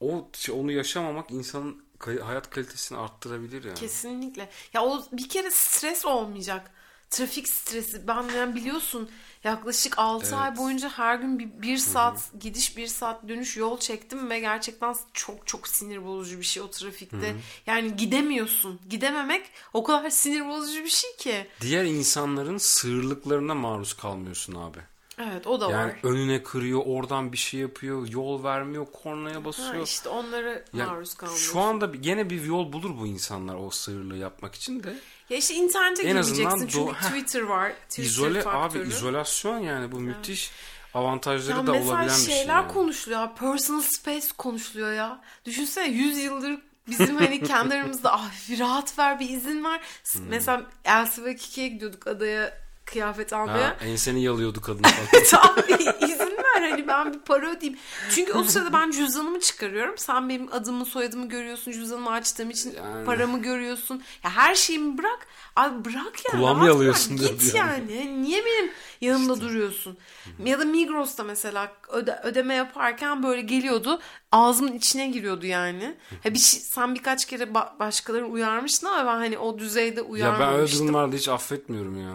O 0.00 0.28
onu 0.52 0.72
yaşamamak 0.72 1.30
insanın 1.30 1.84
hayat 1.98 2.50
kalitesini 2.50 2.98
arttırabilir 2.98 3.64
yani. 3.64 3.78
Kesinlikle. 3.78 4.50
Ya 4.72 4.84
o 4.84 5.04
bir 5.12 5.28
kere 5.28 5.50
stres 5.50 6.04
olmayacak. 6.04 6.70
Trafik 7.10 7.48
stresi. 7.48 8.08
Ben 8.08 8.22
yani 8.36 8.54
biliyorsun 8.54 9.10
yaklaşık 9.44 9.98
6 9.98 10.36
ay 10.36 10.56
boyunca 10.56 10.88
her 10.88 11.14
gün 11.16 11.38
bir, 11.38 11.48
bir 11.62 11.76
saat 11.76 12.30
gidiş 12.40 12.76
bir 12.76 12.86
saat 12.86 13.28
dönüş 13.28 13.56
yol 13.56 13.78
çektim 13.78 14.30
ve 14.30 14.40
gerçekten 14.40 14.94
çok 15.12 15.46
çok 15.46 15.68
sinir 15.68 16.04
bozucu 16.04 16.38
bir 16.38 16.44
şey 16.44 16.62
o 16.62 16.70
trafikte. 16.70 17.34
Yani 17.66 17.96
gidemiyorsun. 17.96 18.80
Gidememek 18.90 19.42
o 19.72 19.82
kadar 19.84 20.10
sinir 20.10 20.48
bozucu 20.48 20.84
bir 20.84 20.88
şey 20.90 21.16
ki. 21.16 21.46
Diğer 21.60 21.84
insanların 21.84 22.58
sığırlıklarına 22.58 23.54
maruz 23.54 23.92
kalmıyorsun 23.94 24.54
abi. 24.54 24.78
Evet 25.18 25.46
o 25.46 25.60
da 25.60 25.70
Yani 25.70 25.92
var. 25.92 25.98
önüne 26.02 26.42
kırıyor, 26.42 26.82
oradan 26.86 27.32
bir 27.32 27.36
şey 27.38 27.60
yapıyor, 27.60 28.06
yol 28.08 28.44
vermiyor, 28.44 28.86
kornaya 29.02 29.36
Ha, 29.36 29.44
basıyor. 29.44 29.84
işte 29.86 30.08
onlara 30.08 30.50
Yani 30.50 30.90
maruz 30.90 31.14
kalmıyorsun. 31.14 31.52
şu 31.52 31.60
anda 31.60 31.86
gene 31.86 32.30
bir 32.30 32.44
yol 32.44 32.72
bulur 32.72 32.98
bu 32.98 33.06
insanlar 33.06 33.54
o 33.54 33.70
sığırlığı 33.70 34.16
yapmak 34.16 34.54
için 34.54 34.82
de. 34.82 34.94
Ya 35.30 35.36
işte 35.36 35.54
internete 35.54 36.02
En 36.02 36.08
girmeyeceksin 36.08 36.58
çünkü 36.66 36.78
do-. 36.90 37.08
Twitter 37.08 37.40
var. 37.42 37.72
Twitter 37.88 38.02
İzole 38.04 38.42
faktörü. 38.42 38.82
abi 38.82 38.88
izolasyon 38.88 39.58
yani 39.58 39.92
bu 39.92 40.00
müthiş 40.00 40.50
avantajları 40.94 41.58
Ya 41.58 41.66
da 41.66 41.72
mesela 41.72 41.94
olabilen 41.94 42.18
bir 42.20 42.24
şey. 42.26 42.34
şeyler 42.36 42.54
yani. 42.54 42.72
konuşuluyor. 42.72 43.28
Personal 43.40 43.82
space 43.82 44.26
konuşuluyor 44.38 44.92
ya. 44.92 45.20
Düşünsene 45.44 45.88
100 45.88 46.18
yıldır 46.18 46.58
bizim 46.88 47.16
hani 47.16 47.42
kendi 47.44 47.74
aramızda 47.74 48.12
ah 48.12 48.30
bir 48.50 48.58
rahat 48.58 48.98
ver 48.98 49.20
bir 49.20 49.28
izin 49.30 49.64
ver. 49.64 49.80
Hmm. 50.12 50.22
Mesela 50.28 50.62
Elsa 50.84 51.24
ve 51.24 51.36
Kiki'ye 51.36 51.68
gidiyorduk 51.68 52.06
adaya 52.06 52.58
kıyafet 52.92 53.32
almaya. 53.32 53.68
Ha, 53.68 53.76
enseni 53.84 54.22
yalıyordu 54.22 54.60
kadın 54.60 54.82
falan. 55.30 55.54
Tabii 55.56 55.72
izin 56.04 56.36
ver 56.36 56.70
hani 56.70 56.88
ben 56.88 57.12
bir 57.14 57.18
para 57.18 57.50
ödeyeyim. 57.50 57.78
Çünkü 58.10 58.32
o 58.32 58.44
sırada 58.44 58.72
ben 58.72 58.90
cüzdanımı 58.90 59.40
çıkarıyorum. 59.40 59.98
Sen 59.98 60.28
benim 60.28 60.52
adımı 60.52 60.84
soyadımı 60.86 61.28
görüyorsun. 61.28 61.72
Cüzdanımı 61.72 62.10
açtığım 62.10 62.50
için 62.50 62.74
Yani. 62.76 63.04
paramı 63.04 63.42
görüyorsun. 63.42 64.02
Ya 64.24 64.30
her 64.30 64.54
şeyimi 64.54 64.98
bırak. 64.98 65.26
Abi 65.56 65.84
bırak 65.84 66.12
yani. 66.32 66.40
Kulağımı 66.40 66.66
yalıyorsun 66.66 67.18
bırak. 67.18 67.28
Git 67.40 67.54
yani. 67.54 67.92
Yani 67.92 68.22
Niye 68.22 68.44
benim 68.44 68.70
yanımda 69.00 69.40
duruyorsun? 69.40 69.98
Ya 70.44 70.58
da 70.60 70.64
Migros'ta 70.64 71.24
mesela 71.24 71.72
öde, 71.88 72.20
ödeme 72.22 72.54
yaparken 72.54 73.22
böyle 73.22 73.40
geliyordu. 73.42 74.00
Ağzımın 74.32 74.72
içine 74.72 75.08
giriyordu 75.08 75.46
yani. 75.46 75.96
Ha 76.22 76.34
bir 76.34 76.38
şey, 76.38 76.60
sen 76.60 76.94
birkaç 76.94 77.24
kere 77.24 77.42
ba- 77.44 77.78
başkalarını 77.78 78.26
uyarmıştın 78.26 78.86
ama 78.86 78.98
ben 79.12 79.16
hani 79.18 79.38
o 79.38 79.58
düzeyde 79.58 80.00
ya 80.00 80.06
ben 80.06 80.12
öyle 80.12 80.12
uyarmamıştım. 80.12 80.86
durumlarda 80.86 81.16
hiç 81.16 81.28
affetmiyorum 81.28 82.00
ya. 82.02 82.12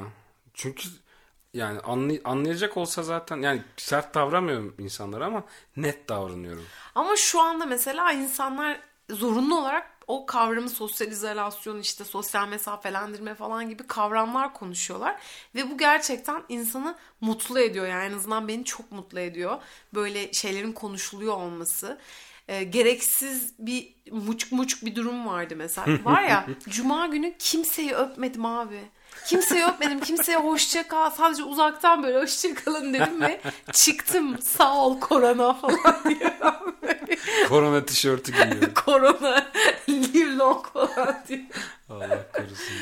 Çünkü 0.55 0.89
yani 1.53 1.79
anlay- 1.79 2.21
anlayacak 2.23 2.77
olsa 2.77 3.03
zaten 3.03 3.37
yani 3.37 3.61
sert 3.77 4.15
davranmıyorum 4.15 4.75
insanlara 4.77 5.25
ama 5.25 5.43
net 5.77 6.09
davranıyorum. 6.09 6.65
Ama 6.95 7.15
şu 7.15 7.41
anda 7.41 7.65
mesela 7.65 8.11
insanlar 8.11 8.79
zorunlu 9.09 9.59
olarak 9.59 9.91
o 10.07 10.25
kavramı 10.25 10.69
sosyal 10.69 11.11
izolasyon 11.11 11.79
işte 11.79 12.03
sosyal 12.03 12.47
mesafelendirme 12.47 13.35
falan 13.35 13.69
gibi 13.69 13.87
kavramlar 13.87 14.53
konuşuyorlar. 14.53 15.15
Ve 15.55 15.71
bu 15.71 15.77
gerçekten 15.77 16.43
insanı 16.49 16.95
mutlu 17.21 17.59
ediyor 17.59 17.87
yani 17.87 18.13
en 18.13 18.17
azından 18.17 18.47
beni 18.47 18.65
çok 18.65 18.91
mutlu 18.91 19.19
ediyor. 19.19 19.57
Böyle 19.93 20.33
şeylerin 20.33 20.71
konuşuluyor 20.71 21.33
olması. 21.33 21.99
Ee, 22.47 22.63
gereksiz 22.63 23.53
bir 23.59 23.95
muçuk 24.11 24.51
muçuk 24.51 24.85
bir 24.85 24.95
durum 24.95 25.27
vardı 25.27 25.53
mesela. 25.57 25.87
Var 26.03 26.23
ya 26.23 26.47
cuma 26.69 27.07
günü 27.07 27.37
kimseyi 27.39 27.93
öpmedim 27.93 28.45
abi. 28.45 28.79
Kimseyi 29.27 29.65
öpmedim. 29.65 29.99
Kimseye 29.99 30.37
hoşça 30.37 30.87
kal. 30.87 31.09
Sadece 31.09 31.43
uzaktan 31.43 32.03
böyle 32.03 32.21
hoşça 32.21 32.55
kalın 32.55 32.93
dedim 32.93 33.21
ve 33.21 33.41
çıktım. 33.71 34.41
Sağ 34.41 34.75
ol 34.77 34.99
korona 34.99 35.53
falan 35.53 36.03
diye. 36.09 36.37
Korona 37.49 37.85
tişörtü 37.85 38.31
giyiyorum. 38.31 38.73
korona 38.85 39.47
live 39.89 40.35
long 40.37 40.65
falan 40.73 41.23
diye. 41.27 41.45
Allah 41.89 42.31
korusun. 42.33 42.75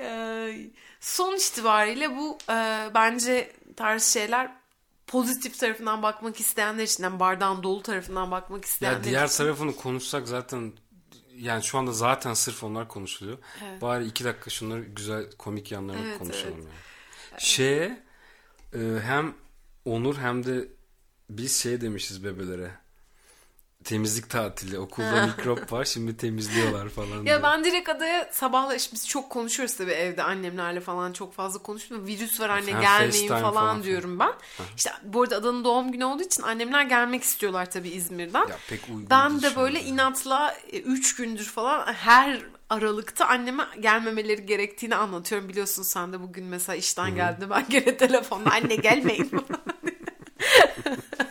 Ee, 0.00 0.56
sonuç 1.00 1.46
itibariyle 1.48 2.16
bu 2.16 2.38
e, 2.50 2.88
bence 2.94 3.52
tarz 3.76 4.04
şeyler 4.04 4.50
pozitif 5.06 5.58
tarafından 5.58 6.02
bakmak 6.02 6.40
isteyenler 6.40 6.82
için 6.84 7.02
yani 7.04 7.20
bardağın 7.20 7.62
dolu 7.62 7.82
tarafından 7.82 8.30
bakmak 8.30 8.64
isteyenler 8.64 8.98
Ya 8.98 9.04
diğer 9.04 9.26
için. 9.26 9.36
tarafını 9.36 9.76
konuşsak 9.76 10.28
zaten 10.28 10.72
yani 11.38 11.62
şu 11.62 11.78
anda 11.78 11.92
zaten 11.92 12.34
sırf 12.34 12.64
onlar 12.64 12.88
konuşuluyor. 12.88 13.38
Bari 13.80 14.06
iki 14.06 14.24
dakika 14.24 14.50
şunları 14.50 14.80
güzel 14.84 15.30
komik 15.38 15.72
yanlarını 15.72 16.06
Evet, 16.06 16.18
konuşalım 16.18 16.54
evet. 16.54 16.66
yani. 17.32 17.40
Şeye 17.40 18.02
e, 18.74 18.78
hem 19.02 19.34
Onur 19.84 20.16
hem 20.16 20.46
de 20.46 20.68
biz 21.30 21.62
şey 21.62 21.80
demişiz 21.80 22.24
bebelere. 22.24 22.70
Temizlik 23.88 24.30
tatili. 24.30 24.78
Okulda 24.78 25.26
mikrop 25.26 25.72
var 25.72 25.84
şimdi 25.84 26.16
temizliyorlar 26.16 26.88
falan. 26.88 27.24
Ya 27.24 27.42
ben 27.42 27.64
direkt 27.64 27.88
adaya 27.88 28.28
sabahla 28.32 28.74
işte 28.74 28.92
biz 28.94 29.08
çok 29.08 29.30
konuşuyoruz 29.30 29.76
tabii 29.76 29.90
evde 29.90 30.22
annemlerle 30.22 30.80
falan 30.80 31.12
çok 31.12 31.34
fazla 31.34 31.62
konuşmuyoruz. 31.62 32.08
Virüs 32.08 32.40
var 32.40 32.48
anne 32.48 32.72
Ha, 32.72 32.80
gelmeyin 32.80 33.28
falan, 33.28 33.54
falan. 33.54 33.82
diyorum 33.82 34.18
ben. 34.18 34.32
İşte 34.76 34.90
bu 35.02 35.22
arada 35.22 35.36
adanın 35.36 35.64
doğum 35.64 35.92
günü 35.92 36.04
olduğu 36.04 36.22
için 36.22 36.42
annemler 36.42 36.82
gelmek 36.82 37.22
istiyorlar 37.22 37.70
tabii 37.70 37.88
İzmir'den. 37.88 38.48
Ya 38.48 38.56
pek 38.68 38.80
uygun 38.88 39.10
Ben 39.10 39.42
de 39.42 39.56
böyle 39.56 39.78
anda. 39.78 39.88
inatla 39.88 40.56
3 40.84 41.16
gündür 41.16 41.44
falan 41.44 41.92
her 41.92 42.42
aralıkta 42.70 43.26
anneme 43.26 43.64
gelmemeleri 43.80 44.46
gerektiğini 44.46 44.96
anlatıyorum. 44.96 45.48
Biliyorsun 45.48 45.82
sen 45.82 46.12
de 46.12 46.20
bugün 46.20 46.44
mesela 46.44 46.76
işten 46.76 47.14
geldi 47.14 47.50
ben 47.50 47.66
gene 47.68 47.96
telefonla 47.96 48.50
anne 48.52 48.76
gelmeyin 48.76 49.30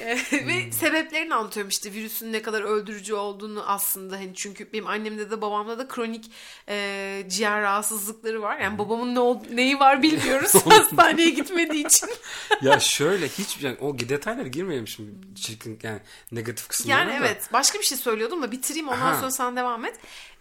falan. 0.00 0.46
Ve 0.48 0.72
sebeplerini 0.72 1.34
anlatıyorum 1.34 1.68
işte 1.68 1.92
virüsün 1.92 2.32
ne 2.32 2.42
kadar 2.42 2.62
öldürücü 2.62 3.14
olduğunu 3.14 3.64
aslında 3.70 4.16
hani 4.16 4.30
çünkü 4.34 4.72
benim 4.72 4.86
annemde 4.86 5.30
de 5.30 5.40
babamda 5.40 5.78
da 5.78 5.88
kronik 5.88 6.30
e, 6.68 7.24
ciğer 7.28 7.62
rahatsızlıkları 7.62 8.42
var. 8.42 8.58
Yani 8.58 8.78
babamın 8.78 9.14
ne 9.14 9.20
ol- 9.20 9.44
neyi 9.52 9.80
var 9.80 10.02
bilmiyoruz 10.02 10.54
hastaneye 10.66 11.30
gitmediği 11.30 11.86
için. 11.86 12.08
ya 12.62 12.80
şöyle 12.80 13.28
hiç 13.28 13.62
yani 13.62 13.76
o 13.80 13.98
detaylara 13.98 14.48
girmeyelim 14.48 14.88
şimdi 14.88 15.10
çirkin 15.36 15.78
yani 15.82 16.00
negatif 16.32 16.68
kısımlarına 16.68 17.00
Yani 17.12 17.20
da. 17.22 17.26
evet 17.26 17.48
başka 17.52 17.78
bir 17.78 17.84
şey 17.84 17.98
söylüyordum 17.98 18.42
da 18.42 18.52
bitireyim 18.52 18.88
ondan 18.88 19.00
Aha. 19.00 19.20
sonra 19.20 19.30
sen 19.30 19.56
devam 19.56 19.84
et. 19.84 19.94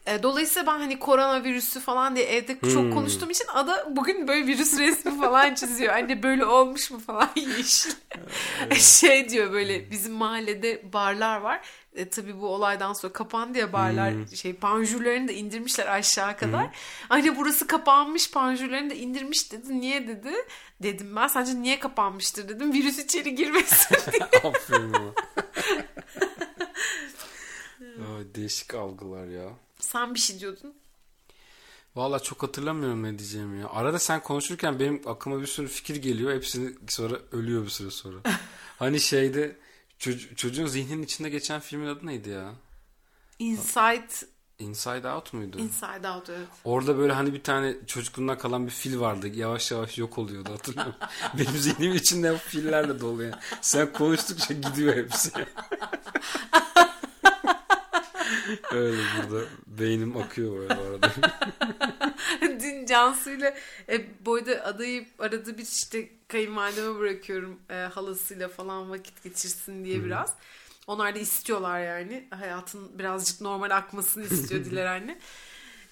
E, 0.08 0.24
Dolayısıyla 0.24 0.74
ben 0.74 0.80
hani 0.80 1.00
koronavirüsü 1.00 1.80
falan 1.80 2.16
diye 2.16 2.26
evde 2.26 2.58
Hmm. 2.62 2.74
çok 2.74 2.94
konuştuğum 2.94 3.30
için 3.30 3.46
ada 3.54 3.88
bugün 3.96 4.28
böyle 4.28 4.48
virüs 4.48 4.80
resmi 4.80 5.20
falan 5.22 5.56
çiziyor. 5.56 5.94
Anne 5.94 6.24
böyle 6.24 6.46
olmuş 6.46 6.92
mu 6.92 7.00
falan 7.00 7.30
yeşil. 7.58 7.92
şey 8.76 9.30
diyor 9.30 9.52
böyle 9.52 9.92
bizim 9.92 10.14
mahallede 10.14 10.94
barlar 10.94 11.38
var. 11.42 11.62
E, 11.96 12.10
tabii 12.10 12.42
bu 12.42 12.48
olaydan 12.48 12.94
sonra 12.94 13.14
kapandı 13.14 13.58
ya 13.58 13.74
barlar 13.74 14.14
şey 14.36 14.54
panjurlarını 14.54 15.28
da 15.28 15.32
indirmişler 15.32 15.88
aşağı 15.88 16.38
kadar. 16.38 16.68
Hani 17.10 17.38
burası 17.38 17.68
kapanmış 17.68 18.32
panjurlarını 18.32 18.90
da 18.90 18.94
indirmiş 18.94 19.52
dedi. 19.52 19.80
Niye 19.80 20.08
dedi? 20.08 20.32
Dedim 20.84 21.16
ben 21.16 21.28
sence 21.28 21.62
niye 21.62 21.80
kapanmıştır 21.80 22.50
dedim. 22.50 22.74
Virüs 22.74 23.00
içeri 23.00 23.36
girmesin 23.36 23.96
diye. 24.12 24.42
Aferin. 24.44 24.94
Ay, 28.18 28.36
değişik 28.36 28.74
algılar 28.74 29.28
ya. 29.28 29.50
Sen 29.80 30.14
bir 30.14 30.20
şey 30.20 30.40
diyordun. 30.40 30.74
Valla 31.96 32.20
çok 32.20 32.44
hatırlamıyorum 32.44 33.04
ne 33.04 33.20
diyeceğimi 33.20 33.60
ya. 33.60 33.70
Arada 33.70 34.00
sen 34.00 34.24
konuşurken 34.24 34.80
benim 34.80 35.02
aklıma 35.06 35.42
bir 35.42 35.48
sürü 35.48 35.68
fikir 35.68 35.96
geliyor. 35.96 36.34
Hepsini 36.34 36.76
sonra 36.88 37.16
ölüyor 37.32 37.64
bir 37.64 37.70
süre 37.70 37.92
sonra. 37.92 38.18
hani 38.80 39.00
şeyde 39.00 39.56
çoc- 40.00 40.36
çocuğun 40.36 40.66
zihninin 40.66 41.04
içinde 41.04 41.30
geçen 41.30 41.60
filmin 41.60 41.88
adı 41.88 42.06
neydi 42.06 42.30
ya? 42.30 42.54
Inside 43.40 44.08
Inside 44.60 45.10
Out 45.10 45.34
muydu? 45.34 45.58
Inside 45.60 46.10
Out 46.10 46.30
evet. 46.30 46.48
Orada 46.64 46.98
böyle 46.98 47.14
hani 47.14 47.34
bir 47.34 47.44
tane 47.44 47.76
çocukluğundan 47.88 48.38
kalan 48.38 48.66
bir 48.66 48.72
fil 48.72 49.00
vardı. 49.00 49.28
Yavaş 49.28 49.72
yavaş 49.72 49.98
yok 49.98 50.18
oluyordu 50.18 50.54
hatırlıyor 50.54 50.88
musun? 50.88 51.02
Benim 51.38 51.58
zihnim 51.58 51.96
içinde 51.96 52.38
fillerle 52.38 53.00
dolu 53.00 53.24
yani. 53.24 53.36
Sen 53.62 53.94
konuştukça 53.94 54.54
gidiyor 54.54 54.96
hepsi. 54.96 55.32
Öyle 58.72 59.02
burada 59.18 59.46
beynim 59.68 60.18
akıyor 60.18 60.58
böyle 60.58 60.74
arada. 60.74 61.12
Dün 62.42 62.86
Cansu'yla 62.86 63.56
e, 63.90 64.26
boyda 64.26 64.66
adayı 64.66 65.06
aradı 65.20 65.58
bir 65.58 65.64
işte 65.64 66.10
kayınvalideme 66.28 67.00
bırakıyorum 67.00 67.60
e, 67.70 67.74
halasıyla 67.74 68.48
falan 68.48 68.90
vakit 68.90 69.24
geçirsin 69.24 69.86
diye 69.86 70.04
biraz. 70.04 70.34
Onlar 70.88 71.16
da 71.16 71.20
istiyorlar 71.20 71.80
yani. 71.80 72.28
Hayatın 72.30 73.00
birazcık 73.00 73.42
normal 73.42 73.70
akmasını 73.70 74.24
istiyor 74.24 74.66
Diler 74.66 74.86
anne. 74.86 75.20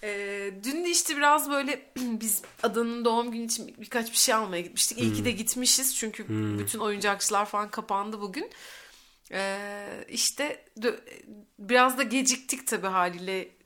E, 0.04 0.52
dün 0.64 0.86
de 0.86 0.90
işte 0.90 1.18
biraz 1.18 1.50
böyle 1.50 1.92
biz 1.98 2.42
adanın 2.64 3.06
doğum 3.06 3.32
günü 3.32 3.44
için 3.44 3.76
birkaç 3.78 4.12
bir 4.12 4.18
şey 4.18 4.36
almaya 4.36 4.62
gitmiştik. 4.62 4.98
İyi 4.98 5.14
ki 5.14 5.26
de 5.26 5.32
gitmişiz 5.32 5.96
çünkü 5.96 6.26
bütün 6.60 6.80
oyuncakçılar 6.80 7.46
falan 7.46 7.70
kapandı 7.70 8.22
bugün. 8.22 8.50
Ee, 9.32 10.06
işte 10.10 10.66
biraz 11.60 11.98
da 11.98 12.04
geciktik 12.04 12.68
tabii 12.68 12.88
haliyle 12.88 13.58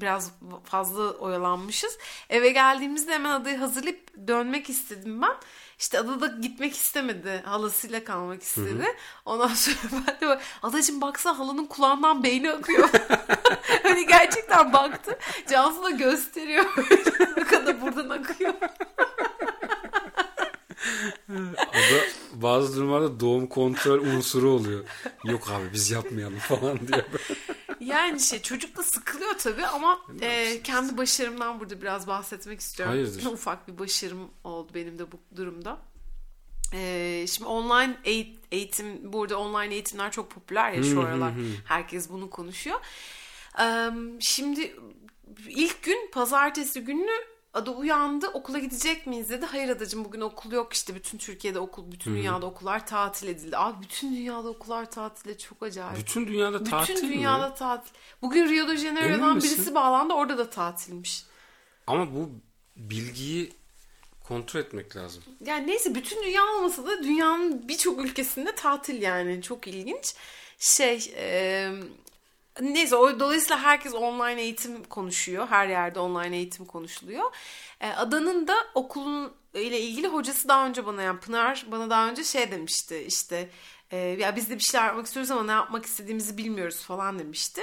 biraz 0.00 0.32
fazla 0.64 1.10
oyalanmışız. 1.10 1.98
Eve 2.30 2.50
geldiğimizde 2.50 3.14
hemen 3.14 3.30
adayı 3.30 3.56
hazırlayıp 3.56 4.28
dönmek 4.28 4.70
istedim 4.70 5.22
ben. 5.22 5.36
İşte 5.78 5.98
ada 5.98 6.20
da 6.20 6.26
gitmek 6.26 6.76
istemedi. 6.76 7.42
Halasıyla 7.44 8.04
kalmak 8.04 8.42
istedi. 8.42 8.86
Ondan 9.24 9.48
sonra 9.54 9.76
ben 9.92 10.14
de 10.20 10.20
böyle, 10.20 10.40
adacım 10.62 11.00
baksana 11.00 11.38
halanın 11.38 11.66
kulağından 11.66 12.22
beyni 12.22 12.50
akıyor. 12.50 12.88
hani 13.82 14.06
gerçekten 14.06 14.72
baktı. 14.72 15.18
Cansu 15.50 15.84
da 15.84 15.90
gösteriyor. 15.90 16.64
ne 17.36 17.44
kadar 17.44 17.80
buradan 17.80 18.10
akıyor. 18.10 18.54
Ada 21.58 22.35
bazı 22.46 22.76
durumlarda 22.76 23.20
doğum 23.20 23.46
kontrol 23.46 23.98
unsuru 24.00 24.50
oluyor. 24.50 24.84
Yok 25.24 25.50
abi 25.50 25.72
biz 25.72 25.90
yapmayalım 25.90 26.38
falan 26.38 26.78
diye. 26.88 27.04
Yani 27.80 28.20
şey 28.20 28.42
çocuk 28.42 28.76
da 28.76 28.82
sıkılıyor 28.82 29.38
tabii 29.38 29.66
ama 29.66 29.98
e, 30.20 30.62
kendi 30.62 30.96
başarımdan 30.96 31.60
burada 31.60 31.82
biraz 31.82 32.06
bahsetmek 32.06 32.60
istiyorum. 32.60 32.94
Hayırdır? 32.94 33.24
Ufak 33.32 33.68
bir 33.68 33.78
başarım 33.78 34.28
oldu 34.44 34.70
benim 34.74 34.98
de 34.98 35.12
bu 35.12 35.16
durumda. 35.36 35.78
E, 36.74 37.24
şimdi 37.28 37.48
online 37.48 37.96
eğit- 38.04 38.36
eğitim, 38.52 39.12
burada 39.12 39.38
online 39.38 39.74
eğitimler 39.74 40.12
çok 40.12 40.30
popüler 40.30 40.72
ya 40.72 40.82
şu 40.82 41.00
aralar. 41.00 41.32
Herkes 41.64 42.10
bunu 42.10 42.30
konuşuyor. 42.30 42.80
E, 43.60 43.90
şimdi 44.20 44.76
ilk 45.48 45.82
gün 45.82 46.10
pazartesi 46.12 46.80
günü 46.80 47.10
Ada 47.56 47.70
uyandı 47.70 48.28
okula 48.28 48.58
gidecek 48.58 49.06
miyiz 49.06 49.30
dedi. 49.30 49.46
Hayır 49.46 49.68
adacığım 49.68 50.04
bugün 50.04 50.20
okul 50.20 50.52
yok 50.52 50.72
işte 50.72 50.94
bütün 50.94 51.18
Türkiye'de 51.18 51.58
okul 51.58 51.92
bütün 51.92 52.14
dünyada 52.14 52.46
okullar 52.46 52.86
tatil 52.86 53.28
edildi. 53.28 53.56
Abi 53.56 53.82
bütün 53.82 54.16
dünyada 54.16 54.48
okullar 54.48 54.90
tatile 54.90 55.38
çok 55.38 55.62
acayip. 55.62 55.98
Bütün 55.98 56.26
dünyada 56.26 56.64
tatil 56.64 56.94
Bütün 56.94 57.08
mi? 57.08 57.14
dünyada 57.16 57.54
tatil. 57.54 57.90
Bugün 58.22 58.48
Rio 58.48 58.68
de 58.68 58.76
Janeiro'dan 58.76 59.36
birisi 59.36 59.74
bağlandı 59.74 60.14
orada 60.14 60.38
da 60.38 60.50
tatilmiş. 60.50 61.24
Ama 61.86 62.14
bu 62.14 62.30
bilgiyi 62.76 63.52
kontrol 64.28 64.60
etmek 64.60 64.96
lazım. 64.96 65.22
Yani 65.44 65.66
neyse 65.66 65.94
bütün 65.94 66.22
dünya 66.22 66.44
olmasa 66.44 66.86
da 66.86 67.02
dünyanın 67.02 67.68
birçok 67.68 68.04
ülkesinde 68.04 68.54
tatil 68.54 69.02
yani 69.02 69.42
çok 69.42 69.66
ilginç. 69.66 70.14
Şey 70.58 71.12
e, 71.16 71.70
neyse 72.60 72.96
o 72.96 73.20
dolayısıyla 73.20 73.62
herkes 73.62 73.94
online 73.94 74.42
eğitim 74.42 74.84
konuşuyor. 74.84 75.46
Her 75.48 75.68
yerde 75.68 76.00
online 76.00 76.36
eğitim 76.36 76.64
konuşuluyor. 76.66 77.24
E, 77.80 77.88
adanın 77.88 78.48
da 78.48 78.54
okulun 78.74 79.32
ile 79.54 79.80
ilgili 79.80 80.08
hocası 80.08 80.48
daha 80.48 80.66
önce 80.66 80.86
bana 80.86 81.02
yani 81.02 81.20
Pınar 81.20 81.66
bana 81.70 81.90
daha 81.90 82.08
önce 82.08 82.24
şey 82.24 82.50
demişti 82.50 83.04
işte 83.08 83.50
e, 83.90 83.96
ya 83.96 84.36
biz 84.36 84.50
de 84.50 84.54
bir 84.54 84.62
şeyler 84.62 84.86
yapmak 84.86 85.06
istiyoruz 85.06 85.30
ama 85.30 85.42
ne 85.42 85.52
yapmak 85.52 85.86
istediğimizi 85.86 86.38
bilmiyoruz 86.38 86.82
falan 86.82 87.18
demişti. 87.18 87.60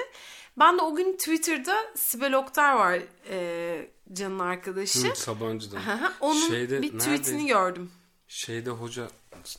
Ben 0.60 0.78
de 0.78 0.82
o 0.82 0.96
gün 0.96 1.18
Twitter'da 1.18 1.76
Sibel 1.96 2.34
Oktar 2.34 2.74
var 2.74 3.00
e, 3.30 3.90
Can'ın 4.14 4.40
arkadaşı. 4.40 5.12
Hı, 5.12 5.16
Sabancı'dan. 5.16 5.82
Onun 6.20 6.50
Şeyde, 6.50 6.82
bir 6.82 6.88
nerede? 6.88 6.98
tweetini 6.98 7.48
gördüm. 7.48 7.92
Şeyde 8.28 8.70
hoca 8.70 9.08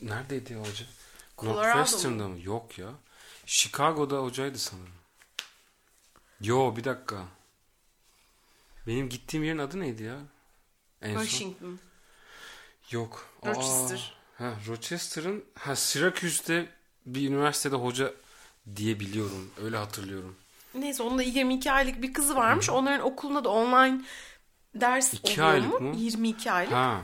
neredeydi 0.03 0.55
hoca? 0.55 0.85
Colorado 1.39 1.79
Northwestern'da 1.79 2.29
mı? 2.29 2.39
Yok 2.43 2.79
ya. 2.79 2.89
Chicago'da 3.47 4.19
hocaydı 4.19 4.59
sanırım. 4.59 5.04
Yo 6.41 6.77
bir 6.77 6.85
dakika. 6.85 7.17
Benim 8.87 9.09
gittiğim 9.09 9.45
yerin 9.45 9.59
adı 9.59 9.81
neydi 9.81 10.03
ya? 10.03 10.17
En 11.03 11.15
son. 11.15 11.23
Washington. 11.25 11.79
Yok. 12.91 13.27
Aa, 13.43 13.49
Rochester. 13.49 14.15
ha, 14.39 14.53
Rochester'ın 14.69 15.45
ha 15.59 15.77
Syracuse'de 15.77 16.67
bir 17.07 17.29
üniversitede 17.31 17.77
hoca 17.77 18.13
diye 18.77 19.01
biliyorum. 19.01 19.51
Öyle 19.65 19.77
hatırlıyorum. 19.77 20.37
Neyse 20.75 21.03
onun 21.03 21.19
da 21.19 21.23
22 21.23 21.73
aylık 21.73 22.03
bir 22.03 22.13
kızı 22.13 22.37
varmış. 22.37 22.71
Onların 22.71 23.01
okulunda 23.07 23.45
da 23.45 23.49
online 23.49 24.01
ders 24.75 25.15
İki 25.15 25.33
oluyor 25.43 25.55
aylık 25.55 25.81
mu? 25.81 25.89
mı? 25.89 25.97
22 25.97 26.53
aylık. 26.53 26.73
Ha. 26.73 27.03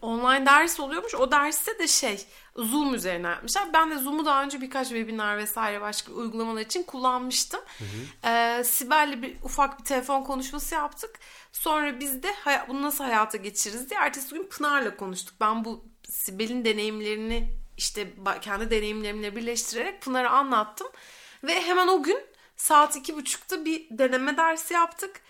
Online 0.00 0.46
ders 0.46 0.80
oluyormuş. 0.80 1.14
O 1.14 1.30
derste 1.30 1.78
de 1.78 1.88
şey 1.88 2.26
Zoom 2.56 2.94
üzerine 2.94 3.28
yapmışlar. 3.28 3.72
Ben 3.72 3.90
de 3.90 3.98
Zoom'u 3.98 4.24
daha 4.24 4.42
önce 4.42 4.60
birkaç 4.60 4.88
webinar 4.88 5.38
vesaire 5.38 5.80
başka 5.80 6.12
uygulamalar 6.12 6.60
için 6.60 6.82
kullanmıştım. 6.82 7.60
Ee, 8.24 8.62
Sibel'le 8.64 9.22
bir 9.22 9.36
ufak 9.42 9.78
bir 9.78 9.84
telefon 9.84 10.22
konuşması 10.22 10.74
yaptık. 10.74 11.18
Sonra 11.52 12.00
biz 12.00 12.22
de 12.22 12.34
bunu 12.68 12.82
nasıl 12.82 13.04
hayata 13.04 13.38
geçiririz 13.38 13.90
diye 13.90 14.00
ertesi 14.00 14.34
gün 14.34 14.46
Pınar'la 14.46 14.96
konuştuk. 14.96 15.34
Ben 15.40 15.64
bu 15.64 15.84
Sibel'in 16.08 16.64
deneyimlerini 16.64 17.52
işte 17.76 18.14
kendi 18.40 18.70
deneyimlerimle 18.70 19.36
birleştirerek 19.36 20.02
Pınar'a 20.02 20.30
anlattım. 20.30 20.86
Ve 21.44 21.62
hemen 21.62 21.88
o 21.88 22.02
gün 22.02 22.18
saat 22.56 22.96
iki 22.96 23.16
buçukta 23.16 23.64
bir 23.64 23.86
deneme 23.90 24.36
dersi 24.36 24.74
yaptık. 24.74 25.20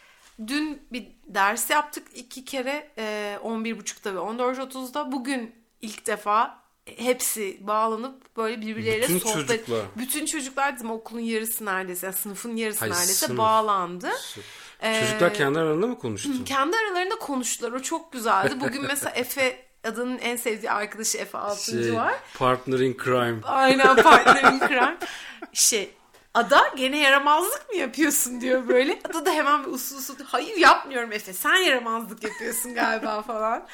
Dün 0.47 0.82
bir 0.93 1.07
ders 1.26 1.70
yaptık 1.70 2.07
iki 2.14 2.45
kere 2.45 2.91
e, 2.99 3.39
11.30'da 3.45 4.14
ve 4.14 4.18
14.30'da. 4.18 5.12
Bugün 5.12 5.55
ilk 5.80 6.07
defa 6.07 6.59
hepsi 6.97 7.57
bağlanıp 7.61 8.37
böyle 8.37 8.61
birbirleriyle 8.61 9.09
Bütün 9.09 9.18
sohbet. 9.18 9.49
çocuklar. 9.49 9.80
Bütün 9.97 10.26
çocuklar 10.26 10.76
dedim 10.76 10.91
okulun 10.91 11.20
yarısı 11.20 11.64
neredeyse, 11.64 12.07
yani 12.07 12.16
sınıfın 12.16 12.57
yarısı 12.57 12.80
Hayır, 12.80 12.93
neredeyse 12.95 13.26
sınıf. 13.26 13.39
bağlandı. 13.39 14.09
Ee, 14.80 15.01
Çocuklar 15.01 15.34
kendi 15.34 15.59
aralarında 15.59 15.87
mı 15.87 15.99
konuştu? 15.99 16.30
Kendi 16.45 16.76
aralarında 16.76 17.14
konuştular. 17.18 17.72
O 17.72 17.82
çok 17.82 18.12
güzeldi. 18.12 18.55
Bugün 18.61 18.82
mesela 18.82 19.12
Efe 19.14 19.66
adının 19.84 20.18
en 20.18 20.37
sevdiği 20.37 20.70
arkadaşı 20.70 21.18
Efe 21.18 21.39
Altıncı 21.39 21.84
Şey, 21.84 21.95
var. 21.95 22.14
partner 22.39 22.78
in 22.78 22.97
crime. 23.05 23.37
Aynen 23.43 23.97
partnerin 23.97 24.59
kıran. 24.59 24.99
Şey 25.53 25.91
Ada 26.37 26.72
gene 26.76 26.99
yaramazlık 26.99 27.68
mı 27.68 27.76
yapıyorsun 27.76 28.41
diyor 28.41 28.68
böyle. 28.68 29.01
Ada 29.11 29.26
da 29.26 29.30
hemen 29.30 29.64
bir 29.66 29.70
usul 29.70 29.97
usul 29.97 30.14
hayır 30.24 30.57
yapmıyorum 30.57 31.12
Efe 31.12 31.32
sen 31.32 31.55
yaramazlık 31.57 32.24
yapıyorsun 32.24 32.74
galiba 32.74 33.22
falan. 33.22 33.66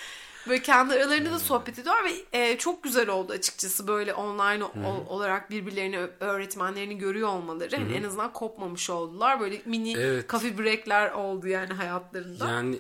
Böyle 0.48 0.62
kendi 0.62 0.94
aralarında 0.94 1.30
da 1.32 1.38
sohbet 1.38 1.78
ediyorlar 1.78 2.04
ve 2.04 2.38
e, 2.38 2.58
çok 2.58 2.82
güzel 2.82 3.08
oldu 3.08 3.32
açıkçası 3.32 3.86
böyle 3.86 4.14
online 4.14 4.64
o- 4.64 5.06
olarak 5.14 5.50
birbirlerini 5.50 5.98
öğretmenlerini 6.20 6.98
görüyor 6.98 7.28
olmaları. 7.28 7.76
Hani 7.76 7.92
en 7.94 8.02
azından 8.02 8.32
kopmamış 8.32 8.90
oldular. 8.90 9.40
Böyle 9.40 9.62
mini 9.66 9.92
Evet. 9.98 10.30
coffee 10.30 10.58
breakler 10.58 11.10
oldu 11.10 11.48
yani 11.48 11.72
hayatlarında. 11.72 12.48
Yani 12.48 12.78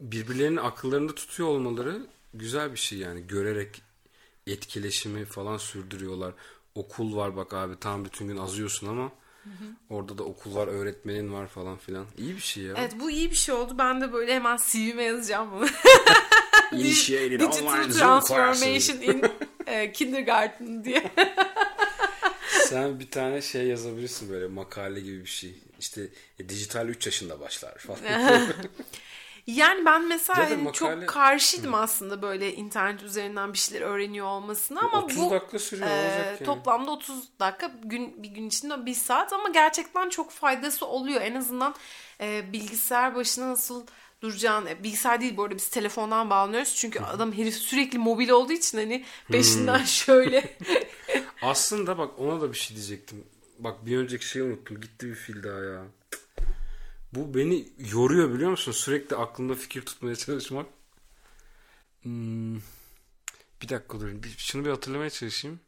birbirlerinin 0.00 0.56
akıllarında 0.56 1.14
tutuyor 1.14 1.48
olmaları 1.48 2.06
güzel 2.34 2.72
bir 2.72 2.78
şey 2.78 2.98
yani. 2.98 3.26
Görerek 3.26 3.82
etkileşimi 4.46 5.24
falan 5.24 5.56
sürdürüyorlar. 5.56 6.32
Okul 6.74 7.16
var 7.16 7.36
bak 7.36 7.54
abi 7.54 7.74
tam 7.80 8.04
bütün 8.04 8.28
gün 8.28 8.36
azıyorsun 8.36 8.86
ama 8.86 9.12
orada 9.90 10.18
da 10.18 10.24
okul 10.24 10.54
var, 10.54 10.68
öğretmenin 10.68 11.32
var 11.32 11.46
falan 11.46 11.76
filan. 11.78 12.06
İyi 12.18 12.36
bir 12.36 12.40
şey 12.40 12.62
ya. 12.62 12.74
Evet 12.78 12.94
bu 13.00 13.10
iyi 13.10 13.30
bir 13.30 13.36
şey 13.36 13.54
oldu. 13.54 13.74
Ben 13.78 14.00
de 14.00 14.12
böyle 14.12 14.34
hemen 14.34 14.58
CV'me 14.70 15.02
yazacağım 15.02 15.50
bunu. 15.52 15.66
Initiated 16.72 17.40
Digital 17.40 17.66
online 17.66 17.92
Zoom 17.92 18.20
transformation 18.20 19.00
in 19.00 19.24
e, 19.66 19.92
kindergarten 19.92 20.84
diye. 20.84 21.10
Sen 22.50 23.00
bir 23.00 23.10
tane 23.10 23.42
şey 23.42 23.66
yazabilirsin 23.66 24.30
böyle 24.30 24.46
makale 24.46 25.00
gibi 25.00 25.20
bir 25.20 25.28
şey. 25.28 25.54
İşte 25.78 26.08
e, 26.38 26.48
dijital 26.48 26.88
3 26.88 27.06
yaşında 27.06 27.40
başlar 27.40 27.78
falan. 27.78 28.00
Yani 29.54 29.84
ben 29.84 30.08
mesela 30.08 30.36
Zaten 30.42 30.56
hani 30.56 30.68
makale- 30.68 30.72
çok 31.00 31.08
karşıydım 31.08 31.74
aslında 31.74 32.22
böyle 32.22 32.54
internet 32.54 33.02
üzerinden 33.02 33.52
bir 33.52 33.58
şeyler 33.58 33.86
öğreniyor 33.86 34.26
olmasına 34.26 34.80
ama 34.80 35.04
30 35.04 35.16
bu 35.16 35.30
dakika 35.30 35.58
sürüyor 35.58 35.88
e, 35.90 35.92
olacak 35.92 36.26
yani. 36.26 36.44
toplamda 36.44 36.90
30 36.90 37.28
dakika 37.40 37.70
gün 37.84 38.22
bir 38.22 38.28
gün 38.28 38.46
içinde 38.48 38.86
bir 38.86 38.94
saat 38.94 39.32
ama 39.32 39.48
gerçekten 39.48 40.08
çok 40.08 40.30
faydası 40.30 40.86
oluyor. 40.86 41.20
En 41.22 41.34
azından 41.34 41.74
e, 42.20 42.52
bilgisayar 42.52 43.14
başına 43.14 43.48
nasıl 43.48 43.86
duracağını 44.22 44.70
e, 44.70 44.82
bilgisayar 44.82 45.20
değil 45.20 45.36
bu 45.36 45.42
arada 45.42 45.56
biz 45.56 45.68
telefondan 45.68 46.30
bağlanıyoruz 46.30 46.74
çünkü 46.76 47.00
adam 47.00 47.32
herif 47.32 47.54
sürekli 47.54 47.98
mobil 47.98 48.28
olduğu 48.28 48.52
için 48.52 48.78
hani 48.78 49.04
peşinden 49.28 49.78
Hmm. 49.78 49.84
şöyle 49.86 50.56
Aslında 51.42 51.98
bak 51.98 52.18
ona 52.18 52.40
da 52.40 52.52
bir 52.52 52.58
şey 52.58 52.76
diyecektim. 52.76 53.24
Bak 53.58 53.86
bir 53.86 53.96
önceki 53.98 54.28
şeyi 54.28 54.42
unuttum. 54.42 54.80
Gitti 54.80 55.06
bir 55.08 55.14
fil 55.14 55.42
daha 55.42 55.58
ya. 55.64 55.82
Bu 57.12 57.34
beni 57.34 57.68
yoruyor 57.92 58.34
biliyor 58.34 58.50
musun? 58.50 58.72
Sürekli 58.72 59.16
aklımda 59.16 59.54
fikir 59.54 59.82
tutmaya 59.82 60.16
çalışmak. 60.16 60.66
Hmm. 62.02 62.56
Bir 63.62 63.68
dakika 63.68 64.00
dur. 64.00 64.08
Bir- 64.22 64.34
Şunu 64.38 64.64
bir 64.64 64.70
hatırlamaya 64.70 65.10
çalışayım. 65.10 65.60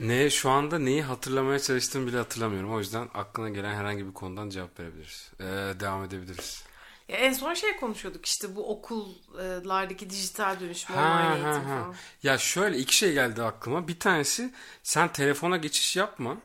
Ne 0.00 0.30
şu 0.30 0.50
anda 0.50 0.78
neyi 0.78 1.02
hatırlamaya 1.02 1.58
çalıştığımı 1.58 2.06
bile 2.06 2.16
hatırlamıyorum. 2.16 2.72
O 2.74 2.78
yüzden 2.78 3.08
aklına 3.14 3.48
gelen 3.48 3.74
herhangi 3.74 4.06
bir 4.06 4.12
konudan 4.12 4.50
cevap 4.50 4.80
verebiliriz. 4.80 5.30
Ee, 5.40 5.44
devam 5.80 6.04
edebiliriz. 6.04 6.64
Ya 7.08 7.16
en 7.16 7.32
son 7.32 7.54
şey 7.54 7.76
konuşuyorduk 7.76 8.26
işte 8.26 8.56
bu 8.56 8.70
okullardaki 8.72 10.10
dijital 10.10 10.60
dönüşüm 10.60 10.96
Ha, 10.96 11.02
online 11.02 11.42
ha, 11.42 11.52
eğitim 11.52 11.70
ha. 11.70 11.82
falan. 11.82 11.94
Ya 12.22 12.38
şöyle 12.38 12.78
iki 12.78 12.96
şey 12.96 13.12
geldi 13.12 13.42
aklıma. 13.42 13.88
Bir 13.88 13.98
tanesi 14.00 14.54
sen 14.82 15.12
telefona 15.12 15.56
geçiş 15.56 15.96
yapma. 15.96 16.36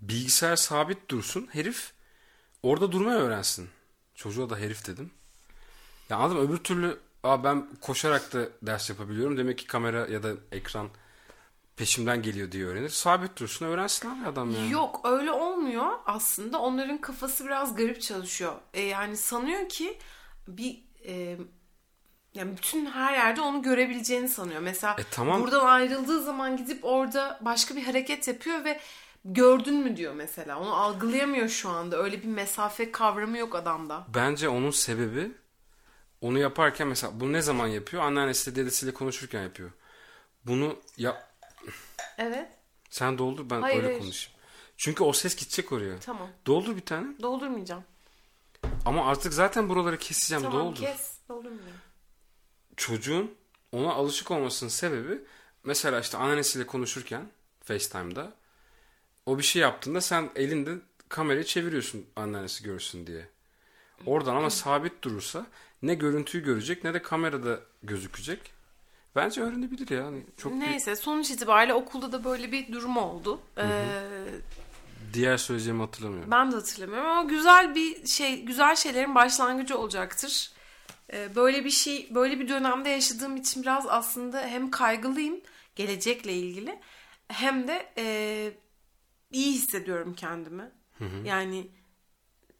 Bilgisayar 0.00 0.56
sabit 0.56 1.10
dursun. 1.10 1.48
Herif 1.52 1.92
orada 2.70 2.92
durmayı 2.92 3.18
öğrensin. 3.18 3.68
Çocuğa 4.14 4.50
da 4.50 4.56
herif 4.56 4.86
dedim. 4.86 5.10
Ya 6.10 6.16
anladın 6.16 6.36
mı? 6.36 6.42
Öbür 6.48 6.56
türlü 6.58 6.98
Aa, 7.22 7.44
ben 7.44 7.68
koşarak 7.80 8.32
da 8.32 8.48
ders 8.62 8.90
yapabiliyorum. 8.90 9.36
Demek 9.36 9.58
ki 9.58 9.66
kamera 9.66 10.06
ya 10.06 10.22
da 10.22 10.32
ekran 10.52 10.88
peşimden 11.76 12.22
geliyor 12.22 12.52
diye 12.52 12.64
öğrenir. 12.66 12.88
Sabit 12.88 13.36
dursun 13.40 13.66
öğrensin 13.66 14.08
abi 14.10 14.28
adam 14.28 14.50
yani. 14.50 14.72
Yok 14.72 15.00
öyle 15.04 15.32
olmuyor 15.32 15.86
aslında 16.06 16.58
onların 16.58 16.98
kafası 17.00 17.44
biraz 17.44 17.76
garip 17.76 18.02
çalışıyor. 18.02 18.52
E, 18.74 18.80
yani 18.82 19.16
sanıyor 19.16 19.68
ki 19.68 19.98
bir 20.48 20.82
e, 21.06 21.38
yani 22.34 22.56
bütün 22.56 22.86
her 22.86 23.12
yerde 23.12 23.40
onu 23.40 23.62
görebileceğini 23.62 24.28
sanıyor. 24.28 24.60
Mesela 24.60 24.96
E, 24.98 25.02
tamam. 25.10 25.42
buradan 25.42 25.64
ayrıldığı 25.66 26.22
zaman 26.22 26.56
gidip 26.56 26.84
orada 26.84 27.38
başka 27.42 27.76
bir 27.76 27.82
hareket 27.82 28.28
yapıyor 28.28 28.64
ve 28.64 28.80
gördün 29.34 29.74
mü 29.74 29.96
diyor 29.96 30.14
mesela. 30.14 30.58
Onu 30.60 30.74
algılayamıyor 30.74 31.48
şu 31.48 31.68
anda. 31.68 31.96
Öyle 32.02 32.22
bir 32.22 32.28
mesafe 32.28 32.92
kavramı 32.92 33.38
yok 33.38 33.54
adamda. 33.54 34.06
Bence 34.14 34.48
onun 34.48 34.70
sebebi 34.70 35.32
onu 36.20 36.38
yaparken 36.38 36.88
mesela 36.88 37.20
bunu 37.20 37.32
ne 37.32 37.42
zaman 37.42 37.66
yapıyor? 37.66 38.02
Anneannesiyle 38.02 38.56
dedesiyle 38.56 38.94
konuşurken 38.94 39.42
yapıyor. 39.42 39.70
Bunu 40.46 40.76
ya 40.96 41.26
Evet. 42.18 42.48
Sen 42.90 43.18
doldur 43.18 43.50
ben 43.50 43.60
Hayır, 43.60 43.76
öyle 43.76 43.86
hayır. 43.86 43.98
konuşayım. 44.00 44.38
Çünkü 44.76 45.04
o 45.04 45.12
ses 45.12 45.36
gidecek 45.36 45.72
oraya. 45.72 45.98
Tamam. 46.00 46.28
Doldur 46.46 46.76
bir 46.76 46.80
tane. 46.80 47.06
Doldurmayacağım. 47.22 47.84
Ama 48.84 49.06
artık 49.10 49.32
zaten 49.32 49.68
buraları 49.68 49.98
keseceğim. 49.98 50.42
Tamam 50.44 50.60
doldur. 50.66 50.80
kes. 50.80 51.12
Doldurmayacağım. 51.28 51.76
Çocuğun 52.76 53.34
ona 53.72 53.92
alışık 53.92 54.30
olmasının 54.30 54.70
sebebi 54.70 55.20
mesela 55.64 56.00
işte 56.00 56.16
annesiyle 56.18 56.66
konuşurken 56.66 57.30
FaceTime'da 57.64 58.32
o 59.26 59.38
bir 59.38 59.42
şey 59.42 59.62
yaptığında 59.62 60.00
sen 60.00 60.30
elinde 60.36 60.74
kamerayı 61.08 61.44
çeviriyorsun 61.44 62.06
annesi 62.16 62.64
görsün 62.64 63.06
diye. 63.06 63.28
Oradan 64.06 64.36
ama 64.36 64.50
sabit 64.50 65.02
durursa 65.02 65.46
ne 65.82 65.94
görüntüyü 65.94 66.44
görecek 66.44 66.84
ne 66.84 66.94
de 66.94 67.02
kamerada 67.02 67.60
gözükecek. 67.82 68.56
Bence 69.16 69.40
öğrenebilir 69.40 69.90
ya. 69.90 70.06
Hani 70.06 70.22
çok 70.36 70.52
Neyse 70.52 70.96
sonuç 70.96 71.30
itibariyle 71.30 71.74
okulda 71.74 72.12
da 72.12 72.24
böyle 72.24 72.52
bir 72.52 72.72
durum 72.72 72.96
oldu. 72.96 73.40
Ee, 73.58 73.84
diğer 75.12 75.36
söyleyeceğimi 75.36 75.82
hatırlamıyorum. 75.82 76.30
Ben 76.30 76.52
de 76.52 76.56
hatırlamıyorum 76.56 77.10
ama 77.10 77.22
güzel 77.30 77.74
bir 77.74 78.06
şey, 78.06 78.42
güzel 78.42 78.76
şeylerin 78.76 79.14
başlangıcı 79.14 79.78
olacaktır. 79.78 80.50
Ee, 81.12 81.36
böyle 81.36 81.64
bir 81.64 81.70
şey, 81.70 82.14
böyle 82.14 82.40
bir 82.40 82.48
dönemde 82.48 82.88
yaşadığım 82.88 83.36
için 83.36 83.62
biraz 83.62 83.86
aslında 83.86 84.40
hem 84.40 84.70
kaygılıyım 84.70 85.40
gelecekle 85.76 86.32
ilgili 86.32 86.78
hem 87.28 87.68
de 87.68 87.92
e, 87.96 88.52
iyi 89.36 89.52
hissediyorum 89.52 90.14
kendimi. 90.14 90.70
Yani 91.24 91.68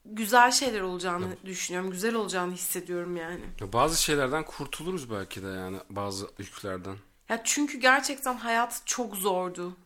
güzel 0.04 0.50
şeyler 0.50 0.80
olacağını 0.80 1.36
düşünüyorum, 1.44 1.90
güzel 1.90 2.14
olacağını 2.14 2.52
hissediyorum 2.52 3.16
yani. 3.16 3.44
Ya 3.60 3.72
Bazı 3.72 4.02
şeylerden 4.02 4.44
kurtuluruz 4.44 5.10
belki 5.10 5.42
de 5.42 5.46
yani 5.46 5.76
bazı 5.90 6.26
yüklerden. 6.38 6.96
Ya 7.28 7.40
çünkü 7.44 7.78
gerçekten 7.78 8.34
hayat 8.34 8.82
çok 8.84 9.16
zordu. 9.16 9.76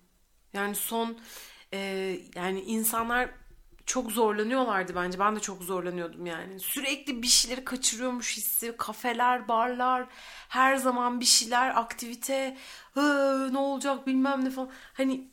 Yani 0.53 0.74
son 0.74 1.18
e, 1.72 1.78
yani 2.34 2.61
insanlar 2.61 3.30
çok 3.86 4.12
zorlanıyorlardı 4.12 4.95
bence. 4.95 5.18
Ben 5.18 5.36
de 5.36 5.41
çok 5.41 5.62
zorlanıyordum 5.62 6.26
yani. 6.26 6.61
Sürekli 6.61 7.22
bir 7.22 7.26
şeyleri 7.26 7.64
kaçırıyormuş 7.64 8.36
hissi. 8.36 8.74
Kafeler, 8.76 9.49
barlar, 9.49 10.07
her 10.49 10.76
zaman 10.76 11.20
bir 11.20 11.24
şeyler, 11.24 11.76
aktivite, 11.80 12.57
hı, 12.95 13.49
ne 13.53 13.59
olacak 13.59 14.07
bilmem 14.07 14.45
ne 14.45 14.51
falan. 14.51 14.70
Hani 14.93 15.30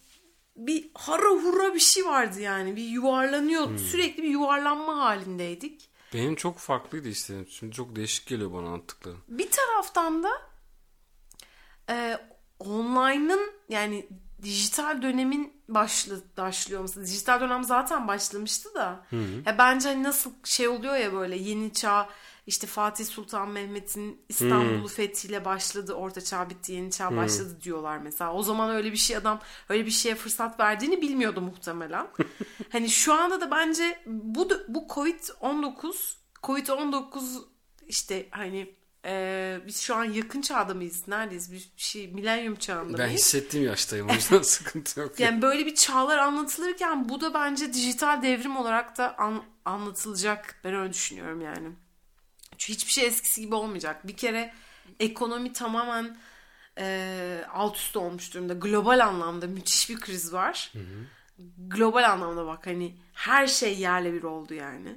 bir 0.57 0.89
hara 0.93 1.29
hurra 1.29 1.73
bir 1.73 1.79
şey 1.79 2.05
vardı 2.05 2.41
yani. 2.41 2.75
Bir 2.75 2.83
yuvarlanıyorduk. 2.83 3.79
Sürekli 3.79 4.23
bir 4.23 4.29
yuvarlanma 4.29 4.97
halindeydik. 4.97 5.89
Benim 6.13 6.35
çok 6.35 6.57
farklıydı 6.57 7.07
istedim. 7.09 7.47
Şimdi 7.49 7.75
çok 7.75 7.95
değişik 7.95 8.27
geliyor 8.27 8.53
bana 8.53 8.67
anlattıkların. 8.67 9.19
Bir 9.27 9.49
taraftan 9.51 10.23
da 10.23 10.29
e, 11.89 12.17
online'ın 12.59 13.51
yani 13.69 14.07
dijital 14.43 15.01
dönemin 15.01 15.53
başlı, 15.67 16.21
başlıyor 16.37 16.81
musun? 16.81 17.03
Dijital 17.03 17.41
dönem 17.41 17.63
zaten 17.63 18.07
başlamıştı 18.07 18.73
da. 18.75 19.05
Ya 19.45 19.57
bence 19.57 19.89
hani 19.89 20.03
nasıl 20.03 20.31
şey 20.43 20.67
oluyor 20.67 20.95
ya 20.95 21.13
böyle 21.13 21.35
yeni 21.35 21.73
çağ 21.73 22.09
işte 22.47 22.67
Fatih 22.67 23.05
Sultan 23.05 23.49
Mehmet'in 23.49 24.21
İstanbul'u 24.29 24.87
fethiyle 24.87 25.45
başladı, 25.45 25.93
orta 25.93 26.21
çağ 26.21 26.49
bitti, 26.49 26.71
yeni 26.71 26.91
çağ 26.91 27.15
başladı 27.15 27.57
diyorlar 27.63 27.97
mesela. 27.97 28.33
O 28.33 28.43
zaman 28.43 28.69
öyle 28.69 28.91
bir 28.91 28.97
şey 28.97 29.17
adam 29.17 29.39
öyle 29.69 29.85
bir 29.85 29.91
şeye 29.91 30.15
fırsat 30.15 30.59
verdiğini 30.59 31.01
bilmiyordu 31.01 31.41
muhtemelen. 31.41 32.07
hani 32.71 32.89
şu 32.89 33.13
anda 33.13 33.41
da 33.41 33.51
bence 33.51 33.99
bu 34.05 34.49
bu 34.67 34.87
Covid-19 34.87 36.13
Covid-19 36.43 37.41
işte 37.87 38.27
hani 38.31 38.75
e, 39.05 39.59
biz 39.67 39.81
şu 39.81 39.95
an 39.95 40.03
yakın 40.03 40.41
çağda 40.41 40.73
mıyız? 40.73 41.07
Neredeyiz? 41.07 41.51
Bir 41.51 41.71
şey 41.77 42.07
milenyum 42.07 42.55
çağında 42.55 42.97
Ben 42.97 43.05
mıyız? 43.07 43.21
hissettiğim 43.21 43.65
yaştayım 43.67 44.09
o 44.09 44.13
yüzden 44.13 44.41
sıkıntı 44.41 44.99
yok. 44.99 45.19
Yani 45.19 45.41
böyle 45.41 45.65
bir 45.65 45.75
çağlar 45.75 46.17
anlatılırken 46.17 47.09
bu 47.09 47.21
da 47.21 47.33
bence 47.33 47.73
dijital 47.73 48.21
devrim 48.21 48.57
olarak 48.57 48.97
da 48.97 49.17
an- 49.17 49.43
anlatılacak. 49.65 50.61
Ben 50.63 50.73
öyle 50.75 50.93
düşünüyorum 50.93 51.41
yani. 51.41 51.69
Hiçbir 52.59 52.91
şey 52.91 53.05
eskisi 53.07 53.41
gibi 53.41 53.55
olmayacak. 53.55 54.07
Bir 54.07 54.17
kere 54.17 54.53
ekonomi 54.99 55.53
tamamen 55.53 56.17
e, 56.79 57.45
alt 57.53 57.77
üst 57.77 57.97
olmuş 57.97 58.33
durumda. 58.33 58.53
Global 58.53 58.99
anlamda 58.99 59.47
müthiş 59.47 59.89
bir 59.89 59.99
kriz 59.99 60.33
var. 60.33 60.71
Global 61.67 62.11
anlamda 62.11 62.45
bak 62.45 62.67
hani 62.67 62.95
her 63.13 63.47
şey 63.47 63.79
yerle 63.79 64.13
bir 64.13 64.23
oldu 64.23 64.53
yani. 64.53 64.95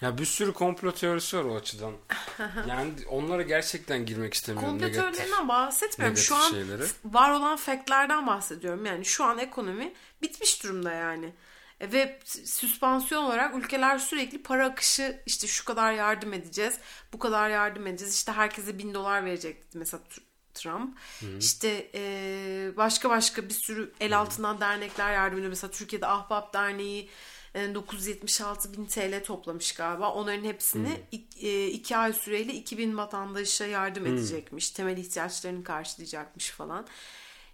Ya 0.00 0.18
bir 0.18 0.24
sürü 0.24 0.52
komplo 0.52 0.92
teorisi 0.92 1.36
var 1.36 1.44
o 1.44 1.56
açıdan. 1.56 1.92
Yani 2.68 2.92
onlara 3.10 3.42
gerçekten 3.42 4.06
girmek 4.06 4.34
istemiyorum. 4.34 4.70
Komplo 4.70 4.86
negatif. 4.86 5.02
teorilerinden 5.02 5.48
bahsetmiyorum. 5.48 6.16
Şu 6.16 6.36
an 6.36 6.50
şeyleri. 6.50 6.82
var 7.04 7.30
olan 7.30 7.56
faktlerden 7.56 8.26
bahsediyorum. 8.26 8.86
Yani 8.86 9.04
şu 9.04 9.24
an 9.24 9.38
ekonomi 9.38 9.92
bitmiş 10.22 10.62
durumda 10.62 10.92
yani. 10.92 11.32
E, 11.80 11.92
Ve 11.92 12.18
süspansiyon 12.44 13.24
olarak 13.24 13.54
ülkeler 13.56 13.98
sürekli 13.98 14.42
para 14.42 14.66
akışı 14.66 15.22
işte 15.26 15.46
şu 15.46 15.64
kadar 15.64 15.92
yardım 15.92 16.32
edeceğiz, 16.32 16.78
bu 17.12 17.18
kadar 17.18 17.50
yardım 17.50 17.86
edeceğiz. 17.86 18.14
İşte 18.14 18.32
herkese 18.32 18.78
bin 18.78 18.94
dolar 18.94 19.24
verecekti 19.24 19.78
mesela 19.78 20.02
Tr- 20.10 20.20
Trump. 20.54 20.98
İşte 21.40 21.90
e, 21.94 22.72
başka 22.76 23.10
başka 23.10 23.44
bir 23.48 23.54
sürü 23.54 23.92
el 24.00 24.18
altından 24.18 24.60
dernekler 24.60 25.12
yardım 25.14 25.38
ediyor. 25.38 25.50
Mesela 25.50 25.70
Türkiye'de 25.70 26.06
Ahbap 26.06 26.54
Derneği 26.54 27.10
e, 27.54 27.74
976 27.74 28.72
bin 28.72 28.86
TL 28.86 29.24
toplamış 29.24 29.72
galiba. 29.72 30.10
Onların 30.12 30.44
hepsini 30.44 31.00
ik- 31.12 31.46
e, 31.46 31.66
iki 31.66 31.96
ay 31.96 32.12
süreyle 32.12 32.52
2000 32.54 32.96
vatandaşa 32.96 33.66
yardım 33.66 34.06
edecekmiş. 34.06 34.70
Temel 34.70 34.96
ihtiyaçlarını 34.96 35.64
karşılayacakmış 35.64 36.50
falan. 36.50 36.86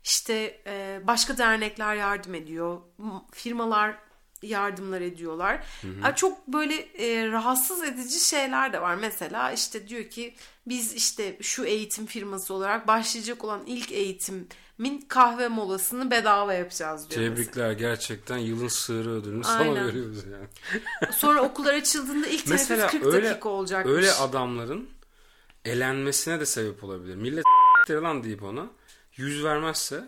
İşte 0.04 0.60
e, 0.66 1.00
başka 1.06 1.38
dernekler 1.38 1.94
yardım 1.94 2.34
ediyor. 2.34 2.80
Firmalar 3.32 3.98
yardımlar 4.42 5.00
ediyorlar. 5.00 5.64
Hı 5.82 6.14
Çok 6.16 6.48
böyle 6.48 6.74
e, 6.74 7.28
rahatsız 7.30 7.82
edici 7.82 8.20
şeyler 8.20 8.72
de 8.72 8.82
var. 8.82 8.94
Mesela 8.94 9.52
işte 9.52 9.88
diyor 9.88 10.04
ki 10.04 10.34
biz 10.66 10.94
işte 10.94 11.36
şu 11.40 11.64
eğitim 11.64 12.06
firması 12.06 12.54
olarak 12.54 12.86
başlayacak 12.86 13.44
olan 13.44 13.62
ilk 13.66 13.92
eğitimin 13.92 15.00
kahve 15.08 15.48
molasını 15.48 16.10
bedava 16.10 16.54
yapacağız 16.54 17.10
diyor. 17.10 17.22
Tebrikler 17.22 17.68
mesela. 17.68 17.72
gerçekten 17.72 18.38
yılın 18.38 18.68
sığırı 18.68 19.10
ödülünü 19.10 19.44
Aynen. 19.44 19.74
sana 19.74 19.86
veriyoruz 19.86 20.24
yani. 20.32 20.46
Sonra 21.12 21.42
okullar 21.42 21.74
açıldığında 21.74 22.26
ilk 22.26 22.46
teneffüs 22.46 22.90
40 22.90 23.06
öyle, 23.06 23.28
dakika 23.28 23.48
olacakmış. 23.48 23.94
Öyle 23.94 24.12
adamların 24.12 24.88
elenmesine 25.64 26.40
de 26.40 26.46
sebep 26.46 26.84
olabilir. 26.84 27.14
Millet 27.14 27.44
lan 27.90 28.24
deyip 28.24 28.42
ona 28.42 28.66
yüz 29.16 29.44
vermezse 29.44 30.04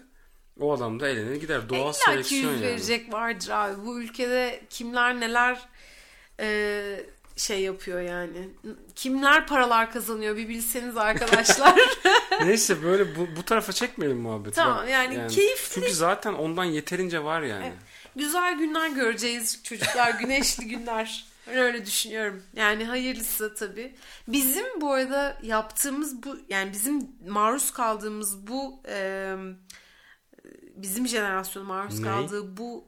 o 0.61 0.72
adam 0.72 1.00
da 1.00 1.09
elenir 1.09 1.36
gider. 1.36 1.68
Doğal 1.68 1.90
e, 1.90 1.92
seleksiyon 1.92 2.53
yani. 2.53 2.62
verecek 2.62 3.12
vardır 3.12 3.48
abi. 3.48 3.86
Bu 3.86 4.00
ülkede 4.00 4.61
kimler 4.70 5.20
neler 5.20 5.68
e, 6.40 7.07
şey 7.36 7.61
yapıyor 7.61 8.00
yani. 8.00 8.48
Kimler 8.94 9.46
paralar 9.46 9.92
kazanıyor 9.92 10.36
bir 10.36 10.48
bilseniz 10.48 10.96
arkadaşlar. 10.96 11.80
Neyse 12.44 12.82
böyle 12.82 13.16
bu, 13.16 13.28
bu 13.36 13.42
tarafa 13.42 13.72
çekmeyelim 13.72 14.20
muhabbeti. 14.20 14.57
Tamam 14.57 14.88
yani, 14.88 15.14
yani 15.14 15.28
keyifli. 15.32 15.74
Çünkü 15.74 15.92
zaten 15.92 16.32
ondan 16.32 16.64
yeterince 16.64 17.24
var 17.24 17.42
yani. 17.42 17.64
Evet. 17.64 17.78
Güzel 18.16 18.59
günler 18.59 18.88
göreceğiz 18.88 19.62
çocuklar. 19.62 20.11
Güneşli 20.20 20.68
günler. 20.68 21.24
Ben 21.48 21.57
öyle 21.57 21.86
düşünüyorum. 21.86 22.42
Yani 22.57 22.84
hayırlısı 22.84 23.55
tabii. 23.55 23.94
Bizim 24.28 24.80
bu 24.80 24.92
arada 24.92 25.38
yaptığımız 25.42 26.22
bu 26.22 26.38
yani 26.48 26.72
bizim 26.72 27.11
maruz 27.28 27.70
kaldığımız 27.70 28.46
bu 28.46 28.80
e, 28.88 29.34
bizim 30.77 31.09
jenerasyon 31.09 31.66
maruz 31.66 31.99
ne? 31.99 32.05
kaldığı 32.07 32.57
bu 32.57 32.85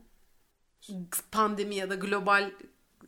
pandemi 1.33 1.75
ya 1.75 1.91
da 1.91 1.95
global 1.95 2.51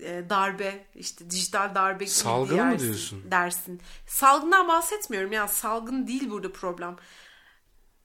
e, 0.01 0.25
darbe 0.31 0.85
işte 0.95 1.31
dijital 1.31 1.75
darbe 1.75 2.05
gibi 2.05 2.15
Salgını 2.15 2.65
mı 2.65 2.79
diyorsun? 2.79 3.31
Dersin. 3.31 3.81
Salgından 4.07 4.69
bahsetmiyorum 4.69 5.33
ya 5.33 5.49
salgın 5.49 6.07
değil 6.07 6.31
burada 6.31 6.53
problem. 6.53 6.97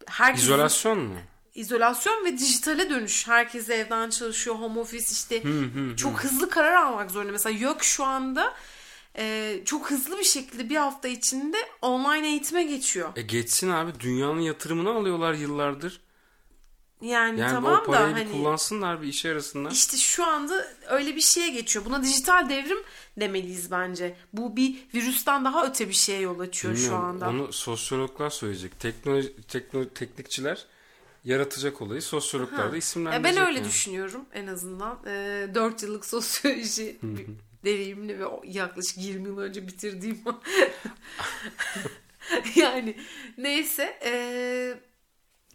Herkesin, 0.08 0.46
İzolasyon 0.46 1.00
mu? 1.00 1.16
izolasyon 1.56 2.26
ve 2.26 2.38
dijitale 2.38 2.90
dönüş. 2.90 3.28
Herkes 3.28 3.70
evden 3.70 4.10
çalışıyor, 4.10 4.56
home 4.56 4.80
office 4.80 5.06
işte 5.12 5.44
çok 5.98 6.24
hızlı 6.24 6.50
karar 6.50 6.74
almak 6.74 7.12
zorunda. 7.12 7.32
Mesela 7.32 7.58
YÖK 7.58 7.84
şu 7.84 8.04
anda 8.04 8.54
e, 9.18 9.56
çok 9.66 9.92
hızlı 9.92 10.18
bir 10.18 10.24
şekilde 10.24 10.70
bir 10.70 10.76
hafta 10.76 11.08
içinde 11.08 11.58
online 11.82 12.28
eğitime 12.28 12.64
geçiyor. 12.64 13.10
E 13.16 13.22
geçsin 13.22 13.70
abi 13.70 14.00
dünyanın 14.00 14.40
yatırımını 14.40 14.90
alıyorlar 14.90 15.34
yıllardır. 15.34 16.02
Yani, 17.02 17.40
yani 17.40 17.52
tamam 17.52 17.84
o 17.88 17.92
da 17.92 18.00
hani 18.00 18.32
kullansınlar 18.32 19.02
bir 19.02 19.08
işe 19.08 19.28
yarasınlar. 19.28 19.72
İşte 19.72 19.98
şu 19.98 20.26
anda 20.26 20.68
öyle 20.90 21.16
bir 21.16 21.22
şeye 21.22 21.50
geçiyor. 21.50 21.86
Buna 21.86 22.04
dijital 22.04 22.50
devrim 22.50 22.78
demeliyiz 23.18 23.72
bence. 23.72 24.16
Bu 24.34 24.56
bir 24.56 24.76
virüsten 24.94 25.46
daha 25.46 25.68
öte 25.68 25.88
bir 25.88 25.94
şeye 25.94 26.22
yol 26.22 26.40
açıyor 26.40 26.74
Bilmiyorum, 26.74 27.00
şu 27.00 27.06
anda. 27.06 27.30
Onu 27.30 27.54
sosyologlar 27.54 28.30
söyleyecek. 28.30 28.80
Teknoloji, 28.80 29.36
tekno, 29.48 29.90
teknikçiler 29.90 30.66
yaratacak 31.24 31.82
olayı 31.82 32.02
sosyologlar 32.02 32.72
da 32.72 32.78
isimlendirecek. 32.78 33.38
ben 33.38 33.48
öyle 33.48 33.58
yani. 33.58 33.68
düşünüyorum 33.68 34.26
en 34.34 34.48
azından. 34.48 35.00
E, 35.06 35.48
4 35.56 35.84
yıllık 35.84 36.06
sosyoloji 36.06 37.00
deneyimli 37.66 38.20
ve 38.20 38.26
yaklaşık 38.44 38.98
20 38.98 39.28
yıl 39.28 39.38
önce 39.38 39.68
bitirdiğim 39.68 40.20
yani 42.56 42.96
neyse 43.38 44.00
e, 44.06 44.12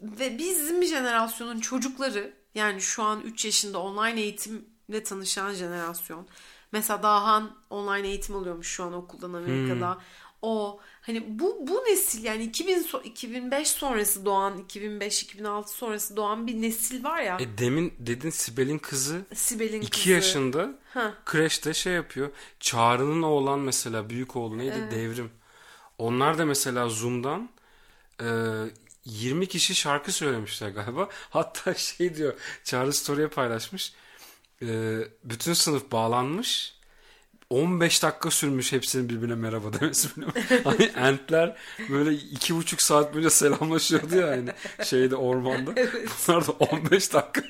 ve 0.01 0.37
bizim 0.37 0.83
jenerasyonun 0.83 1.59
çocukları 1.59 2.33
yani 2.55 2.81
şu 2.81 3.03
an 3.03 3.21
3 3.21 3.45
yaşında 3.45 3.79
online 3.79 4.21
eğitimle 4.21 5.03
tanışan 5.03 5.53
jenerasyon 5.53 6.27
mesela 6.71 7.03
Dahan 7.03 7.55
online 7.69 8.07
eğitim 8.07 8.35
alıyormuş 8.35 8.67
şu 8.67 8.83
an 8.83 8.93
okuldan 8.93 9.33
Amerika'da. 9.33 9.93
Hmm. 9.93 10.01
O 10.41 10.79
hani 11.01 11.39
bu 11.39 11.67
bu 11.67 11.83
nesil 11.87 12.23
yani 12.23 12.43
2000 12.43 12.85
2005 13.03 13.67
sonrası 13.67 14.25
doğan 14.25 14.57
2005 14.57 15.23
2006 15.23 15.71
sonrası 15.71 16.15
doğan 16.15 16.47
bir 16.47 16.61
nesil 16.61 17.03
var 17.03 17.21
ya. 17.21 17.37
E 17.39 17.57
demin 17.57 17.93
dedin 17.99 18.29
Sibel'in 18.29 18.77
kızı 18.77 19.21
Sibel'in 19.33 19.81
2 19.81 19.91
kızı. 19.91 20.09
yaşında 20.09 20.79
kreşte 21.25 21.73
şey 21.73 21.93
yapıyor. 21.93 22.31
Çağrı'nın 22.59 23.21
oğlan 23.21 23.59
mesela 23.59 24.09
büyük 24.09 24.35
oğlu 24.35 24.57
neydi? 24.57 24.75
Evet. 24.79 24.91
Devrim. 24.91 25.31
Onlar 25.97 26.37
da 26.37 26.45
mesela 26.45 26.89
Zoom'dan 26.89 27.49
e, 28.21 28.25
20 29.07 29.47
kişi 29.47 29.75
şarkı 29.75 30.11
söylemişler 30.11 30.69
galiba. 30.69 31.09
Hatta 31.29 31.73
şey 31.73 32.15
diyor 32.15 32.33
Çağrı 32.63 32.93
Story'e 32.93 33.27
paylaşmış. 33.27 33.93
E, 34.61 34.67
bütün 35.23 35.53
sınıf 35.53 35.91
bağlanmış 35.91 36.77
15 37.49 38.03
dakika 38.03 38.31
sürmüş 38.31 38.71
hepsinin 38.71 39.09
birbirine 39.09 39.35
merhaba 39.35 39.73
demesi. 39.79 40.09
hani 40.63 40.83
entler 40.83 41.57
böyle 41.89 42.13
iki 42.13 42.55
buçuk 42.55 42.81
saat 42.81 43.13
boyunca 43.13 43.29
selamlaşıyordu 43.29 44.15
ya 44.15 44.27
yani 44.27 44.49
şeyde 44.83 45.15
ormanda. 45.15 45.71
Evet. 45.77 46.09
Bunlar 46.27 46.47
da 46.47 46.51
15 46.51 47.13
dakika. 47.13 47.41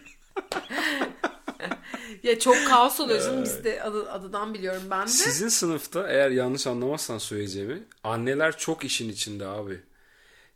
ya 2.23 2.39
çok 2.39 2.67
kaos 2.67 2.99
oluyor 2.99 3.21
canım 3.21 3.43
biz 3.43 3.63
de 3.63 3.83
adı, 3.83 4.11
adıdan 4.11 4.53
biliyorum 4.53 4.83
ben 4.91 5.03
de. 5.03 5.11
Sizin 5.11 5.47
sınıfta 5.47 6.07
eğer 6.09 6.31
yanlış 6.31 6.67
anlamazsan 6.67 7.17
söyleyeceğimi 7.17 7.83
anneler 8.03 8.57
çok 8.57 8.83
işin 8.83 9.09
içinde 9.09 9.47
abi. 9.47 9.81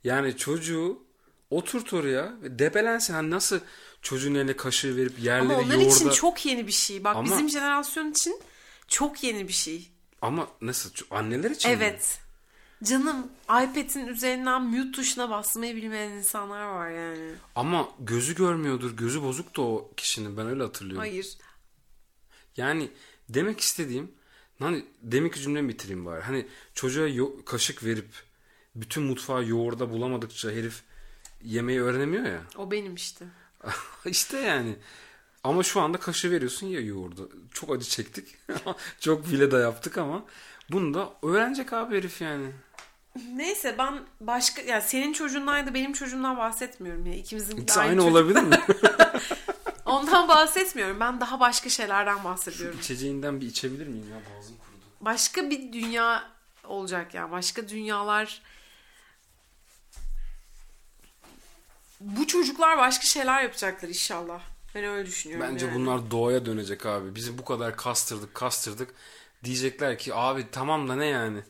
Yani 0.04 0.36
çocuğu 0.36 1.02
oturt 1.50 1.92
oraya 1.92 2.32
debelensin. 2.42 3.14
Hani 3.14 3.30
nasıl 3.30 3.60
çocuğun 4.02 4.34
eline 4.34 4.56
kaşığı 4.56 4.96
verip 4.96 5.18
yerleri 5.18 5.42
Ama 5.42 5.58
onlar 5.58 5.74
yoğurda... 5.74 5.94
için 5.96 6.10
çok 6.10 6.46
yeni 6.46 6.66
bir 6.66 6.72
şey. 6.72 7.04
Bak 7.04 7.16
Ama... 7.16 7.24
bizim 7.30 7.50
jenerasyon 7.50 8.10
için 8.10 8.40
çok 8.88 9.22
yeni 9.22 9.48
bir 9.48 9.52
şey. 9.52 9.90
Ama 10.22 10.48
nasıl? 10.60 10.90
Anneler 11.10 11.50
için 11.50 11.68
Evet. 11.68 12.18
Mi? 12.80 12.86
Canım 12.88 13.26
iPad'in 13.44 14.06
üzerinden 14.06 14.62
mute 14.62 14.92
tuşuna 14.92 15.30
basmayı 15.30 15.76
bilmeyen 15.76 16.10
insanlar 16.10 16.64
var 16.66 16.90
yani. 16.90 17.34
Ama 17.54 17.88
gözü 18.00 18.34
görmüyordur. 18.34 18.96
Gözü 18.96 19.22
bozuk 19.22 19.56
da 19.56 19.62
o 19.62 19.90
kişinin. 19.96 20.36
Ben 20.36 20.46
öyle 20.46 20.62
hatırlıyorum. 20.62 21.00
Hayır. 21.00 21.36
Yani 22.56 22.90
demek 23.28 23.60
istediğim 23.60 24.12
hani 24.58 24.84
demek 25.02 25.34
ki 25.34 25.40
cümlemi 25.40 25.68
bitireyim 25.68 26.06
bari. 26.06 26.20
Hani 26.22 26.46
çocuğa 26.74 27.06
yo- 27.06 27.44
kaşık 27.44 27.84
verip 27.84 28.08
bütün 28.74 29.02
mutfağı 29.02 29.44
yoğurda 29.44 29.90
bulamadıkça 29.90 30.50
herif 30.50 30.82
yemeği 31.44 31.80
öğrenemiyor 31.82 32.24
ya. 32.24 32.40
O 32.56 32.70
benim 32.70 32.94
işte. 32.94 33.24
İşte 34.06 34.38
yani. 34.38 34.76
Ama 35.44 35.62
şu 35.62 35.80
anda 35.80 35.98
kaşı 35.98 36.30
veriyorsun 36.30 36.66
ya 36.66 36.80
yoğurdu. 36.80 37.30
Çok 37.54 37.70
acı 37.70 37.88
çektik. 37.88 38.28
Çok 39.00 39.30
bile 39.30 39.50
de 39.50 39.56
yaptık 39.56 39.98
ama 39.98 40.24
bunu 40.70 40.94
da 40.94 41.12
öğrenecek 41.22 41.72
abi 41.72 41.96
herif 41.96 42.20
yani. 42.20 42.46
Neyse 43.34 43.74
ben 43.78 44.00
başka 44.20 44.62
yani 44.62 44.82
senin 44.82 45.12
çocuğundan 45.12 45.66
da 45.66 45.74
benim 45.74 45.92
çocuğumdan 45.92 46.38
bahsetmiyorum 46.38 47.06
ya. 47.06 47.14
İkimizin 47.14 47.56
İkisi 47.56 47.80
aynı, 47.80 47.90
aynı 47.90 48.04
olabilir 48.04 48.42
mi? 48.42 48.60
Ondan 49.86 50.28
bahsetmiyorum. 50.28 51.00
Ben 51.00 51.20
daha 51.20 51.40
başka 51.40 51.68
şeylerden 51.68 52.24
bahsediyorum. 52.24 52.74
Şu 52.74 52.80
içeceğinden 52.80 53.40
bir 53.40 53.46
içebilir 53.46 53.86
miyim 53.86 54.10
ya? 54.10 54.16
Boğazım 54.16 54.56
kurudu. 54.56 54.84
Başka 55.00 55.50
bir 55.50 55.72
dünya 55.72 56.30
olacak 56.64 57.14
yani. 57.14 57.30
Başka 57.30 57.68
dünyalar 57.68 58.42
bu 62.02 62.26
çocuklar 62.26 62.78
başka 62.78 63.06
şeyler 63.06 63.42
yapacaklar 63.42 63.88
inşallah. 63.88 64.40
Ben 64.74 64.84
öyle 64.84 65.06
düşünüyorum. 65.06 65.46
Bence 65.50 65.66
yani. 65.66 65.74
bunlar 65.74 66.10
doğaya 66.10 66.46
dönecek 66.46 66.86
abi. 66.86 67.14
Bizi 67.14 67.38
bu 67.38 67.44
kadar 67.44 67.76
kastırdık 67.76 68.34
kastırdık. 68.34 68.94
Diyecekler 69.44 69.98
ki 69.98 70.14
abi 70.14 70.46
tamam 70.52 70.88
da 70.88 70.96
ne 70.96 71.06
yani. 71.06 71.40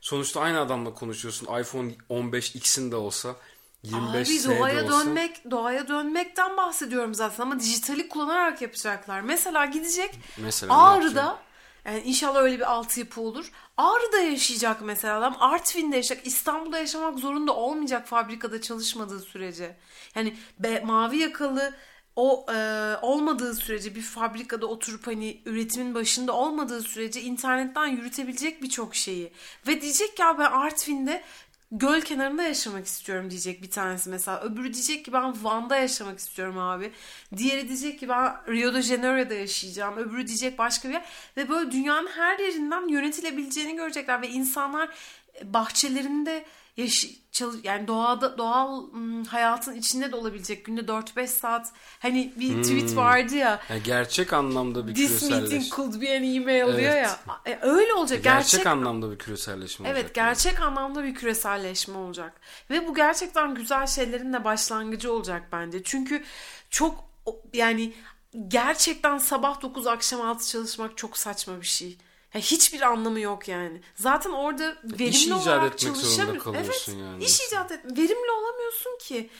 Sonuçta 0.00 0.40
aynı 0.40 0.60
adamla 0.60 0.94
konuşuyorsun. 0.94 1.60
iPhone 1.60 1.92
15 2.08 2.54
X'in 2.56 2.90
de 2.90 2.96
olsa 2.96 3.36
25 3.82 4.46
Abi 4.46 4.58
doğaya 4.58 4.84
olsa... 4.84 5.04
dönmek, 5.04 5.50
doğaya 5.50 5.88
dönmekten 5.88 6.56
bahsediyorum 6.56 7.14
zaten 7.14 7.42
ama 7.42 7.60
dijitali 7.60 8.08
kullanarak 8.08 8.62
yapacaklar. 8.62 9.20
Mesela 9.20 9.66
gidecek 9.66 10.20
Mesela 10.38 10.82
Ağrı'da 10.82 11.38
yani 11.84 12.00
inşallah 12.00 12.42
öyle 12.42 12.56
bir 12.56 12.72
altyapı 12.72 13.20
olur. 13.20 13.52
Ağrı'da 13.76 14.18
yaşayacak 14.18 14.80
mesela 14.82 15.18
adam. 15.18 15.36
Artvin'de 15.40 15.96
yaşayacak. 15.96 16.26
İstanbul'da 16.26 16.78
yaşamak 16.78 17.18
zorunda 17.18 17.54
olmayacak 17.56 18.08
fabrikada 18.08 18.60
çalışmadığı 18.60 19.20
sürece. 19.20 19.76
Yani 20.14 20.36
be, 20.58 20.80
mavi 20.80 21.18
yakalı 21.18 21.74
o 22.16 22.46
e, 22.52 22.96
olmadığı 23.02 23.54
sürece 23.54 23.94
bir 23.94 24.02
fabrikada 24.02 24.66
oturup 24.66 25.06
hani 25.06 25.42
üretimin 25.44 25.94
başında 25.94 26.32
olmadığı 26.32 26.82
sürece 26.82 27.22
internetten 27.22 27.86
yürütebilecek 27.86 28.62
birçok 28.62 28.94
şeyi. 28.94 29.32
Ve 29.66 29.80
diyecek 29.80 30.16
ki 30.16 30.22
ya 30.22 30.38
ben 30.38 30.50
Artvin'de 30.50 31.22
göl 31.72 32.00
kenarında 32.00 32.42
yaşamak 32.42 32.86
istiyorum 32.86 33.30
diyecek 33.30 33.62
bir 33.62 33.70
tanesi 33.70 34.10
mesela. 34.10 34.40
Öbürü 34.40 34.74
diyecek 34.74 35.04
ki 35.04 35.12
ben 35.12 35.44
Van'da 35.44 35.76
yaşamak 35.76 36.18
istiyorum 36.18 36.58
abi. 36.58 36.92
Diğeri 37.36 37.68
diyecek 37.68 38.00
ki 38.00 38.08
ben 38.08 38.36
Rio 38.48 38.74
de 38.74 38.82
Janeiro'da 38.82 39.34
yaşayacağım. 39.34 39.96
Öbürü 39.96 40.26
diyecek 40.26 40.58
başka 40.58 40.88
bir 40.88 40.94
yer. 40.94 41.04
Ve 41.36 41.48
böyle 41.48 41.72
dünyanın 41.72 42.08
her 42.08 42.38
yerinden 42.38 42.88
yönetilebileceğini 42.88 43.76
görecekler. 43.76 44.22
Ve 44.22 44.28
insanlar 44.28 44.88
bahçelerinde 45.44 46.44
yaş 46.78 47.06
yani 47.62 47.86
doğada 47.88 48.38
doğal 48.38 48.84
hayatın 49.28 49.74
içinde 49.74 50.12
de 50.12 50.16
olabilecek 50.16 50.64
günde 50.64 50.80
4-5 50.80 51.26
saat 51.26 51.72
hani 51.98 52.32
bir 52.36 52.54
Hmm. 52.54 52.62
tweet 52.62 52.96
vardı 52.96 53.34
ya 53.34 53.60
Yani 53.70 53.82
gerçek 53.82 54.32
anlamda 54.32 54.86
bir 54.86 54.94
This 54.94 55.22
meeting 55.22 55.40
küreselleşme. 55.40 55.76
could 55.76 56.00
be 56.02 56.16
an 56.16 56.22
email 56.22 56.66
diyor 56.66 56.78
Evet. 56.78 57.06
ya. 57.06 57.18
E, 57.46 57.58
öyle 57.62 57.94
olacak. 57.94 58.22
Gerçek, 58.24 58.50
Gerçek, 58.50 58.66
anlamda 58.66 59.10
bir 59.10 59.18
küreselleşme 59.18 59.88
Evet 59.88 59.98
olacak. 60.04 60.16
yani. 60.16 60.26
gerçek 60.28 60.60
anlamda 60.60 61.04
bir 61.04 61.14
küreselleşme 61.14 61.96
olacak. 61.98 62.32
Ve 62.70 62.88
bu 62.88 62.94
gerçekten 62.94 63.54
güzel 63.54 63.86
şeylerin 63.86 64.32
de 64.32 64.44
başlangıcı 64.44 65.12
olacak 65.12 65.42
bence. 65.52 65.82
Çünkü 65.84 66.24
çok 66.70 67.04
yani 67.52 67.92
gerçekten 68.48 69.18
sabah 69.18 69.62
9 69.62 69.86
akşam 69.86 70.20
6 70.20 70.48
çalışmak 70.48 70.96
çok 70.96 71.18
saçma 71.18 71.60
bir 71.60 71.66
şey. 71.66 71.98
Ya 72.34 72.40
hiçbir 72.40 72.80
anlamı 72.82 73.20
yok 73.20 73.48
yani. 73.48 73.82
Zaten 73.94 74.30
orada 74.30 74.76
verimli 74.84 75.08
İş 75.08 75.30
olarak 75.30 75.78
çalışamıyorsun. 75.78 76.54
evet, 76.54 76.88
yani. 76.88 77.24
iş 77.24 77.40
icat 77.48 77.72
et. 77.72 77.80
Verimli 77.84 78.30
olamıyorsun 78.30 78.98
ki. 79.00 79.30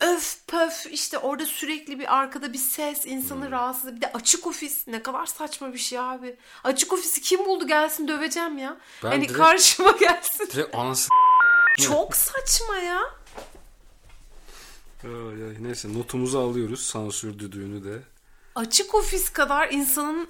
Öf 0.00 0.46
pöf 0.46 0.86
işte 0.90 1.18
orada 1.18 1.46
sürekli 1.46 1.98
bir 1.98 2.14
arkada 2.16 2.52
bir 2.52 2.58
ses 2.58 3.04
Hmm. 3.04 3.12
insanı 3.12 3.50
rahatsız. 3.50 3.96
Bir 3.96 4.00
de 4.00 4.12
açık 4.12 4.46
ofis 4.46 4.86
ne 4.88 5.02
kadar 5.02 5.26
saçma 5.26 5.72
bir 5.72 5.78
şey 5.78 5.98
abi. 5.98 6.36
Açık 6.64 6.92
ofisi 6.92 7.20
kim 7.20 7.44
buldu 7.44 7.66
gelsin 7.66 8.08
döveceğim 8.08 8.58
ya. 8.58 8.76
Ben 9.04 9.08
hani 9.08 9.24
direkt- 9.28 9.36
karşıma 9.38 9.90
gelsin. 10.00 10.48
Direkt 10.52 10.74
anası 10.74 11.08
Çok 11.78 12.16
saçma 12.16 12.76
ya. 12.76 13.00
Neyse 15.60 15.94
notumuzu 15.94 16.38
alıyoruz 16.38 16.80
sansür 16.86 17.38
düdüğünü 17.38 17.84
de. 17.84 18.02
Açık 18.54 18.94
ofis 18.94 19.32
kadar 19.32 19.70
insanın 19.70 20.28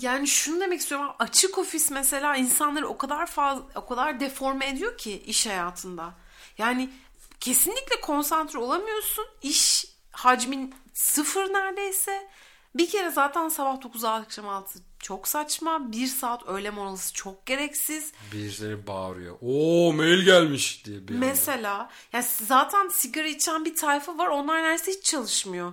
yani 0.00 0.28
şunu 0.28 0.60
demek 0.60 0.80
istiyorum 0.80 1.10
açık 1.18 1.58
ofis 1.58 1.90
mesela 1.90 2.36
insanları 2.36 2.88
o 2.88 2.98
kadar 2.98 3.26
fazla 3.26 3.62
o 3.74 3.86
kadar 3.86 4.20
deforme 4.20 4.68
ediyor 4.68 4.98
ki 4.98 5.22
iş 5.26 5.46
hayatında. 5.46 6.14
Yani 6.58 6.90
kesinlikle 7.40 8.00
konsantre 8.00 8.58
olamıyorsun. 8.58 9.26
İş 9.42 9.86
hacmin 10.12 10.74
sıfır 10.92 11.52
neredeyse. 11.52 12.28
Bir 12.74 12.90
kere 12.90 13.10
zaten 13.10 13.48
sabah 13.48 13.82
9 13.82 14.04
akşam 14.04 14.48
6 14.48 14.78
çok 14.98 15.28
saçma. 15.28 15.92
Bir 15.92 16.06
saat 16.06 16.48
öğle 16.48 16.70
molası 16.70 17.14
çok 17.14 17.46
gereksiz. 17.46 18.12
Birileri 18.32 18.86
bağırıyor. 18.86 19.36
Oo 19.42 19.92
mail 19.92 20.24
gelmiş 20.24 20.84
diye 20.84 21.08
bir 21.08 21.14
anda. 21.14 21.26
Mesela 21.26 21.90
yani 22.12 22.24
zaten 22.46 22.88
sigara 22.88 23.28
içen 23.28 23.64
bir 23.64 23.76
tayfa 23.76 24.18
var. 24.18 24.26
Onlar 24.26 24.62
neredeyse 24.62 24.92
hiç 24.92 25.04
çalışmıyor. 25.04 25.72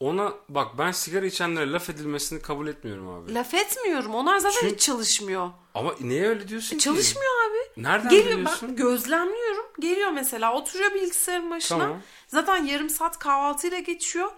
Ona 0.00 0.32
bak 0.48 0.78
ben 0.78 0.92
sigara 0.92 1.26
içenlere 1.26 1.72
laf 1.72 1.90
edilmesini 1.90 2.42
kabul 2.42 2.66
etmiyorum 2.68 3.08
abi. 3.08 3.34
Laf 3.34 3.54
etmiyorum. 3.54 4.14
Onlar 4.14 4.38
zaten 4.38 4.60
Çünkü- 4.60 4.74
hiç 4.74 4.82
çalışmıyor. 4.82 5.50
Ama 5.74 5.94
niye 6.00 6.28
öyle 6.28 6.48
diyorsun 6.48 6.76
ki? 6.76 6.84
Çalışmıyor 6.84 7.32
abi. 7.50 7.82
Nereden 7.82 8.08
Geliyor 8.10 8.38
biliyorsun? 8.38 8.68
ben 8.68 8.76
gözlemliyorum. 8.76 9.66
Geliyor 9.80 10.10
mesela 10.10 10.52
oturuyor 10.54 10.94
bilgisayarın 10.94 11.50
başına. 11.50 11.78
Tamam. 11.78 12.00
Zaten 12.28 12.64
yarım 12.64 12.90
saat 12.90 13.18
kahvaltıyla 13.18 13.78
geçiyor. 13.78 14.30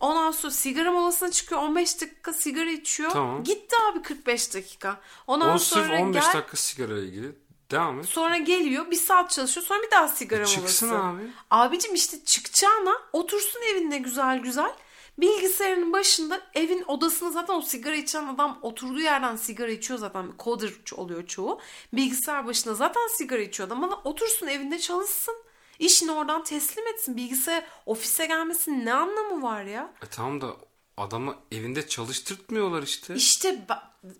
Ondan 0.00 0.30
sonra 0.30 0.52
sigara 0.52 0.92
molasına 0.92 1.30
çıkıyor. 1.30 1.60
15 1.60 2.00
dakika 2.00 2.32
sigara 2.32 2.70
içiyor. 2.70 3.10
Tamam. 3.10 3.44
Gitti 3.44 3.76
abi 3.92 4.02
45 4.02 4.54
dakika. 4.54 5.00
Ondan 5.26 5.54
O 5.54 5.58
sonra 5.58 5.84
sırf 5.84 6.00
15 6.00 6.24
gel, 6.24 6.34
dakika 6.34 6.56
sigara 6.56 6.98
ilgili. 6.98 7.32
Devam 7.70 8.00
et. 8.00 8.06
sonra 8.06 8.36
geliyor 8.36 8.90
bir 8.90 8.96
saat 8.96 9.30
çalışıyor. 9.30 9.66
Sonra 9.66 9.82
bir 9.82 9.90
daha 9.90 10.08
sigara 10.08 10.42
E, 10.42 10.46
çıksın 10.46 10.88
molası. 10.88 11.04
abi. 11.06 11.22
Abicim 11.50 11.94
işte 11.94 12.24
çıkacağına 12.24 12.92
otursun 13.12 13.60
evinde 13.72 13.98
güzel 13.98 14.38
güzel. 14.38 14.72
Bilgisayarının 15.20 15.92
başında 15.92 16.40
evin 16.54 16.84
odasında 16.86 17.30
zaten 17.30 17.54
o 17.54 17.62
sigara 17.62 17.96
içen 17.96 18.26
adam 18.26 18.58
oturduğu 18.62 19.00
yerden 19.00 19.36
sigara 19.36 19.70
içiyor 19.70 19.98
zaten. 19.98 20.32
Coder 20.38 20.72
oluyor 20.96 21.26
çoğu. 21.26 21.60
Bilgisayar 21.92 22.46
başında 22.46 22.74
zaten 22.74 23.08
sigara 23.18 23.40
içiyor 23.42 23.66
adam 23.66 23.84
ama 23.84 24.00
otursun 24.04 24.46
evinde 24.46 24.78
çalışsın. 24.78 25.34
İşini 25.78 26.12
oradan 26.12 26.44
teslim 26.44 26.86
etsin. 26.86 27.16
Bilgisayar 27.16 27.64
ofise 27.86 28.26
gelmesinin 28.26 28.86
ne 28.86 28.94
anlamı 28.94 29.42
var 29.42 29.64
ya? 29.64 29.92
E 30.02 30.06
tamam 30.06 30.40
da 30.40 30.56
adamı 30.96 31.36
evinde 31.52 31.86
çalıştırtmıyorlar 31.86 32.82
işte. 32.82 33.14
İşte 33.14 33.66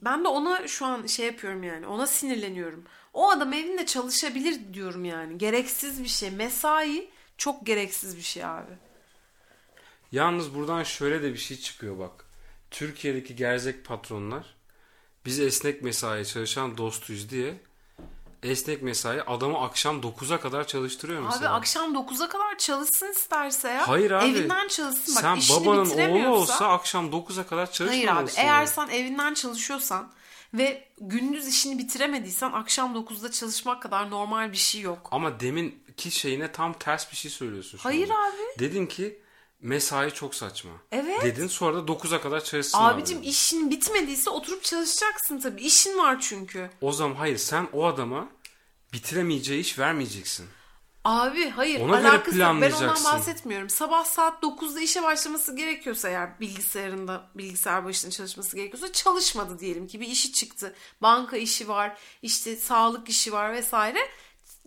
ben 0.03 0.25
de 0.25 0.29
ona 0.29 0.69
şu 0.69 0.87
an 0.87 1.07
şey 1.07 1.27
yapıyorum 1.27 1.63
yani. 1.63 1.87
Ona 1.87 2.07
sinirleniyorum. 2.07 2.85
O 3.15 3.31
adam 3.31 3.53
evinde 3.53 3.87
çalışabilir 3.87 4.75
diyorum 4.75 5.05
yani. 5.05 5.39
Gereksiz 5.39 6.03
bir 6.03 6.09
şey. 6.09 6.31
Mesai 6.31 7.11
çok 7.39 7.67
gereksiz 7.67 8.17
bir 8.17 8.23
şey 8.23 8.45
abi. 8.45 8.90
Yalnız 10.13 10.55
buradan 10.55 10.83
şöyle 10.83 11.23
de 11.23 11.33
bir 11.33 11.39
şey 11.39 11.57
çıkıyor 11.61 11.99
bak. 11.99 12.25
Türkiye'deki 12.71 13.37
gerzek 13.37 13.85
patronlar 13.85 14.55
biz 15.27 15.41
esnek 15.41 15.83
mesai 15.83 16.27
çalışan 16.27 16.77
dostuyuz 16.79 17.31
diye 17.31 17.61
esnek 18.43 18.83
mesai 18.83 19.23
adamı 19.23 19.59
akşam 19.61 20.01
9'a 20.01 20.41
kadar 20.41 20.67
çalıştırıyor 20.67 21.23
mesela. 21.23 21.51
Abi 21.51 21.59
akşam 21.59 21.95
9'a 21.95 22.29
kadar 22.29 22.59
çalışsın 22.59 23.11
isterse 23.13 23.69
ya. 23.69 23.89
Hayır 23.89 24.11
abi. 24.11 24.25
Evinden 24.31 24.69
çalışsın. 24.69 25.15
Bak 25.15 25.23
Sen 25.23 25.37
işini 25.37 25.67
babanın 25.67 26.11
oğlu 26.11 26.29
olsa 26.29 26.69
akşam 26.69 27.07
9'a 27.11 27.47
kadar 27.47 27.67
Hayır 27.67 27.69
abi 27.69 27.73
çalışmamalısın. 27.93 28.41
eğer 28.41 28.67
sen 28.67 28.89
evinden 28.89 29.35
çalışıyorsan 29.35 30.13
ve 30.55 30.89
gündüz 31.01 31.47
işini 31.49 31.79
bitiremediysen 31.79 32.53
akşam 32.53 32.97
9'da 32.97 33.31
çalışmak 33.31 33.83
kadar 33.83 34.11
normal 34.11 34.53
bir 34.53 34.57
şey 34.57 34.81
yok. 34.81 35.09
Ama 35.11 35.41
deminki 35.41 36.11
şeyine 36.11 36.53
tam 36.53 36.73
ters 36.79 37.11
bir 37.13 37.17
şey 37.17 37.31
söylüyorsun 37.31 37.79
şu 37.79 37.85
Hayır 37.85 38.11
anda. 38.11 38.15
abi. 38.29 38.59
Dedin 38.59 38.87
ki 38.87 39.23
mesai 39.61 40.15
çok 40.15 40.35
saçma. 40.35 40.71
Evet. 40.93 41.23
Dedin 41.23 41.47
sonra 41.47 41.77
da 41.89 41.93
9'a 41.93 42.21
kadar 42.21 42.45
çalışsın 42.45 42.79
Abicim 42.79 43.19
abi. 43.19 43.27
işin 43.27 43.71
bitmediyse 43.71 44.31
oturup 44.31 44.65
çalışacaksın 44.65 45.41
tabii. 45.41 45.63
İşin 45.63 45.99
var 45.99 46.21
çünkü. 46.21 46.71
O 46.81 46.93
zaman 46.93 47.15
hayır 47.15 47.39
sen 47.39 47.69
o 47.73 47.87
adama 47.87 48.29
bitiremeyeceği 48.93 49.61
iş 49.61 49.79
vermeyeceksin. 49.79 50.47
Abi 51.05 51.49
hayır 51.51 51.81
Ona 51.81 51.97
göre 52.01 52.09
alakası 52.09 52.39
yok. 52.39 52.49
Ben 52.49 52.55
ondan 52.55 52.69
planlayacaksın. 52.71 53.05
bahsetmiyorum. 53.05 53.71
Sabah 53.71 54.05
saat 54.05 54.43
9'da 54.43 54.81
işe 54.81 55.03
başlaması 55.03 55.57
gerekiyorsa 55.57 56.09
eğer 56.09 56.41
bilgisayarında 56.41 57.31
bilgisayar 57.35 57.85
başında 57.85 58.11
çalışması 58.13 58.57
gerekiyorsa 58.57 58.93
çalışmadı 58.93 59.59
diyelim 59.59 59.87
ki 59.87 60.01
bir 60.01 60.07
işi 60.09 60.33
çıktı. 60.33 60.75
Banka 61.03 61.37
işi 61.37 61.69
var, 61.69 61.99
işte 62.23 62.57
sağlık 62.57 63.09
işi 63.09 63.33
var 63.33 63.53
vesaire. 63.53 63.99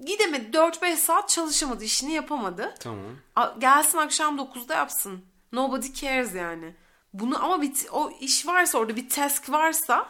Gidemedi 0.05 0.57
4-5 0.57 0.95
saat 0.95 1.29
çalışamadı 1.29 1.83
işini 1.83 2.11
yapamadı. 2.13 2.75
Tamam. 2.79 3.15
A- 3.35 3.53
Gelsin 3.59 3.97
akşam 3.97 4.37
9'da 4.37 4.73
yapsın. 4.75 5.25
Nobody 5.51 5.93
cares 5.93 6.35
yani. 6.35 6.75
Bunu 7.13 7.43
ama 7.45 7.61
bir, 7.61 7.71
o 7.91 8.11
iş 8.19 8.47
varsa 8.47 8.77
orada 8.77 8.95
bir 8.95 9.09
task 9.09 9.49
varsa 9.49 10.07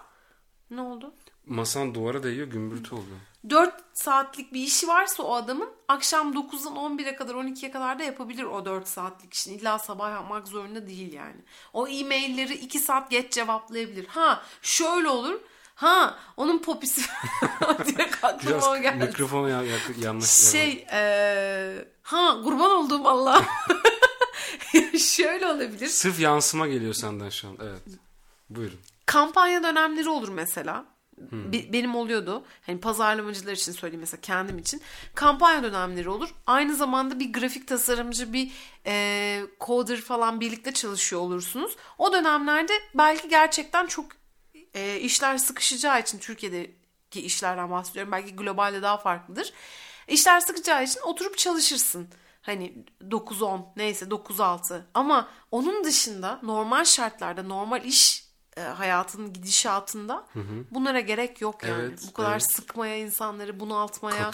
ne 0.72 0.82
oldu? 0.82 1.14
Masan 1.46 1.96
duvara 1.96 2.24
değiyor 2.24 2.48
gümbürtü 2.48 2.96
oluyor. 2.96 3.18
4 3.50 3.74
saatlik 3.94 4.54
bir 4.54 4.60
işi 4.64 4.88
varsa 4.88 5.24
o 5.24 5.34
adamın 5.34 5.70
akşam 5.88 6.34
9'dan 6.34 6.76
11'e 6.76 7.16
kadar 7.16 7.34
12'ye 7.36 7.72
kadar 7.72 8.00
da 8.00 8.04
yapabilir 8.04 8.44
o 8.44 8.66
4 8.66 8.88
saatlik 8.88 9.34
işini. 9.34 9.54
İlla 9.56 9.80
sabah 9.80 10.12
yapmak 10.12 10.48
zorunda 10.48 10.88
değil 10.88 11.14
yani. 11.14 11.42
O 11.74 11.88
e-mailleri 11.88 12.54
2 12.54 12.80
saat 12.80 13.12
geç 13.12 13.34
cevaplayabilir. 13.34 14.08
Ha 14.08 14.44
şöyle 14.62 15.10
olur. 15.10 15.40
Ha 15.76 16.18
onun 16.38 16.58
popisi 16.60 17.02
diye 17.86 18.10
aklıma 18.22 18.70
o 18.72 18.78
geldi. 18.82 19.06
mikrofonu 19.06 19.50
ya, 19.50 19.64
yak- 19.64 19.98
yanlış. 20.02 20.30
Şey 20.30 20.86
eee, 20.92 21.88
ha 22.04 22.42
kurban 22.44 22.72
olduğum 22.72 23.08
Allah. 23.08 23.46
şöyle 25.00 25.48
olabilir. 25.48 25.88
Sırf 25.88 26.20
yansıma 26.20 26.68
geliyor 26.68 26.94
senden 26.94 27.30
şu 27.30 27.48
an. 27.48 27.58
Evet. 27.64 27.82
Buyurun. 28.50 28.80
kampanya 29.06 29.64
dönemleri 29.64 30.10
olur 30.10 30.30
mesela. 30.30 30.86
Be- 31.32 31.74
benim 31.74 31.96
oluyordu. 31.96 32.44
Hani 32.66 32.80
pazarlamacılar 32.80 33.52
için 33.54 33.72
söyleyeyim 33.72 34.00
mesela 34.00 34.22
kendim 34.22 34.58
için. 34.60 34.82
Kampanya 35.16 35.64
dönemleri 35.64 36.10
olur. 36.10 36.30
Aynı 36.48 36.76
zamanda 36.76 37.20
bir 37.20 37.34
grafik 37.34 37.68
tasarımcı, 37.68 38.34
bir 38.34 38.52
e, 38.86 39.42
coder 39.66 40.02
falan 40.02 40.40
birlikte 40.40 40.72
çalışıyor 40.74 41.22
olursunuz. 41.22 41.76
O 41.98 42.14
dönemlerde 42.14 42.74
belki 42.96 43.30
gerçekten 43.30 43.88
çok 43.88 44.06
e, 44.74 45.00
işler 45.00 45.38
sıkışacağı 45.38 46.00
için 46.02 46.20
Türkiye'deki 46.20 47.22
işlerden 47.22 47.72
bahsediyorum. 47.72 48.12
Belki 48.12 48.36
globalde 48.36 48.82
daha 48.82 48.98
farklıdır. 48.98 49.54
İşler 50.08 50.40
sıkışacağı 50.40 50.84
için 50.84 51.02
oturup 51.02 51.38
çalışırsın. 51.38 52.08
Hani 52.42 52.74
9-10 53.02 53.62
neyse 53.76 54.06
9-6 54.06 54.82
ama 54.94 55.30
onun 55.52 55.84
dışında 55.84 56.40
normal 56.44 56.86
şartlarda 56.86 57.44
normal 57.44 57.86
iş 57.86 58.24
e, 58.58 58.62
hayatının 58.62 59.34
gidişatında 59.34 60.28
bunlara 60.72 61.00
gerek 61.00 61.42
yok 61.42 61.64
yani. 61.64 61.84
Evet, 61.84 62.04
Bu 62.08 62.14
kadar 62.14 62.32
evet. 62.32 62.52
sıkmaya 62.52 62.98
insanları 62.98 63.60
bunaltmaya 63.60 64.32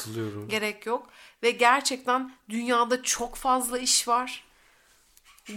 gerek 0.48 0.86
yok. 0.86 1.08
Ve 1.44 1.52
gerçekten 1.52 2.32
dünyada 2.50 3.04
çok 3.04 3.36
fazla 3.36 3.80
iş 3.80 4.08
var. 4.08 4.49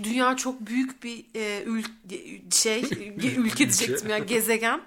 Dünya 0.03 0.36
çok 0.36 0.61
büyük 0.61 1.03
bir 1.03 1.24
e, 1.34 1.64
ül- 1.64 2.55
şey 2.55 2.80
ülke 3.36 3.59
diyecektim 3.59 4.11
ya 4.11 4.18
gezegen. 4.18 4.80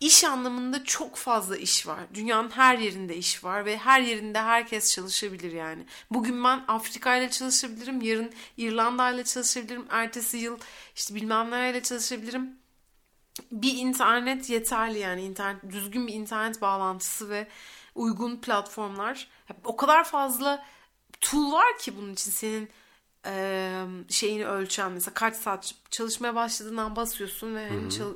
İş 0.00 0.24
anlamında 0.24 0.84
çok 0.84 1.16
fazla 1.16 1.56
iş 1.56 1.86
var. 1.86 2.00
Dünyanın 2.14 2.50
her 2.50 2.78
yerinde 2.78 3.16
iş 3.16 3.44
var 3.44 3.64
ve 3.64 3.78
her 3.78 4.00
yerinde 4.00 4.38
herkes 4.38 4.94
çalışabilir 4.94 5.52
yani. 5.52 5.86
Bugün 6.10 6.44
ben 6.44 6.64
Afrika 6.68 7.16
ile 7.16 7.30
çalışabilirim, 7.30 8.00
yarın 8.00 8.32
İrlanda 8.56 9.10
ile 9.10 9.24
çalışabilirim, 9.24 9.86
ertesi 9.90 10.36
yıl 10.36 10.58
işte 10.96 11.14
bilmem 11.14 11.50
nereyle 11.50 11.82
çalışabilirim. 11.82 12.50
Bir 13.52 13.76
internet 13.76 14.50
yeterli 14.50 14.98
yani 14.98 15.22
internet 15.22 15.72
düzgün 15.72 16.06
bir 16.06 16.14
internet 16.14 16.60
bağlantısı 16.60 17.30
ve 17.30 17.48
uygun 17.94 18.36
platformlar. 18.36 19.28
O 19.64 19.76
kadar 19.76 20.04
fazla 20.04 20.66
tool 21.20 21.52
var 21.52 21.78
ki 21.78 21.96
bunun 21.96 22.12
için 22.12 22.30
senin 22.30 22.68
e, 23.26 23.84
şeyini 24.08 24.46
ölçen 24.46 24.92
mesela 24.92 25.14
kaç 25.14 25.36
saat 25.36 25.74
çalışmaya 25.90 26.34
başladığından 26.34 26.96
basıyorsun 26.96 27.54
ve 27.56 27.68
hani 27.68 27.90
çal- 27.90 28.14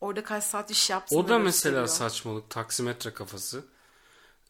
orada 0.00 0.24
kaç 0.24 0.44
saat 0.44 0.70
iş 0.70 0.90
yaptın. 0.90 1.16
O 1.16 1.28
da 1.28 1.38
mesela 1.38 1.88
saçmalık 1.88 2.50
taksimetre 2.50 3.14
kafası. 3.14 3.64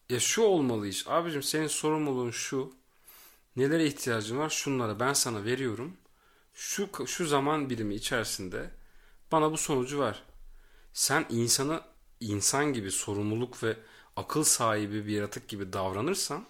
Ya 0.09 0.19
şu 0.19 0.41
olmalı 0.41 0.87
iş. 0.87 1.07
Abicim 1.07 1.43
senin 1.43 1.67
sorumluluğun 1.67 2.31
şu. 2.31 2.73
Nelere 3.55 3.85
ihtiyacın 3.85 4.37
var? 4.37 4.49
Şunlara 4.49 4.99
ben 4.99 5.13
sana 5.13 5.43
veriyorum. 5.43 5.97
Şu 6.53 6.89
şu 7.05 7.25
zaman 7.27 7.69
birimi 7.69 7.95
içerisinde 7.95 8.71
bana 9.31 9.51
bu 9.51 9.57
sonucu 9.57 9.99
ver. 9.99 10.23
Sen 10.93 11.25
insanı 11.29 11.81
insan 12.19 12.73
gibi 12.73 12.91
sorumluluk 12.91 13.63
ve 13.63 13.77
akıl 14.15 14.43
sahibi 14.43 15.05
bir 15.07 15.11
yaratık 15.11 15.47
gibi 15.49 15.73
davranırsan 15.73 16.45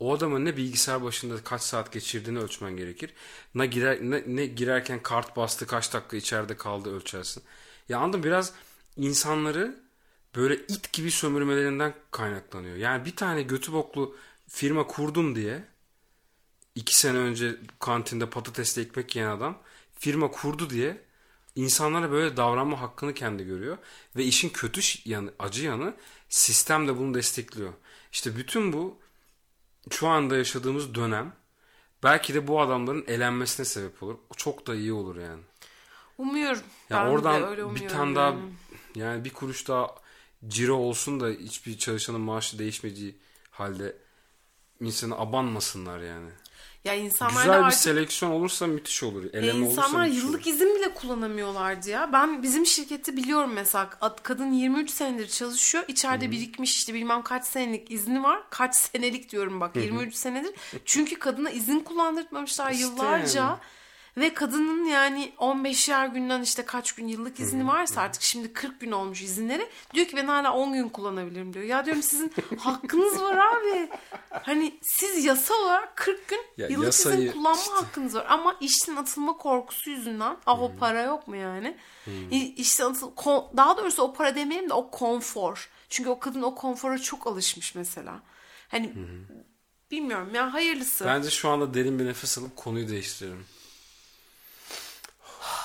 o 0.00 0.14
adamın 0.14 0.44
ne 0.44 0.56
bilgisayar 0.56 1.02
başında 1.02 1.44
kaç 1.44 1.62
saat 1.62 1.92
geçirdiğini 1.92 2.38
ölçmen 2.38 2.76
gerekir. 2.76 3.12
Ne, 3.54 3.66
girer, 3.66 3.98
ne, 4.02 4.22
ne 4.26 4.46
girerken 4.46 5.02
kart 5.02 5.36
bastı 5.36 5.66
kaç 5.66 5.92
dakika 5.92 6.16
içeride 6.16 6.56
kaldı 6.56 6.96
ölçersin. 6.96 7.42
Ya 7.88 7.98
anladın 7.98 8.22
biraz 8.22 8.52
insanları 8.96 9.80
böyle 10.36 10.54
it 10.56 10.92
gibi 10.92 11.10
sömürmelerinden 11.10 11.94
kaynaklanıyor. 12.10 12.76
Yani 12.76 13.04
bir 13.04 13.16
tane 13.16 13.42
götü 13.42 13.72
boklu 13.72 14.16
firma 14.48 14.86
kurdum 14.86 15.34
diye 15.34 15.64
iki 16.74 16.98
sene 16.98 17.18
önce 17.18 17.56
kantinde 17.80 18.30
patatesle 18.30 18.82
ekmek 18.82 19.16
yiyen 19.16 19.30
adam 19.30 19.62
firma 19.98 20.30
kurdu 20.30 20.70
diye 20.70 21.06
insanlara 21.54 22.10
böyle 22.10 22.36
davranma 22.36 22.80
hakkını 22.80 23.14
kendi 23.14 23.44
görüyor. 23.44 23.78
Ve 24.16 24.24
işin 24.24 24.48
kötü 24.48 24.80
yanı, 25.04 25.32
acı 25.38 25.64
yanı 25.64 25.94
sistem 26.28 26.88
de 26.88 26.98
bunu 26.98 27.14
destekliyor. 27.14 27.72
İşte 28.12 28.36
bütün 28.36 28.72
bu 28.72 28.98
şu 29.90 30.08
anda 30.08 30.36
yaşadığımız 30.36 30.94
dönem 30.94 31.32
belki 32.02 32.34
de 32.34 32.48
bu 32.48 32.60
adamların 32.60 33.04
elenmesine 33.06 33.66
sebep 33.66 34.02
olur. 34.02 34.16
Çok 34.36 34.66
da 34.66 34.74
iyi 34.74 34.92
olur 34.92 35.16
yani. 35.16 35.42
Umuyorum. 36.18 36.62
Ya 36.90 37.04
ben 37.04 37.10
oradan 37.10 37.42
de 37.42 37.46
öyle 37.46 37.56
bir 37.56 37.66
umuyorum 37.66 37.96
tane 37.96 38.16
daha 38.16 38.30
yani. 38.30 38.52
yani 38.94 39.24
bir 39.24 39.32
kuruş 39.32 39.68
daha 39.68 39.94
ciro 40.48 40.74
olsun 40.74 41.20
da 41.20 41.28
hiçbir 41.28 41.78
çalışanın 41.78 42.20
maaşı 42.20 42.58
değişmediği 42.58 43.18
halde 43.50 43.96
insanı 44.80 45.18
abanmasınlar 45.18 46.00
yani. 46.00 46.30
Ya 46.86 46.94
insanlar 46.94 47.42
Güzel 47.42 47.58
bir 47.60 47.64
artık 47.64 47.78
seleksiyon 47.80 48.30
olursa 48.32 48.66
müthiş 48.66 49.02
olur. 49.02 49.24
E, 49.24 49.28
Eleme 49.38 49.66
olursa 49.66 49.82
insanlar 49.82 50.06
müthiş 50.06 50.22
yıllık 50.22 50.46
olur. 50.46 50.54
izin 50.54 50.76
bile 50.76 50.94
kullanamıyorlardı 50.94 51.90
ya. 51.90 52.12
Ben 52.12 52.42
bizim 52.42 52.66
şirketi 52.66 53.16
biliyorum 53.16 53.50
mesela. 53.54 53.90
Ad- 54.00 54.22
Kadın 54.22 54.52
23 54.52 54.90
senedir 54.90 55.28
çalışıyor. 55.28 55.84
İçeride 55.88 56.30
birikmiş 56.30 56.76
işte 56.76 56.94
bilmem 56.94 57.22
kaç 57.22 57.44
senelik 57.46 57.90
izni 57.90 58.22
var. 58.22 58.42
Kaç 58.50 58.74
senelik 58.76 59.32
diyorum 59.32 59.60
bak 59.60 59.76
23 59.76 60.14
senedir. 60.14 60.54
Çünkü 60.84 61.18
kadına 61.18 61.50
izin 61.50 61.80
kullandırtmamışlar 61.80 62.70
İşte 62.70 62.82
yıllarca. 62.84 63.58
Ve 64.16 64.34
kadının 64.34 64.84
yani 64.84 65.32
15'er 65.38 66.06
günden 66.14 66.42
işte 66.42 66.64
kaç 66.64 66.92
gün 66.92 67.08
yıllık 67.08 67.40
izni 67.40 67.66
varsa 67.66 68.00
artık 68.00 68.22
şimdi 68.22 68.52
40 68.52 68.80
gün 68.80 68.92
olmuş 68.92 69.22
izinleri. 69.22 69.68
Diyor 69.94 70.06
ki 70.06 70.16
ben 70.16 70.26
hala 70.26 70.52
10 70.54 70.72
gün 70.72 70.88
kullanabilirim 70.88 71.54
diyor. 71.54 71.64
Ya 71.64 71.84
diyorum 71.84 72.02
sizin 72.02 72.32
hakkınız 72.58 73.20
var 73.22 73.36
abi. 73.36 73.88
Hani 74.30 74.78
siz 74.82 75.24
yasa 75.24 75.54
olarak 75.54 75.96
40 75.96 76.28
gün 76.28 76.40
Ya 76.56 76.68
yıllık 76.68 76.94
izin 76.94 77.10
yasayı 77.10 77.32
kullanma 77.32 77.60
işte- 77.60 77.70
hakkınız 77.74 78.14
var. 78.14 78.26
Ama 78.28 78.56
işten 78.60 78.96
atılma 78.96 79.36
korkusu 79.36 79.90
yüzünden 79.90 80.36
ah 80.46 80.62
o 80.62 80.72
para 80.76 81.02
yok 81.02 81.28
mu 81.28 81.36
yani? 81.36 81.76
İ- 82.30 82.54
İşten 82.56 82.84
atıl 82.90 83.10
daha 83.56 83.76
doğrusu 83.76 84.02
o 84.02 84.12
para 84.14 84.34
demeyeyim 84.34 84.70
de 84.70 84.74
o 84.74 84.90
konfor. 84.90 85.70
Çünkü 85.88 86.10
o 86.10 86.18
kadın 86.18 86.42
o 86.42 86.54
konfora 86.54 86.98
çok 86.98 87.26
alışmış 87.26 87.74
mesela. 87.74 88.22
Hani 88.68 88.92
bilmiyorum 89.90 90.34
ya 90.34 90.54
hayırlısı. 90.54 91.04
Bence 91.04 91.30
şu 91.30 91.48
anda 91.48 91.74
derin 91.74 91.98
bir 91.98 92.06
nefes 92.06 92.38
alıp 92.38 92.56
konuyu 92.56 92.88
değiştirelim. 92.88 93.44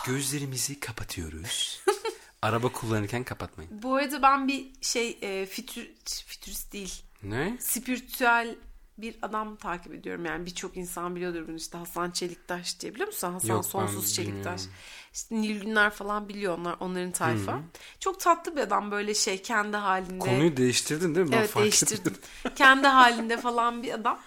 Gözlerimizi 0.06 0.80
kapatıyoruz. 0.80 1.82
Araba 2.42 2.70
kullanırken 2.72 3.24
kapatmayın. 3.24 3.84
Bu 3.84 3.96
arada 3.96 4.22
ben 4.22 4.48
bir 4.48 4.66
şey 4.82 5.18
e, 5.22 5.46
fütür, 5.46 5.90
fütürist 6.28 6.74
değil. 6.74 7.04
Ne? 7.24 7.58
Spiritüel 7.60 8.56
bir 8.98 9.16
adam 9.22 9.56
takip 9.56 9.94
ediyorum. 9.94 10.26
Yani 10.26 10.46
birçok 10.46 10.78
insan 10.78 11.16
biliyordur 11.16 11.48
bunu 11.48 11.56
işte 11.56 11.78
Hasan 11.78 12.12
Çeliktaş 12.12 12.80
diye 12.80 12.94
biliyor 12.94 13.08
musun? 13.08 13.34
Hasan 13.34 13.48
Yok, 13.48 13.66
Sonsuz 13.66 14.14
Çeliktaş. 14.14 14.62
bilmiyorum. 14.62 14.74
İşte 15.14 15.36
Nilgünler 15.36 15.90
falan 15.90 16.30
biliyor 16.30 16.58
onlar, 16.58 16.76
onların 16.80 17.12
tayfa. 17.12 17.60
Çok 18.00 18.20
tatlı 18.20 18.56
bir 18.56 18.62
adam 18.62 18.92
böyle 18.92 19.14
şey 19.14 19.42
kendi 19.42 19.78
halinde. 19.78 20.20
Konuyu 20.20 20.58
değiştirdin 20.58 21.16
değil 21.16 21.26
mi? 21.26 21.32
Ben 21.32 21.38
evet 21.38 21.56
değiştirdim. 21.56 22.14
kendi 22.56 22.88
halinde 22.88 23.38
falan 23.38 23.84
bir 23.84 23.94
adam. 23.94 24.20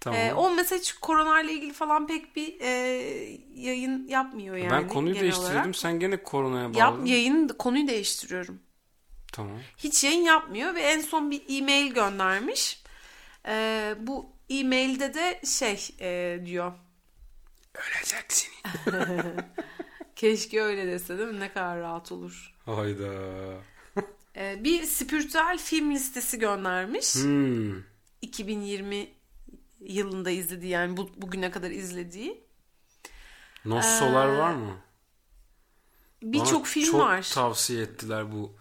Tamam. 0.00 0.20
Ee, 0.20 0.34
o 0.34 0.50
mesela 0.50 0.78
hiç 0.78 0.92
koronayla 0.92 1.52
ilgili 1.52 1.72
falan 1.72 2.06
pek 2.06 2.36
bir 2.36 2.60
e, 2.60 2.70
yayın 3.54 4.08
yapmıyor 4.08 4.56
yani. 4.56 4.70
ben 4.70 4.88
konuyu 4.88 5.20
değiştirdim. 5.20 5.56
olarak. 5.56 5.76
Sen 5.76 6.00
gene 6.00 6.22
koronaya 6.22 6.74
bağladın. 6.74 6.78
Yap, 6.78 7.06
yayın 7.06 7.48
konuyu 7.48 7.88
değiştiriyorum. 7.88 8.60
Tamam. 9.32 9.58
Hiç 9.76 10.04
yayın 10.04 10.22
yapmıyor 10.22 10.74
ve 10.74 10.80
en 10.80 11.00
son 11.00 11.30
bir 11.30 11.42
e-mail 11.48 11.94
göndermiş. 11.94 12.82
Ee, 13.48 13.94
bu 14.00 14.32
e-mailde 14.48 15.14
de 15.14 15.40
şey 15.44 15.88
e, 16.00 16.40
diyor. 16.46 16.72
Öleceksin. 17.74 18.50
Keşke 20.16 20.62
öyle 20.62 20.86
dese 20.86 21.18
değil 21.18 21.28
mi? 21.28 21.40
Ne 21.40 21.52
kadar 21.52 21.78
rahat 21.78 22.12
olur. 22.12 22.54
Hayda. 22.66 23.12
Ee, 24.36 24.64
bir 24.64 24.82
spiritüel 24.82 25.58
film 25.58 25.94
listesi 25.94 26.38
göndermiş. 26.38 27.14
Hmm. 27.14 27.74
2020 28.22 29.08
yılında 29.80 30.30
izlediği 30.30 30.72
yani 30.72 30.96
bu, 30.96 31.10
bugüne 31.16 31.50
kadar 31.50 31.70
izlediği. 31.70 32.44
Nos 33.64 33.86
Solar 33.86 34.28
var 34.28 34.54
mı? 34.54 34.76
Birçok 36.22 36.66
film 36.66 36.90
çok 36.90 37.00
var. 37.00 37.30
tavsiye 37.34 37.82
ettiler 37.82 38.32
bu 38.32 38.52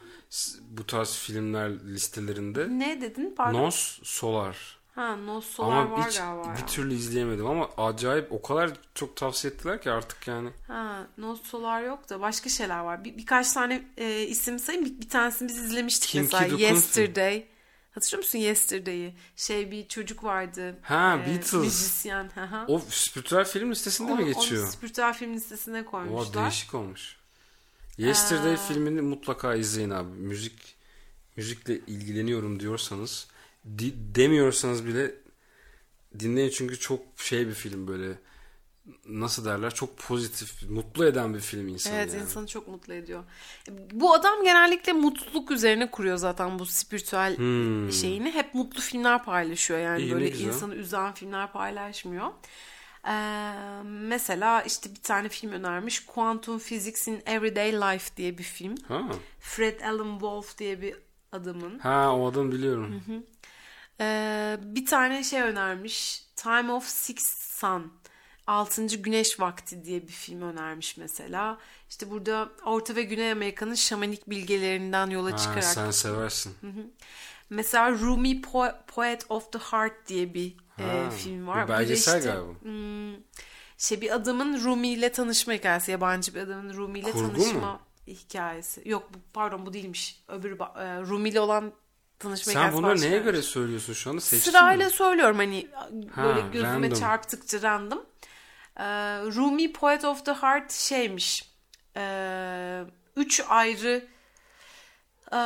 bu 0.62 0.86
tarz 0.88 1.16
filmler 1.16 1.70
listelerinde. 1.72 2.68
ne 2.70 3.02
dedin? 3.02 3.34
Pardon. 3.38 3.60
Nos 3.64 4.00
Solar. 4.04 4.80
Ha, 4.96 5.16
Nos 5.16 5.46
Solar 5.46 5.78
Ama 5.78 5.92
var 5.92 6.10
hiç 6.10 6.18
galiba. 6.18 6.54
bir 6.54 6.60
ya. 6.60 6.66
türlü 6.66 6.94
izleyemedim 6.94 7.46
ama 7.46 7.70
acayip 7.78 8.32
o 8.32 8.42
kadar 8.42 8.72
çok 8.96 9.16
tavsiye 9.18 9.54
ettiler 9.54 9.82
ki 9.82 9.92
artık 9.92 10.28
yani. 10.28 10.50
Ha, 10.68 11.08
Nos 11.18 11.42
Solar 11.44 11.82
yok 11.84 12.10
da 12.10 12.22
başka 12.22 12.50
şeyler 12.50 12.80
var. 12.80 13.04
Bir, 13.04 13.18
birkaç 13.18 13.52
tane 13.54 13.84
e, 13.98 14.22
isim 14.22 14.60
sayayım. 14.60 14.86
Bir, 14.86 15.02
bir 15.02 15.10
tanesini 15.10 15.48
biz 15.48 15.58
izlemiştik 15.58 16.10
Kim 16.10 16.22
mesela. 16.24 16.58
Yesterday. 16.58 17.46
Hatırlıyor 17.92 18.24
musun 18.24 18.40
Yesterday'i? 18.40 19.14
Şey 19.36 19.72
bir 19.72 19.88
çocuk 19.88 20.24
vardı. 20.24 20.76
Ha, 20.82 21.20
e, 21.24 21.28
Beatles. 21.28 21.54
Müzisyen. 21.54 22.32
O 22.68 22.80
spiritüel 22.90 23.46
film 23.46 23.72
listesinde 23.72 24.12
Onu- 24.12 24.22
mi 24.22 24.34
geçiyor? 24.34 24.64
Onu 24.64 24.72
spiritüel 24.72 25.14
film 25.14 25.34
listesine 25.34 25.82
O 25.82 25.86
koymuşlar. 25.86 26.44
değişik 26.44 26.74
olmuş. 26.74 27.16
Yesterday 27.98 28.54
Aa. 28.54 28.58
filmini 28.58 29.02
mutlaka 29.02 29.56
izleyin 29.56 29.90
abi. 29.90 30.12
Müzik 30.18 30.76
müzikle 31.36 31.78
ilgileniyorum 31.80 32.60
diyorsanız 32.60 33.28
di- 33.78 34.16
demiyorsanız 34.16 34.86
bile 34.86 35.16
dinleyin 36.20 36.50
çünkü 36.50 36.80
çok 36.80 37.02
şey 37.18 37.48
bir 37.48 37.54
film 37.54 37.88
böyle 37.88 38.14
nasıl 39.08 39.46
derler 39.46 39.74
çok 39.74 39.98
pozitif 39.98 40.70
mutlu 40.70 41.06
eden 41.06 41.34
bir 41.34 41.40
film 41.40 41.68
insanı 41.68 41.96
Evet 41.96 42.14
yani. 42.14 42.24
insanı 42.24 42.48
çok 42.48 42.68
mutlu 42.68 42.94
ediyor. 42.94 43.24
Bu 43.92 44.14
adam 44.14 44.44
genellikle 44.44 44.94
mutluluk 44.94 45.52
üzerine 45.52 45.92
kuruyor 45.92 46.18
zaten 46.18 46.60
bu 46.60 46.66
spiritüel 46.66 47.38
Hmm. 47.38 47.92
şeyini. 47.92 48.32
Hep 48.32 48.54
mutlu 48.56 48.82
filmler 48.82 49.24
paylaşıyor 49.24 49.80
yani 49.80 50.02
İyi, 50.02 50.14
böyle 50.14 50.32
insanı 50.32 50.76
üzen 50.76 51.14
filmler 51.14 51.52
paylaşmıyor. 51.52 52.28
Ee, 53.08 53.12
mesela 53.86 54.62
işte 54.62 54.90
bir 54.92 55.02
tane 55.02 55.30
film 55.30 55.52
önermiş. 55.52 56.06
Quantum 56.06 56.60
Physics 56.60 57.08
in 57.08 57.22
Everyday 57.26 57.74
Life 57.74 58.18
diye 58.18 58.38
bir 58.38 58.44
film. 58.44 58.76
Ha. 58.88 59.02
Fred 59.40 59.82
Alan 59.82 60.12
Wolf 60.12 60.58
diye 60.58 60.82
bir 60.82 60.96
adamın. 61.32 61.80
ha 61.80 62.16
o 62.16 62.28
adam 62.32 62.52
biliyorum. 62.52 63.04
Ee, 64.02 64.58
bir 64.62 64.86
tane 64.86 65.24
şey 65.24 65.42
önermiş. 65.42 66.24
Time 66.36 66.72
of 66.72 66.88
Six 66.88 67.20
Sun. 67.60 67.94
Altıncı 68.54 68.98
Güneş 68.98 69.40
Vakti 69.40 69.86
diye 69.86 70.02
bir 70.08 70.12
film 70.14 70.42
önermiş 70.42 70.98
mesela. 70.98 71.58
İşte 71.90 72.12
burada 72.12 72.50
Orta 72.66 72.96
ve 72.96 73.04
Güney 73.04 73.32
Amerika'nın 73.32 73.74
şamanik 73.76 74.30
bilgelerinden 74.30 75.10
yola 75.10 75.32
Ha, 75.32 75.38
çıkarak. 75.38 75.64
sen 75.64 75.92
seversin. 75.92 76.56
Mesela 77.50 77.92
Rumi 77.92 78.42
Po- 78.42 78.76
Poet 78.88 79.26
of 79.30 79.52
the 79.52 79.60
Heart 79.60 80.08
diye 80.08 80.34
bir 80.34 80.56
e, 80.80 80.84
Ha, 80.84 81.10
film 81.10 81.42
bir 81.42 81.48
var. 81.48 81.68
Da 81.68 81.72
belgesel 81.80 82.18
işte, 82.18 82.30
galiba. 82.32 82.54
hmm, 82.62 83.24
şey 83.78 84.02
bir 84.02 84.16
adamın 84.16 84.64
Rumi 84.64 84.88
ile 84.90 85.12
tanışma 85.12 85.54
hikayesi. 85.54 85.92
Yabancı 85.92 86.36
bir 86.36 86.40
adamın 86.42 86.74
Rumi 86.74 87.00
ile 87.00 87.12
Kurgu 87.12 87.34
tanışma 87.34 87.60
mu? 87.60 87.80
hikayesi. 88.08 88.82
Yok 88.86 89.10
bu, 89.14 89.18
pardon 89.34 89.66
bu 89.66 89.74
değilmiş. 89.74 90.22
Öbürü 90.28 90.54
e, 90.56 91.02
Rumi 91.02 91.30
ile 91.30 91.40
olan 91.40 91.72
tanışma 92.20 92.54
Sen 92.54 92.60
hikayesi 92.60 92.78
bunları 92.78 93.02
neye 93.02 93.18
göre 93.20 93.42
söylüyorsun 93.42 93.94
şu 93.94 94.10
anda? 94.10 94.22
Seçtin 94.22 94.52
Sırayla 94.52 94.86
mi? 94.86 94.92
söylüyorum 94.92 95.38
hani 95.38 95.68
böyle 96.18 96.42
Ha, 96.42 96.48
gözüme 96.54 96.72
random. 96.74 97.00
çarptıkça 97.00 97.62
random. 97.62 98.02
Ee, 98.80 98.84
Rumi 99.36 99.74
Poet 99.74 100.06
of 100.06 100.26
the 100.26 100.34
Heart 100.34 100.72
şeymiş. 100.72 101.50
Ee, 101.98 102.84
üç 103.16 103.42
ayrı 103.50 104.08
e, 105.34 105.40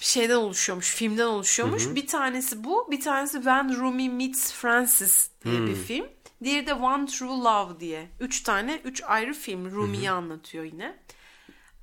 şeyden 0.00 0.36
oluşuyormuş, 0.36 0.94
filmden 0.94 1.26
oluşuyormuş. 1.26 1.94
Bir 1.94 2.06
tanesi 2.06 2.64
bu, 2.64 2.90
bir 2.90 3.00
tanesi 3.00 3.32
When 3.32 3.76
Rumi 3.76 4.08
Meets 4.08 4.52
Francis 4.52 5.30
diye 5.44 5.66
bir 5.66 5.74
film. 5.74 6.06
Diğeri 6.44 6.66
de 6.66 6.74
One 6.74 7.06
True 7.06 7.28
Love 7.28 7.80
diye. 7.80 8.08
Üç 8.20 8.42
tane, 8.42 8.80
üç 8.84 9.02
ayrı 9.02 9.34
film 9.34 9.70
Rumi'yi 9.70 10.10
anlatıyor 10.10 10.64
yine. 10.64 10.96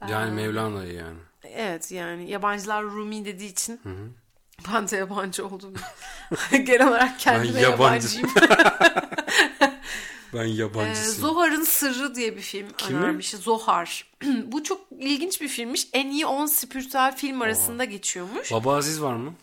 Yani 0.09 0.31
Mevlana'yı 0.31 0.93
yani. 0.93 1.19
Evet 1.43 1.91
yani 1.91 2.29
yabancılar 2.31 2.83
Rumi 2.83 3.25
dediği 3.25 3.51
için 3.51 3.81
ben 4.73 4.89
de 4.89 4.97
yabancı 4.97 5.47
oldum. 5.47 5.73
Genel 6.51 6.87
olarak 6.87 7.19
kendime 7.19 7.59
yabancı. 7.61 8.17
yabancıyım. 8.19 8.29
Ben 10.33 10.45
Ee, 10.45 10.49
yabancısıyım. 10.49 11.19
Zohar'ın 11.21 11.63
Sırrı 11.63 12.15
diye 12.15 12.35
bir 12.35 12.41
film 12.41 12.67
Kimi? 12.77 12.99
önermiş. 12.99 13.29
Zohar. 13.29 14.05
Bu 14.45 14.63
çok 14.63 14.81
ilginç 14.99 15.41
bir 15.41 15.47
filmmiş. 15.47 15.87
En 15.93 16.09
iyi 16.09 16.25
10 16.25 16.45
spiritüel 16.45 17.15
film 17.17 17.41
arasında 17.41 17.85
geçiyormuş. 17.85 18.51
Baba 18.51 18.75
Aziz 18.75 19.01
var 19.01 19.15
mı? 19.15 19.33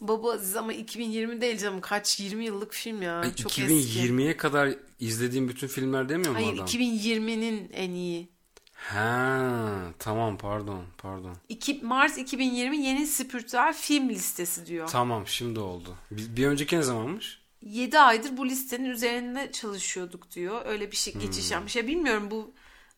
Baba 0.00 0.32
Aziz 0.32 0.56
ama 0.56 0.72
2020 0.72 1.40
değil 1.40 1.58
canım. 1.58 1.80
Kaç 1.80 2.20
20 2.20 2.44
yıllık 2.44 2.74
film 2.74 3.02
ya. 3.02 3.20
Ay, 3.20 3.34
çok 3.34 3.58
eski. 3.58 3.74
2020'ye 3.74 4.36
kadar 4.36 4.74
izlediğim 5.00 5.48
bütün 5.48 5.66
filmler 5.66 6.08
demiyor 6.08 6.30
mu 6.30 6.36
Hayır 6.36 6.54
adam? 6.54 6.66
2020'nin 6.66 7.70
en 7.72 7.90
iyi. 7.90 8.28
Ha, 8.72 9.68
tamam 9.98 10.38
pardon 10.38 10.84
pardon. 10.98 11.36
2, 11.48 11.80
Mart 11.82 12.18
2020 12.18 12.78
yeni 12.78 13.06
spiritüel 13.06 13.74
film 13.74 14.08
listesi 14.08 14.66
diyor. 14.66 14.88
Tamam 14.88 15.26
şimdi 15.26 15.60
oldu. 15.60 15.94
Bir, 16.10 16.36
bir 16.36 16.46
önceki 16.46 16.76
ne 16.76 16.82
zamanmış? 16.82 17.40
7 17.62 17.98
aydır 17.98 18.36
bu 18.36 18.46
listenin 18.48 18.90
üzerinde 18.90 19.52
çalışıyorduk 19.52 20.30
diyor. 20.30 20.62
Öyle 20.66 20.90
bir 20.90 20.96
şey 20.96 21.14
Hmm. 21.14 21.20
geçiş 21.20 21.50
yapmış. 21.50 21.76
Ya 21.76 21.86
bilmiyorum 21.86 22.30
bu 22.30 22.54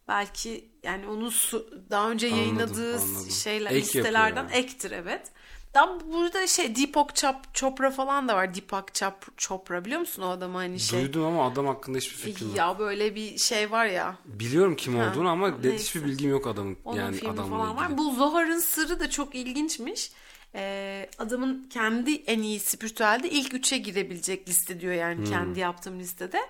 belki 0.09 0.71
yani 0.83 1.07
onun 1.09 1.29
su- 1.29 1.85
daha 1.91 2.11
önce 2.11 2.27
Anladım, 2.27 2.41
yayınladığı 2.43 2.95
anladım. 3.01 3.31
şeyler 3.31 3.71
Ek 3.71 3.81
listelerden 3.81 4.43
yapıyor 4.43 4.63
ektir 4.65 4.91
evet. 4.91 5.33
Daha 5.75 6.01
burada 6.13 6.47
şey 6.47 6.77
Deepak 6.77 7.17
Chop, 7.17 7.37
Chopra 7.55 7.91
falan 7.91 8.29
da 8.29 8.37
var. 8.37 8.55
Deepak 8.55 8.95
Chop, 8.95 9.39
Chopra 9.39 9.85
biliyor 9.85 10.01
musun 10.01 10.23
o 10.23 10.29
adamı 10.29 10.57
hani 10.59 10.81
şey? 10.81 11.01
Duydum 11.05 11.25
ama 11.25 11.47
adam 11.47 11.67
hakkında 11.67 11.99
hiçbir 11.99 12.17
fikrim 12.17 12.49
yok. 12.49 12.57
Ya 12.59 12.79
böyle 12.79 13.15
bir 13.15 13.39
şey 13.39 13.71
var 13.71 13.87
ya. 13.87 14.17
Biliyorum 14.25 14.77
kim 14.77 14.97
Ha, 14.97 15.11
olduğunu 15.11 15.29
ama 15.29 15.51
neyse. 15.51 15.79
hiçbir 15.79 16.05
bilgim 16.05 16.31
yok 16.31 16.47
adamın 16.47 16.77
Onun 16.85 16.97
yani 16.99 17.17
filmi 17.17 17.33
adamla 17.33 17.57
falan 17.57 17.67
ilgili. 17.77 17.81
var. 17.91 17.99
Bu 17.99 18.13
Zohar'ın 18.15 18.59
sırrı 18.59 19.01
da 19.01 19.11
çok 19.11 19.35
ilginçmiş. 19.35 20.13
Ee, 20.55 21.09
adamın 21.19 21.67
kendi 21.71 22.15
en 22.15 22.43
iyi 22.43 22.61
spiritüelde 22.61 23.31
ilk 23.31 23.55
üçe 23.55 23.79
girebilecek 23.79 24.49
liste 24.49 24.81
diyor 24.81 24.95
yani 24.95 25.25
kendi 25.31 25.61
yaptığım 25.61 26.01
listede. 26.01 26.41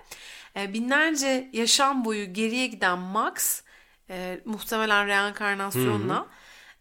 Ee, 0.56 0.72
binlerce 0.72 1.50
yaşam 1.52 2.04
boyu 2.04 2.32
geriye 2.32 2.66
giden 2.66 2.98
Max 2.98 3.62
e, 4.10 4.40
muhtemelen 4.44 5.06
reenkarnasyonla 5.06 6.26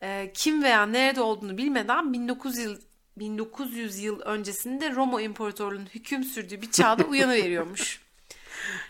e, 0.02 0.32
kim 0.34 0.64
veya 0.64 0.86
nerede 0.86 1.22
olduğunu 1.22 1.58
bilmeden 1.58 2.14
1900 2.14 2.58
yıl 2.58 2.78
1900 3.18 4.00
yıl 4.00 4.20
öncesinde 4.20 4.96
Roma 4.96 5.22
İmparatorluğu'nun 5.22 5.90
hüküm 5.96 6.24
sürdüğü 6.24 6.62
bir 6.62 6.72
çağda 6.72 7.04
uyanıveriyormuş. 7.10 8.02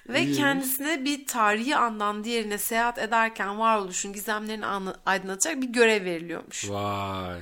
Ve 0.10 0.20
İyiymiş. 0.20 0.38
kendisine 0.38 1.06
bir 1.06 1.26
tarihi 1.28 1.76
andan 1.76 2.24
diğerine 2.24 2.58
seyahat 2.58 2.98
ederken 2.98 3.60
varoluşun 3.60 4.14
gizemlerini 4.14 4.66
aydınlatacak 5.06 5.62
bir 5.62 5.68
görev 5.68 6.06
veriliyormuş. 6.06 6.70
Vay. 6.70 7.40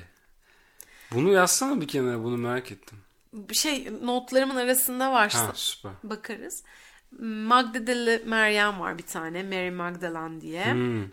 Bunu 1.12 1.32
yazsana 1.32 1.82
bir 1.82 1.88
kenara 1.88 2.24
bunu 2.24 2.38
merak 2.38 2.72
ettim. 2.72 2.98
Şey 3.54 3.88
notlarımın 4.04 4.56
arasında 4.56 5.12
varsa 5.12 5.48
Ha 5.48 5.52
süper. 5.56 5.92
bakarız. 6.04 6.64
Magdalene 7.20 8.18
Meryem 8.26 8.80
var 8.80 8.98
bir 8.98 9.04
tane. 9.04 9.44
Mary 9.44 9.70
Magdalene 9.72 10.42
diye. 10.42 10.74
Hmm. 10.74 11.04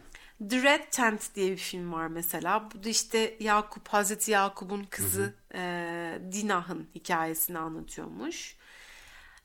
The 0.48 0.62
Red 0.62 0.82
Tent 0.90 1.34
diye 1.34 1.50
bir 1.52 1.56
film 1.56 1.92
var 1.92 2.06
mesela. 2.06 2.68
Bu 2.74 2.84
da 2.84 2.88
işte 2.88 3.36
Yakup, 3.40 3.88
Hazreti 3.88 4.30
Yakup'un 4.30 4.84
kızı 4.90 5.34
e, 5.54 6.18
Dinah'ın 6.32 6.88
hikayesini 6.94 7.58
anlatıyormuş. 7.58 8.56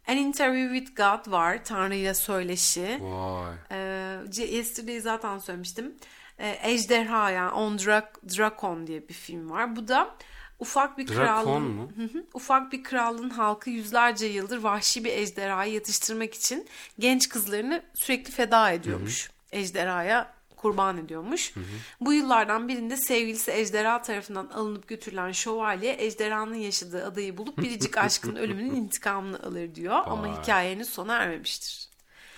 An 0.07 0.17
Interview 0.17 0.79
with 0.79 0.97
God 1.01 1.31
var. 1.31 1.63
Tanrı 1.65 1.95
ile 1.95 2.13
söyleşi. 2.13 2.99
Vay. 3.01 3.55
C- 4.29 4.45
Yesterday'i 4.45 5.01
zaten 5.01 5.37
söylemiştim. 5.37 5.95
Ee, 6.39 6.59
Ejderha 6.63 7.29
yani 7.31 7.51
On 7.51 7.77
Drak- 7.77 8.37
Drakon 8.37 8.87
diye 8.87 9.09
bir 9.09 9.13
film 9.13 9.49
var. 9.49 9.75
Bu 9.75 9.87
da 9.87 10.15
ufak 10.59 10.97
bir 10.97 11.07
Drakon 11.07 11.23
krallığın 11.23 11.61
mu? 11.61 11.91
Hı 11.95 12.03
hı. 12.03 12.25
ufak 12.33 12.71
bir 12.71 12.83
krallığın 12.83 13.29
halkı 13.29 13.69
yüzlerce 13.69 14.25
yıldır 14.25 14.57
vahşi 14.57 15.03
bir 15.03 15.11
ejderhayı 15.11 15.73
yatıştırmak 15.73 16.33
için 16.33 16.67
genç 16.99 17.29
kızlarını 17.29 17.83
sürekli 17.93 18.31
feda 18.31 18.71
ediyormuş. 18.71 19.31
Ejderhaya 19.51 20.39
kurban 20.61 20.97
ediyormuş. 20.97 21.53
Bu 22.01 22.13
yıllardan 22.13 22.67
birinde 22.67 22.97
sevgilisi 22.97 23.51
ejderha 23.51 24.01
tarafından 24.01 24.47
alınıp 24.47 24.87
götürülen 24.87 25.31
şövalye 25.31 25.95
ejderhanın 25.99 26.55
yaşadığı 26.55 27.05
adayı 27.05 27.37
bulup 27.37 27.57
biricik 27.57 27.97
aşkın 28.05 28.35
ölümünün 28.35 28.75
intikamını 28.75 29.43
alır 29.43 29.75
diyor. 29.75 30.01
Ama 30.05 30.23
Vay. 30.23 30.41
hikayenin 30.41 30.83
sona 30.83 31.15
ermemiştir. 31.15 31.89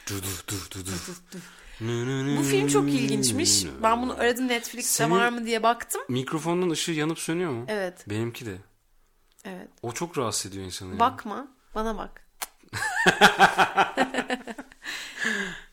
Dur 0.10 0.24
dur 0.24 0.44
dur 0.48 0.86
dur 0.86 0.86
dur. 1.34 1.40
Bu 1.82 2.44
film 2.44 2.68
çok 2.68 2.90
ilginçmiş. 2.90 3.66
Ben 3.84 4.02
bunu 4.02 4.14
aradım 4.20 4.48
Netflix'te 4.48 5.04
Senin- 5.04 5.12
var 5.12 5.30
mı 5.30 5.46
diye 5.46 5.64
baktım. 5.64 6.02
Mikrofonun 6.10 6.70
ışığı 6.70 6.92
yanıp 6.92 7.20
sönüyor 7.20 7.52
mu? 7.52 7.66
Evet, 7.68 8.10
Benimki 8.10 8.46
de. 8.46 8.58
evet. 9.46 9.68
O 9.82 9.92
çok 9.92 10.18
rahatsız 10.18 10.52
ediyor 10.52 10.66
insanı. 10.66 10.94
ya. 10.94 11.00
Bakma, 11.00 11.48
bana 11.76 11.98
bak. 11.98 12.28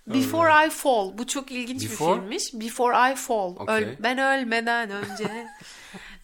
Before 0.07 0.67
I 0.67 0.71
Fall. 0.71 1.19
Bu 1.19 1.27
çok 1.27 1.51
ilginç 1.51 1.83
Before? 1.91 2.15
bir 2.17 2.21
filmmiş. 2.21 2.55
Before 2.55 3.13
I 3.13 3.15
Fall. 3.17 3.57
Okey. 3.57 3.75
Öl- 3.75 3.97
ben 4.03 4.19
ölmeden 4.19 4.91
önce. 4.91 5.47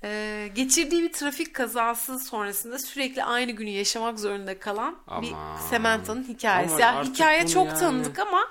Ee, 0.06 0.50
geçirdiği 0.54 1.02
bir 1.02 1.12
trafik 1.12 1.54
kazası 1.54 2.18
sonrasında 2.18 2.78
sürekli 2.78 3.24
aynı 3.24 3.52
günü 3.52 3.70
yaşamak 3.70 4.18
zorunda 4.18 4.58
kalan 4.58 4.96
bir 5.22 5.32
Aman. 5.32 5.56
Samanta'nın 5.70 6.24
hikayesi. 6.24 6.84
Ama 6.86 6.98
artık 6.98 7.14
hikaye 7.14 7.46
çok 7.46 7.66
yani- 7.66 7.78
tanıdık 7.78 8.18
ama 8.18 8.48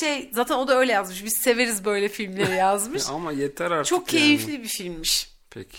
şey 0.00 0.30
zaten 0.32 0.54
o 0.54 0.68
da 0.68 0.78
öyle 0.78 0.92
yazmış. 0.92 1.24
Biz 1.24 1.36
severiz 1.36 1.84
böyle 1.84 2.08
filmleri 2.08 2.54
yazmış. 2.56 3.02
Ama 3.08 3.32
yeter 3.32 3.70
artık 3.70 3.86
çok 3.90 4.12
yani. 4.12 4.22
keyifli 4.22 4.62
bir 4.62 4.68
filmmiş. 4.68 5.30
Peki. 5.50 5.78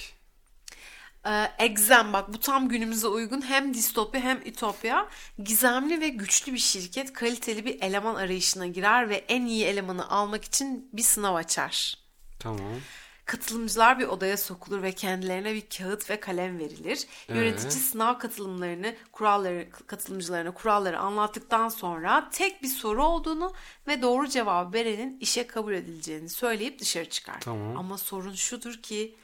Ee, 1.26 1.52
Exam 1.60 2.14
bak 2.14 2.34
bu 2.34 2.40
tam 2.40 2.70
günümüze 2.70 3.08
uygun 3.08 3.42
hem 3.42 3.74
distopya 3.74 4.22
hem 4.22 4.42
ütopya. 4.46 5.10
Gizemli 5.44 6.02
ve 6.02 6.10
güçlü 6.10 6.54
bir 6.54 6.58
şirket 6.58 7.14
kaliteli 7.14 7.66
bir 7.66 7.82
eleman 7.82 8.16
arayışına 8.16 8.68
girer 8.68 9.10
ve 9.10 9.16
en 9.28 9.46
iyi 9.46 9.66
elemanı 9.66 10.10
almak 10.10 10.46
için 10.46 10.90
bir 10.94 11.04
sınav 11.04 11.36
açar. 11.36 11.98
Tamam. 12.40 12.82
Katılımcılar 13.30 14.00
bir 14.00 14.08
odaya 14.08 14.38
sokulur 14.38 14.82
ve 14.84 14.92
kendilerine 14.92 15.54
bir 15.54 15.64
kağıt 15.78 16.10
ve 16.10 16.20
kalem 16.20 16.60
verilir. 16.60 17.08
Yönetici 17.28 17.64
Evet. 17.64 17.74
sınav 17.74 18.20
katılımlarını, 18.20 18.96
kuralları, 19.12 19.70
katılımcılarına 19.88 20.54
kuralları 20.54 21.00
anlattıktan 21.00 21.70
sonra 21.70 22.30
tek 22.30 22.64
bir 22.64 22.68
soru 22.68 23.04
olduğunu 23.04 23.54
ve 23.88 24.02
doğru 24.02 24.28
cevabı 24.28 24.74
verenin 24.74 25.20
işe 25.20 25.48
kabul 25.48 25.74
edileceğini 25.74 26.30
söyleyip 26.30 26.80
dışarı 26.80 27.10
çıkar. 27.10 27.40
Tamam. 27.42 27.78
Ama 27.78 27.98
sorun 27.98 28.34
şudur 28.34 28.74
ki 28.74 29.16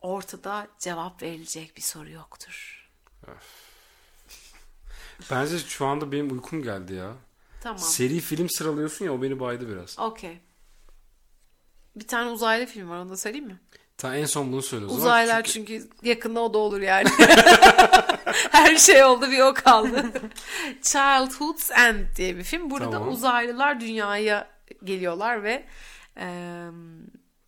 ortada 0.00 0.68
cevap 0.78 1.22
verilecek 1.22 1.76
bir 1.76 1.82
soru 1.82 2.10
yoktur. 2.10 2.88
Bence 5.30 5.58
şu 5.58 5.86
anda 5.86 6.12
benim 6.12 6.32
uykum 6.32 6.62
geldi 6.62 6.94
ya. 6.94 7.12
Tamam. 7.62 7.78
Seri 7.78 8.20
film 8.20 8.50
sıralıyorsun 8.50 9.04
ya 9.04 9.12
o 9.12 9.22
beni 9.22 9.40
baydı 9.40 9.68
biraz. 9.68 9.98
Okey. 9.98 10.40
Bir 11.96 12.06
tane 12.06 12.30
uzaylı 12.30 12.66
film 12.66 12.90
var 12.90 12.98
onu 12.98 13.10
da 13.10 13.16
söyleyeyim 13.16 13.46
mi? 13.46 13.60
Ta 13.98 14.16
en 14.16 14.24
son 14.24 14.52
bunu 14.52 14.62
söyle 14.62 14.84
o 14.84 14.88
zaman. 14.88 15.02
Uzaylılar 15.02 15.42
Çünkü- 15.42 15.78
çünkü 15.80 15.88
yakında 16.08 16.40
o 16.40 16.54
da 16.54 16.58
olur 16.58 16.80
yani. 16.80 17.08
Her 18.50 18.76
şey 18.76 19.04
oldu 19.04 19.30
bir 19.30 19.40
o 19.40 19.54
kaldı. 19.54 20.04
Childhood's 20.82 21.70
End 21.70 22.16
diye 22.16 22.36
bir 22.36 22.42
film. 22.42 22.70
Burada 22.70 22.90
Tamam. 22.90 23.08
uzaylılar 23.08 23.80
dünyaya 23.80 24.48
geliyorlar 24.84 25.42
ve 25.42 25.64
eee 26.16 26.70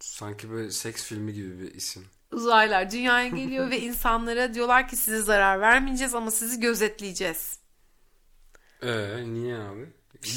Sanki 0.01 0.51
böyle 0.51 0.71
seks 0.71 1.05
filmi 1.05 1.33
gibi 1.33 1.61
bir 1.61 1.75
isim. 1.75 2.05
uzaylılar 2.33 2.91
dünyaya 2.91 3.29
geliyor 3.29 3.71
ve 3.71 3.81
insanlara 3.81 4.55
diyorlar 4.55 4.89
ki 4.89 4.97
size 4.97 5.21
zarar 5.23 5.61
vermeyeceğiz 5.61 6.15
ama 6.15 6.31
sizi 6.31 6.61
gözetleyeceğiz. 6.61 7.59
Ee 8.83 9.25
niye 9.25 9.57
abi? 9.59 9.87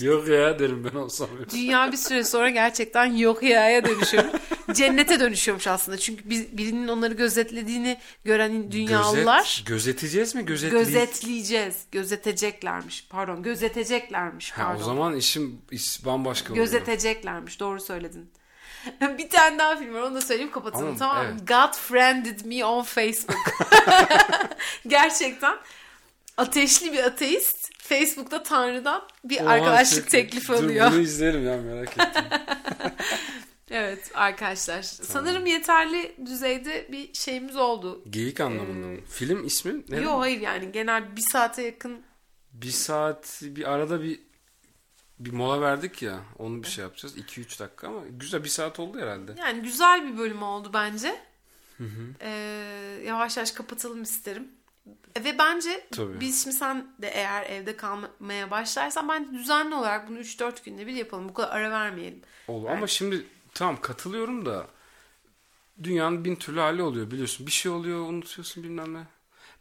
Yok 0.02 0.28
ya 0.28 0.60
derim 0.60 0.90
ben 0.94 0.98
olsam. 0.98 1.30
Dünya 1.54 1.92
bir 1.92 1.98
süre 1.98 2.24
sonra 2.24 2.50
gerçekten 2.50 3.06
yok 3.06 3.44
yaya 3.44 3.86
dönüşüyor. 3.86 4.24
Cennete 4.74 5.20
dönüşüyormuş 5.20 5.68
aslında. 5.68 5.98
Çünkü 5.98 6.30
biz, 6.30 6.58
birinin 6.58 6.88
onları 6.88 7.14
gözetlediğini 7.14 7.98
gören 8.24 8.72
dünyalılar 8.72 9.40
Gözet, 9.40 9.68
gözeteceğiz 9.68 10.36
mi? 10.36 10.46
Gözetli... 10.46 10.72
gözetleyeceğiz. 10.72 11.76
Gözeteceklermiş. 11.92 13.08
Pardon, 13.10 13.44
gözeteceklermiş. 13.44 14.52
Ha, 14.52 14.64
Pardon. 14.64 14.82
o 14.82 14.84
zaman 14.84 15.16
işim 15.16 15.62
iş 15.72 16.06
bambaşka 16.06 16.54
oluyor. 16.54 16.66
Gözeteceklermiş. 16.66 17.60
Doğru 17.60 17.82
söyledin. 17.82 18.32
bir 19.18 19.30
tane 19.30 19.60
daha 19.60 19.76
film 19.76 19.94
var. 19.94 20.02
Onu 20.02 20.16
da 20.16 20.22
söyleyeyim 20.22 20.52
kapatalım 20.52 20.88
Ama, 20.88 20.98
tamam 20.98 21.18
mı? 21.18 21.32
evet. 21.32 21.48
God 21.48 21.78
friended 21.78 22.46
me 22.46 22.66
on 22.66 22.84
Facebook. 22.84 23.38
Gerçekten 24.88 25.56
ateşli 26.40 26.94
bir 26.94 27.04
ateist 27.04 27.70
Facebook'ta 27.78 28.44
Tanrı'dan 28.44 29.08
bir 29.24 29.42
Oha, 29.42 29.50
arkadaşlık 29.50 30.04
çok- 30.04 30.12
teklifi 30.12 30.48
Dur, 30.48 30.54
alıyor. 30.54 30.92
Bunu 30.92 31.00
izlerim 31.00 31.46
ya 31.48 31.58
merak 31.58 31.90
ettim. 31.98 32.24
Evet 33.72 34.12
arkadaşlar. 34.14 34.82
Sanırım 34.82 35.46
yeterli 35.46 36.16
düzeyde 36.26 36.88
bir 36.92 37.14
şeyimiz 37.14 37.56
oldu. 37.56 38.04
Geyik 38.10 38.40
anlamında 38.40 38.88
mı? 38.88 38.98
Film 39.10 39.46
ismi 39.46 39.84
ne? 39.90 39.98
Yok 40.02 40.22
hayır 40.22 40.42
yani 40.42 40.72
genel 40.72 41.16
bir 41.16 41.22
saate 41.22 41.62
yakın 41.64 42.02
Bir 42.54 42.72
saat 42.72 43.40
bir 43.44 43.72
arada 43.72 44.04
bir 44.04 44.20
bir 45.20 45.32
mola 45.34 45.62
verdik 45.62 46.02
ya. 46.02 46.20
Onu 46.40 46.64
bir 46.64 46.68
şey 46.68 46.84
yapacağız. 46.84 47.18
2-3 47.18 47.60
dakika 47.60 47.88
ama 47.88 48.02
güzel 48.10 48.44
bir 48.44 48.50
saat 48.50 48.80
oldu 48.80 49.00
herhalde. 49.00 49.32
yani 49.40 49.62
güzel 49.62 50.12
bir 50.14 50.18
bölüm 50.18 50.44
oldu 50.44 50.72
bence. 50.74 51.22
Ee, 52.22 52.30
yavaş 53.06 53.38
yavaş 53.38 53.52
kapatalım 53.52 54.02
isterim. 54.04 54.48
Ve 55.26 55.38
bence 55.40 55.88
Tabii. 55.92 56.20
biz 56.20 56.44
şimdi 56.44 56.56
sen 56.56 56.88
de 57.02 57.08
eğer 57.08 57.44
evde 57.44 57.78
kalmaya 57.78 58.52
başlarsan 58.52 59.10
bence 59.10 59.32
düzenli 59.32 59.76
olarak 59.76 60.10
bunu 60.10 60.20
3-4 60.20 60.66
günde 60.66 60.88
bir 60.88 60.94
yapalım. 60.94 61.30
Bu 61.30 61.34
kadar 61.34 61.56
ara 61.56 61.72
vermeyelim. 61.72 62.22
Olur. 62.48 62.70
Ama 62.70 62.88
şimdi 62.88 63.26
tamam 63.54 63.82
katılıyorum 63.82 64.46
da 64.46 64.68
dünyanın 65.84 66.26
bin 66.26 66.36
türlü 66.36 66.60
hali 66.60 66.82
oluyor 66.82 67.12
biliyorsun. 67.12 67.48
Bir 67.48 67.52
şey 67.52 67.72
oluyor 67.72 68.00
unutuyorsun 68.00 68.64
bilmem 68.64 68.94
ne. 68.94 69.08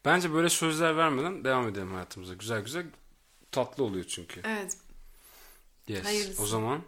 Bence 0.05 0.33
böyle 0.33 0.49
sözler 0.49 0.97
vermeden 0.97 1.45
devam 1.45 1.69
edelim 1.69 1.93
hayatımıza. 1.93 2.35
Güzel 2.35 2.61
güzel 2.61 2.87
tatlı 3.53 3.85
oluyor 3.85 4.05
çünkü. 4.05 4.41
Evet. 4.45 4.77
Yes. 5.89 6.05
Hayırlısı. 6.05 6.43
O 6.43 6.47
zaman 6.47 6.83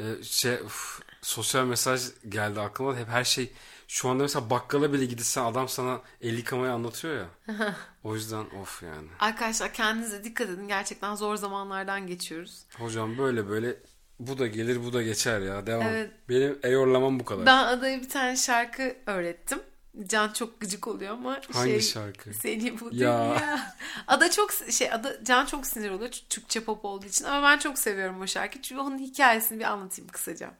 e, 0.00 0.22
şey 0.22 0.54
uf, 0.54 1.00
sosyal 1.22 1.64
mesaj 1.64 2.02
geldi 2.28 2.60
aklıma. 2.60 2.96
Hep 2.96 3.08
her 3.08 3.24
şey 3.24 3.52
şu 3.88 4.08
anda 4.08 4.22
mesela 4.22 4.50
bakkala 4.50 4.92
bile 4.92 5.04
gidilsen 5.04 5.44
adam 5.44 5.68
sana 5.68 6.00
el 6.20 6.38
yıkamayı 6.38 6.72
anlatıyor 6.72 7.14
ya. 7.16 7.26
o 8.04 8.14
yüzden 8.14 8.44
of 8.62 8.82
yani. 8.82 9.08
Arkadaşlar 9.20 9.72
kendinize 9.72 10.24
dikkat 10.24 10.48
edin. 10.48 10.68
Gerçekten 10.68 11.14
zor 11.14 11.36
zamanlardan 11.36 12.06
geçiyoruz. 12.06 12.62
Hocam 12.78 13.18
böyle 13.18 13.48
böyle 13.48 13.76
bu 14.20 14.38
da 14.38 14.46
gelir 14.46 14.84
bu 14.84 14.92
da 14.92 15.02
geçer 15.02 15.40
ya. 15.40 15.66
Devam. 15.66 15.86
Evet. 15.86 16.10
Benim 16.28 16.58
eyorlamam 16.62 17.20
bu 17.20 17.24
kadar. 17.24 17.46
Ben 17.46 17.64
adaya 17.64 18.00
bir 18.00 18.08
tane 18.08 18.36
şarkı 18.36 18.96
öğrettim. 19.06 19.58
Can 20.06 20.32
çok 20.32 20.60
gıcık 20.60 20.88
oluyor 20.88 21.12
ama 21.12 21.40
Hangi 21.52 21.70
şey, 21.70 21.80
şarkı? 21.80 22.34
Seni 22.34 22.80
bu 22.80 22.84
Ya. 22.84 22.90
dünya. 22.92 23.74
Ada 24.06 24.30
çok 24.30 24.52
şey 24.70 24.92
Ada 24.92 25.24
Can 25.24 25.46
çok 25.46 25.66
sinir 25.66 25.90
oluyor 25.90 26.10
Türkçe 26.28 26.60
pop 26.64 26.84
olduğu 26.84 27.06
için 27.06 27.24
ama 27.24 27.48
ben 27.48 27.58
çok 27.58 27.78
seviyorum 27.78 28.20
o 28.20 28.26
şarkıyı. 28.26 28.62
Çünkü 28.62 28.82
onun 28.82 28.98
hikayesini 28.98 29.58
bir 29.58 29.64
anlatayım 29.64 30.10
kısaca. 30.10 30.50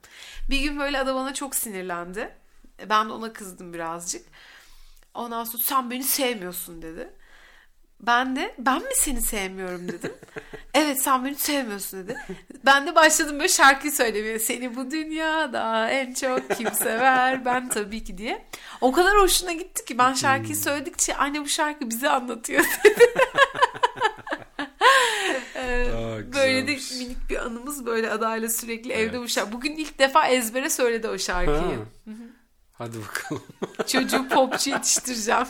Bir 0.50 0.60
gün 0.60 0.78
böyle 0.78 0.98
Ada 0.98 1.14
bana 1.14 1.34
çok 1.34 1.54
sinirlendi. 1.54 2.34
Ben 2.88 3.08
de 3.08 3.12
ona 3.12 3.32
kızdım 3.32 3.72
birazcık. 3.72 4.26
Ondan 5.14 5.44
sonra 5.44 5.62
sen 5.62 5.90
beni 5.90 6.02
sevmiyorsun 6.04 6.82
dedi. 6.82 7.12
Ben 8.00 8.36
de 8.36 8.54
ben 8.58 8.78
mi 8.82 8.88
seni 8.94 9.22
sevmiyorum 9.22 9.88
dedim. 9.88 10.12
evet 10.74 11.02
sen 11.02 11.24
beni 11.24 11.34
sevmiyorsun 11.34 12.00
dedi. 12.08 12.16
Ben 12.64 12.86
de 12.86 12.94
başladım 12.94 13.36
böyle 13.38 13.48
şarkıyı 13.48 13.92
söylemeye. 13.92 14.38
Seni 14.38 14.76
bu 14.76 14.90
dünyada 14.90 15.90
en 15.90 16.14
çok 16.14 16.50
kim 16.50 16.70
sever 16.74 17.44
ben 17.44 17.68
tabii 17.68 18.04
ki 18.04 18.18
diye. 18.18 18.46
O 18.80 18.92
kadar 18.92 19.16
hoşuna 19.18 19.52
gitti 19.52 19.84
ki 19.84 19.98
ben 19.98 20.12
şarkıyı 20.12 20.56
söyledikçe 20.56 21.16
anne 21.16 21.40
bu 21.40 21.48
şarkı 21.48 21.90
bize 21.90 22.08
anlatıyor 22.08 22.64
dedi. 22.84 23.04
Ee, 25.54 25.90
Aa, 25.92 26.32
böyle 26.34 26.66
de 26.66 26.70
minik 26.72 27.30
bir 27.30 27.36
anımız 27.46 27.86
böyle 27.86 28.10
adayla 28.10 28.48
sürekli 28.48 28.92
evde 28.92 29.02
Evet. 29.16 29.20
bu 29.20 29.28
şarkı. 29.28 29.52
Bugün 29.52 29.76
ilk 29.76 29.98
defa 29.98 30.28
ezbere 30.28 30.70
söyledi 30.70 31.08
o 31.08 31.18
şarkıyı. 31.18 31.56
Ha. 31.56 32.12
Hadi 32.78 32.96
bakalım. 33.00 33.42
Çocuğu 33.86 34.28
popçu 34.28 34.70
yetiştireceğim. 34.70 35.46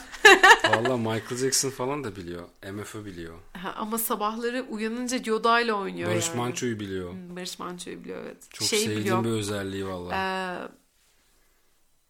Valla 0.71 0.97
Michael 0.97 1.37
Jackson 1.37 1.71
falan 1.71 2.05
da 2.05 2.17
biliyor. 2.17 2.43
MF'ı 2.73 3.05
biliyor. 3.05 3.35
Ha, 3.53 3.75
ama 3.77 3.99
sabahları 3.99 4.67
uyanınca 4.71 5.19
Yoda'yla 5.25 5.75
oynuyor 5.75 6.11
Barış 6.11 6.29
yani. 6.29 6.37
Manço'yu 6.37 6.81
biliyor. 6.81 7.13
Hmm, 7.13 7.37
Barış 7.37 7.59
Manço'yu 7.59 8.01
biliyor 8.05 8.23
evet. 8.25 8.37
Çok 8.53 8.69
Şeyi 8.69 8.81
sevdiğim 8.81 9.01
biliyor. 9.01 9.25
bir 9.25 9.29
özelliği 9.31 9.87
valla. 9.87 10.15
Ee, 10.15 10.69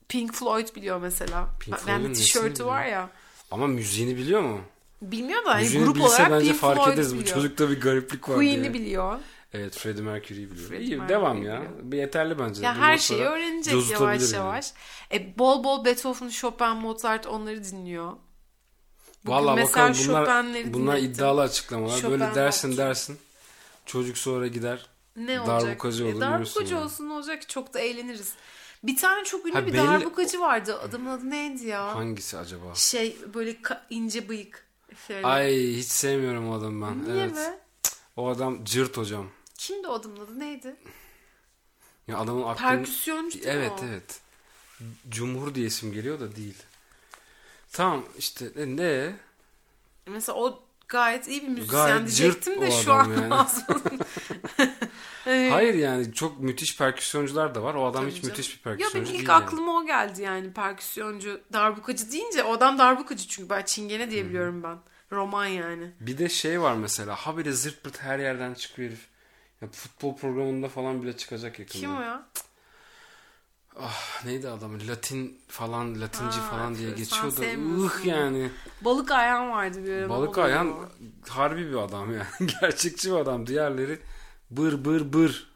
Pink 0.08 0.34
Floyd 0.34 0.68
biliyor 0.76 1.00
mesela. 1.00 1.48
Pink 1.60 1.76
Floyd'un 1.78 2.02
nesini 2.10 2.14
tişörtü 2.14 2.66
var 2.66 2.84
ya. 2.84 3.10
Ama 3.50 3.66
müziğini 3.66 4.16
biliyor 4.16 4.40
mu? 4.40 4.60
Bilmiyor 5.02 5.44
da 5.44 5.50
hani 5.54 5.62
Müziğini 5.62 5.84
grup 5.84 5.96
bilse 5.96 6.08
olarak 6.08 6.30
bence 6.30 6.46
Pink 6.50 6.60
fark 6.60 6.76
Floyd 6.84 6.92
ederiz. 6.94 7.14
Bu 7.16 7.20
biliyor. 7.20 7.36
çocukta 7.36 7.70
bir 7.70 7.80
gariplik 7.80 8.28
var 8.28 8.34
Queen'i 8.36 8.62
diye. 8.62 8.74
biliyor. 8.74 9.18
Evet 9.57 9.76
Freddie 9.78 10.02
Mercury'yi 10.02 10.50
biliyor. 10.50 10.68
Freddie 10.68 10.86
İyi 10.86 10.96
Mercury 10.96 11.09
devam 11.09 11.42
ya. 11.42 11.42
biliyor. 11.61 11.72
Bir 11.82 11.98
yeterli 11.98 12.38
bence. 12.38 12.62
Ya 12.62 12.74
Bundan 12.74 12.82
her 12.86 12.98
şeyi 12.98 13.22
öğrenecek 13.22 13.90
yavaş 13.90 14.22
yani. 14.22 14.34
yavaş. 14.34 14.72
E, 15.12 15.38
bol 15.38 15.64
bol 15.64 15.84
Beethoven, 15.84 16.28
Chopin, 16.28 16.68
Mozart 16.68 17.26
onları 17.26 17.64
dinliyor. 17.64 18.12
Bugün 19.24 19.36
Valla 19.36 19.54
mesela 19.54 19.88
bakalım 19.88 20.48
bunlar, 20.54 20.74
bunlar 20.74 20.98
iddialı 20.98 21.40
açıklamalar. 21.40 21.96
Chopin 21.96 22.11
Böyle 22.11 22.34
dersin 22.34 22.68
Waltz. 22.68 22.78
dersin. 22.88 23.18
Çocuk 23.86 24.18
sonra 24.18 24.46
gider. 24.46 24.86
Ne 25.16 25.40
olacak? 25.40 25.62
Darbukacı 25.62 26.07
olur, 26.07 26.16
E, 26.16 26.20
darbukacı 26.20 26.74
yani. 26.74 26.84
olsun 26.84 27.09
ne 27.09 27.12
olacak 27.12 27.40
ki 27.42 27.46
çok 27.46 27.74
da 27.74 27.80
eğleniriz. 27.80 28.34
Bir 28.82 28.96
tane 28.96 29.24
çok 29.24 29.46
ünlü 29.46 29.54
Ha, 29.54 29.66
bir 29.66 29.72
belli- 29.72 29.86
darbukacı 29.86 30.40
vardı. 30.40 30.78
Adamın 30.80 31.11
adı 31.11 31.30
neydi 31.30 31.66
ya? 31.66 31.94
Hangisi 31.96 32.38
acaba? 32.38 32.74
Şey 32.74 33.16
böyle 33.34 33.57
ince 33.90 34.28
bıyık. 34.28 34.66
Şöyle. 35.07 35.26
Ay 35.26 35.57
hiç 35.76 35.86
sevmiyorum 35.86 36.48
o 36.50 36.54
adamı 36.59 36.86
ben. 36.86 37.04
Niye 37.14 37.24
evet. 37.24 37.36
be? 37.36 37.59
O 38.16 38.28
adam 38.28 38.64
cırt 38.64 38.96
hocam. 38.96 39.26
Kimdi 39.66 39.88
o 39.88 39.92
adamın 39.92 40.16
adı 40.16 40.38
neydi? 40.38 40.76
Ya 42.08 42.18
adamın 42.18 42.42
aklını... 42.42 42.56
Perküsyoncu 42.56 43.34
değil 43.42 43.46
Evet 43.48 43.72
o? 43.82 43.84
evet. 43.88 44.20
Cumhur 45.08 45.54
diye 45.54 45.66
isim 45.66 45.92
geliyor 45.92 46.20
da 46.20 46.36
değil. 46.36 46.62
Tamam 47.72 48.04
işte 48.18 48.46
ne? 48.56 49.12
Mesela 50.06 50.38
o 50.38 50.62
gayet 50.88 51.28
iyi 51.28 51.42
bir 51.42 51.48
müzisyen 51.48 51.86
Gayet 51.86 52.06
diyecektim 52.06 52.60
de 52.60 52.70
şu 52.70 52.92
an 52.92 53.10
yani. 53.10 53.34
Evet. 55.26 55.52
Hayır 55.52 55.74
yani 55.74 56.12
çok 56.12 56.40
müthiş 56.40 56.78
perküsyoncular 56.78 57.54
da 57.54 57.62
var. 57.62 57.74
O 57.74 57.86
adam 57.86 58.02
Tabii 58.02 58.10
hiç 58.12 58.22
canım. 58.22 58.30
müthiş 58.36 58.50
bir 58.50 58.56
Ya 58.58 58.62
perküsyoncu 58.62 58.94
benim 58.94 59.06
değil 59.06 59.20
ilk 59.20 59.28
yani. 59.28 59.44
aklıma 59.44 59.72
o 59.72 59.86
geldi 59.86 60.22
yani 60.22 60.52
perküsyoncu, 60.52 61.40
darbukacı 61.52 62.12
deyince 62.12 62.44
o 62.44 62.52
adam 62.52 62.78
darbukacı 62.78 63.28
çünkü 63.28 63.50
ben 63.50 63.62
çingene 63.62 64.10
diye 64.10 64.24
biliyorum 64.28 64.62
ben. 64.62 64.78
Roman 65.12 65.46
yani. 65.46 65.90
Bir 66.00 66.18
de 66.18 66.28
şey 66.28 66.60
var 66.60 66.74
mesela. 66.74 67.14
Habire 67.14 67.52
zırt 67.52 67.82
pırt 67.84 68.02
her 68.02 68.18
yerden 68.18 68.54
çıkıyor 68.54 68.88
herif. 68.88 69.06
Ya 69.62 69.68
futbol 69.68 70.16
programında 70.16 70.68
falan 70.68 71.02
bile 71.02 71.16
çıkacak 71.16 71.59
yakında. 71.59 71.80
Kim 71.80 71.96
o 71.96 72.00
ya? 72.00 72.26
Ah, 73.80 74.24
neydi 74.24 74.48
adamın? 74.48 74.88
Latin 74.88 75.40
falan, 75.48 76.00
Latinci 76.00 76.38
Ha, 76.38 76.50
falan 76.50 76.74
diye 76.74 76.88
sen 76.88 76.96
geçiyor 76.96 77.24
da 77.24 77.30
sevmiyorsun 77.30 78.00
ıh 78.00 78.04
yani. 78.07 78.50
Balık 78.80 79.11
ayağın 79.11 79.50
vardı 79.50 79.84
bir 79.84 79.92
ara. 79.92 80.09
Balık? 80.09 80.38
Ayhan 80.38 80.88
harbi 81.28 81.70
bir 81.70 81.76
adam 81.76 82.12
yani. 82.12 82.50
Gerçekçi 82.61 83.11
bir 83.11 83.16
adam. 83.16 83.46
Diğerleri 83.46 83.98
bır 84.50 84.84
bır 84.84 85.12
bır. 85.12 85.50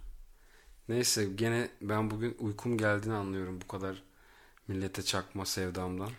Neyse 0.89 1.25
gene 1.35 1.69
ben 1.81 2.11
bugün 2.11 2.37
uykum 2.39 2.79
geldiğini 2.79 3.15
anlıyorum 3.15 3.61
bu 3.61 3.69
kadar 3.69 4.03
millete 4.69 5.03
çakma 5.03 5.47
sevdamdan. 5.47 6.11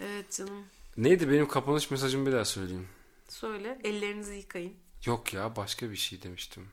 Evet 0.00 0.32
canım. 0.32 0.64
Neydi 0.96 1.30
benim 1.30 1.48
kapanış 1.48 1.90
mesajımı 1.90 2.26
bir 2.26 2.32
daha 2.32 2.44
söyleyeyim. 2.44 2.88
Söyle. 3.28 3.78
Ellerinizi 3.84 4.34
yıkayın. 4.34 4.74
Yok 5.04 5.34
ya 5.34 5.56
başka 5.56 5.90
bir 5.90 5.96
şey 5.96 6.22
demiştim. 6.22 6.68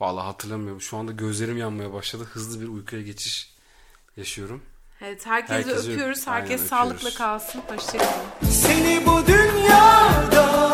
Vallahi 0.00 0.24
hatırlamıyorum. 0.24 0.80
Şu 0.80 0.96
anda 0.96 1.12
gözlerim 1.12 1.56
yanmaya 1.58 1.92
başladı. 1.92 2.24
Hızlı 2.32 2.60
bir 2.60 2.68
uykuya 2.68 3.02
geçiş 3.02 3.54
yaşıyorum. 4.16 4.62
Evet 5.00 5.26
herkesi 5.26 5.52
Herkesi 5.54 5.88
öp- 5.88 5.92
öpüyoruz. 5.92 6.28
Aynen, 6.28 6.40
Herkes 6.40 6.62
öpüyoruz. 6.66 6.68
sağlıkla 7.00 7.10
kalsın. 7.18 7.62
Hoşçakalın. 7.68 8.50
Seni 8.50 9.06
bu 9.06 9.26
dünyada 9.26 10.73